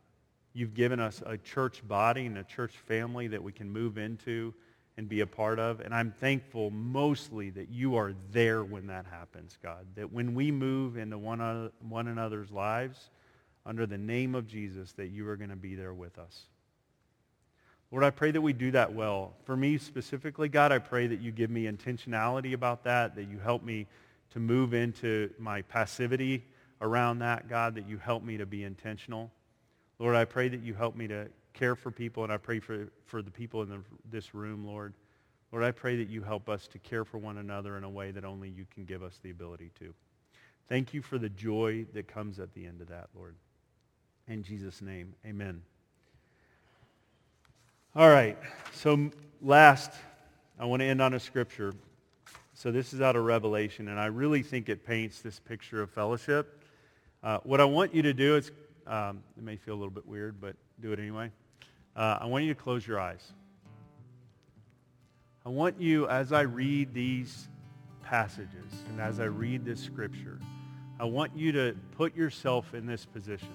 you've 0.55 0.75
given 0.75 1.01
us 1.01 1.23
a 1.27 1.37
church 1.37 1.87
body 1.87 2.27
and 2.27 2.39
a 2.39 2.45
church 2.45 2.73
family 2.87 3.27
that 3.29 3.43
we 3.43 3.53
can 3.53 3.71
move 3.71 3.99
into 3.99 4.55
and 4.97 5.09
be 5.09 5.21
a 5.21 5.27
part 5.27 5.59
of. 5.59 5.81
And 5.81 5.93
I'm 5.93 6.13
thankful 6.13 6.71
mostly 6.71 7.51
that 7.51 7.69
you 7.69 7.97
are 7.97 8.15
there 8.31 8.63
when 8.65 8.87
that 8.87 9.07
happens, 9.07 9.59
God. 9.63 9.87
That 9.97 10.13
when 10.13 10.35
we 10.35 10.53
move 10.53 10.97
into 10.97 11.19
one, 11.19 11.71
one 11.81 12.07
another's 12.07 12.53
lives 12.53 13.11
under 13.67 13.87
the 13.87 13.99
name 13.99 14.35
of 14.35 14.47
Jesus, 14.47 14.93
that 14.93 15.09
you 15.09 15.29
are 15.29 15.37
going 15.37 15.51
to 15.51 15.57
be 15.57 15.75
there 15.75 15.93
with 15.93 16.19
us. 16.19 16.45
Lord, 17.91 18.05
I 18.05 18.11
pray 18.11 18.31
that 18.31 18.41
we 18.41 18.53
do 18.53 18.71
that 18.73 18.93
well. 18.93 19.35
For 19.45 19.57
me 19.57 19.79
specifically, 19.79 20.49
God, 20.49 20.73
I 20.73 20.79
pray 20.79 21.07
that 21.07 21.21
you 21.21 21.33
give 21.33 21.51
me 21.51 21.65
intentionality 21.65 22.53
about 22.53 22.85
that, 22.85 23.15
that 23.17 23.29
you 23.29 23.39
help 23.39 23.63
me 23.63 23.87
to 24.31 24.41
move 24.41 24.75
into 24.75 25.31
my 25.39 25.63
passivity 25.63 26.45
around 26.81 27.21
that, 27.21 27.49
God, 27.49 27.77
that 27.77 27.89
you 27.89 27.99
help 27.99 28.23
me 28.23 28.37
to 28.37 28.47
be 28.47 28.65
intentional. 28.65 29.31
Lord, 29.99 30.17
I 30.17 30.25
pray 30.25 30.49
that 30.49 30.61
you 30.61 30.75
help 30.75 30.97
me 30.97 31.07
to 31.09 31.29
care 31.53 31.77
for 31.77 31.91
people, 31.91 32.25
and 32.25 32.33
I 32.33 32.37
pray 32.37 32.59
for, 32.59 32.89
for 33.07 33.23
the 33.23 33.31
people 33.31 33.63
in 33.63 33.69
the, 33.69 33.81
this 34.11 34.35
room, 34.35 34.67
Lord. 34.67 34.93
Lord, 35.53 35.65
I 35.65 35.71
pray 35.71 35.97
that 35.97 36.09
you 36.09 36.23
help 36.23 36.49
us 36.49 36.67
to 36.69 36.79
care 36.79 37.05
for 37.05 37.19
one 37.19 37.39
another 37.39 37.79
in 37.79 37.85
a 37.85 37.91
way 37.91 38.11
that 38.11 38.25
only 38.25 38.49
you 38.49 38.67
can 38.75 38.85
give 38.85 39.03
us 39.03 39.21
the 39.23 39.31
ability 39.31 39.71
to. 39.79 39.95
Thank 40.69 40.93
you 40.95 41.01
for 41.01 41.19
the 41.19 41.29
joy 41.29 41.87
that 41.95 42.09
comes 42.09 42.41
at 42.41 42.53
the 42.55 42.67
end 42.67 42.81
of 42.81 42.89
that, 42.89 43.09
Lord. 43.15 43.37
In 44.27 44.43
Jesus' 44.43 44.83
name, 44.83 45.15
amen. 45.25 45.63
All 47.95 48.09
right, 48.09 48.37
so 48.73 49.11
last, 49.41 49.93
I 50.59 50.65
want 50.65 50.81
to 50.81 50.87
end 50.87 51.01
on 51.01 51.15
a 51.15 51.21
scripture. 51.21 51.73
So 52.55 52.73
this 52.73 52.93
is 52.93 53.01
out 53.01 53.15
of 53.15 53.25
Revelation, 53.25 53.89
and 53.89 54.01
I 54.01 54.07
really 54.07 54.43
think 54.43 54.69
it 54.69 54.85
paints 54.85 55.21
this 55.21 55.39
picture 55.39 55.83
of 55.83 55.91
fellowship. 55.91 56.65
Uh, 57.23 57.39
what 57.45 57.61
I 57.61 57.65
want 57.65 57.95
you 57.95 58.03
to 58.03 58.13
do 58.13 58.37
is, 58.37 58.51
um, 58.87 59.23
it 59.37 59.43
may 59.43 59.57
feel 59.57 59.75
a 59.75 59.77
little 59.77 59.91
bit 59.91 60.07
weird, 60.07 60.41
but 60.41 60.57
do 60.81 60.93
it 60.93 60.99
anyway. 60.99 61.31
Uh, 61.97 62.19
I 62.21 62.27
want 62.27 62.45
you 62.45 62.55
to 62.55 62.61
close 62.61 62.87
your 62.87 63.01
eyes. 63.01 63.33
I 65.47 65.49
want 65.51 65.81
you, 65.81 66.09
as 66.09 66.33
I 66.33 66.43
read 66.43 66.95
these 66.95 67.49
passages 68.03 68.73
and 68.89 69.01
as 69.01 69.21
I 69.21 69.25
read 69.25 69.65
this 69.65 69.81
scripture, 69.81 70.39
I 70.99 71.05
want 71.05 71.37
you 71.37 71.53
to 71.53 71.77
put 71.97 72.17
yourself 72.17 72.75
in 72.75 72.87
this 72.87 73.05
position. 73.05 73.49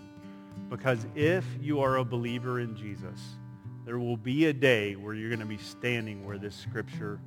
Because 0.70 1.06
if 1.16 1.46
you 1.62 1.82
are 1.82 1.98
a 1.98 2.04
believer 2.04 2.60
in 2.60 2.76
Jesus, 2.76 3.20
there 3.86 3.98
will 3.98 4.18
be 4.18 4.46
a 4.46 4.54
day 4.54 4.96
where 4.96 5.14
you're 5.14 5.30
going 5.30 5.40
to 5.40 5.46
be 5.46 5.58
standing 5.58 6.26
where 6.26 6.38
this 6.38 6.56
scripture 6.56 7.20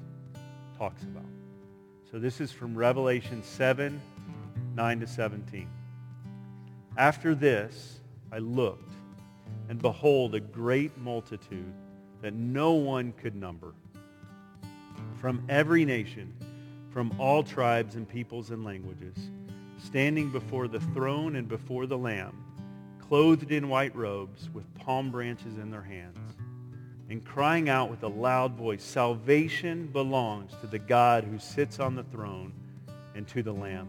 talks 0.79 1.03
about. 1.03 1.25
So 2.11 2.19
this 2.19 2.41
is 2.41 2.53
from 2.53 2.77
Revelation 2.77 3.43
7, 3.43 4.01
9 4.77 5.01
to 5.01 5.07
17. 5.07 5.69
After 6.97 7.35
this, 7.35 8.01
I 8.31 8.39
looked, 8.39 8.93
and 9.71 9.81
behold, 9.81 10.35
a 10.35 10.41
great 10.41 10.97
multitude 10.99 11.73
that 12.21 12.35
no 12.35 12.73
one 12.73 13.13
could 13.13 13.35
number, 13.35 13.73
from 15.19 15.43
every 15.49 15.87
nation, 15.87 16.35
from 16.91 17.15
all 17.19 17.43
tribes 17.43 17.95
and 17.95 18.07
peoples 18.07 18.51
and 18.51 18.63
languages, 18.63 19.17
standing 19.83 20.31
before 20.31 20.69
the 20.69 20.81
throne 20.81 21.37
and 21.37 21.49
before 21.49 21.87
the 21.87 21.97
Lamb, 21.97 22.37
clothed 23.01 23.53
in 23.53 23.71
white 23.71 23.97
robes 23.97 24.51
with 24.53 24.73
palm 24.75 25.11
branches 25.11 25.57
in 25.57 25.71
their 25.71 25.83
hands, 25.83 26.19
and 27.09 27.25
crying 27.25 27.71
out 27.71 27.91
with 27.91 28.03
a 28.03 28.09
loud 28.09 28.53
voice, 28.53 28.83
Salvation 28.83 29.87
belongs 29.87 30.53
to 30.61 30.67
the 30.67 30.79
God 30.79 31.25
who 31.25 31.39
sits 31.39 31.81
on 31.81 31.95
the 31.95 32.05
throne 32.05 32.53
and 33.15 33.27
to 33.29 33.43
the 33.43 33.53
Lamb. 33.53 33.89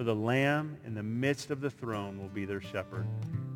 For 0.00 0.04
the 0.04 0.14
Lamb 0.14 0.78
in 0.86 0.94
the 0.94 1.02
midst 1.02 1.50
of 1.50 1.60
the 1.60 1.68
throne 1.68 2.18
will 2.18 2.30
be 2.30 2.46
their 2.46 2.62
shepherd, 2.62 3.06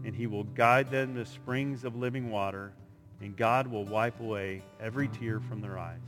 and 0.04 0.14
he 0.14 0.26
will 0.26 0.44
guide 0.44 0.90
them 0.90 1.14
to 1.14 1.24
springs 1.24 1.84
of 1.84 1.96
living 1.96 2.30
water, 2.30 2.74
and 3.22 3.34
God 3.34 3.66
will 3.66 3.86
wipe 3.86 4.20
away 4.20 4.60
every 4.78 5.08
tear 5.08 5.40
from 5.40 5.62
their 5.62 5.78
eyes. 5.78 6.02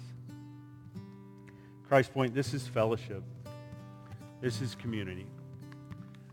Christ 1.89 2.13
Point, 2.13 2.35
this 2.35 2.53
is 2.53 2.69
fellowship. 2.69 3.23
This 4.43 4.61
is 4.61 4.75
community. 4.75 5.27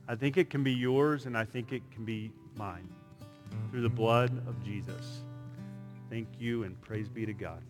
I 0.06 0.16
think 0.16 0.36
it 0.36 0.50
can 0.50 0.66
be 0.66 0.74
yours, 0.74 1.26
and 1.26 1.38
I 1.38 1.46
think 1.46 1.72
it 1.72 1.90
can 1.90 2.04
be 2.04 2.34
mine 2.58 2.90
through 3.72 3.84
the 3.84 3.90
blood 3.90 4.32
of 4.50 4.62
Jesus. 4.66 5.22
Thank 6.10 6.28
you, 6.38 6.64
and 6.64 6.82
praise 6.82 7.08
be 7.08 7.26
to 7.26 7.34
God. 7.34 7.62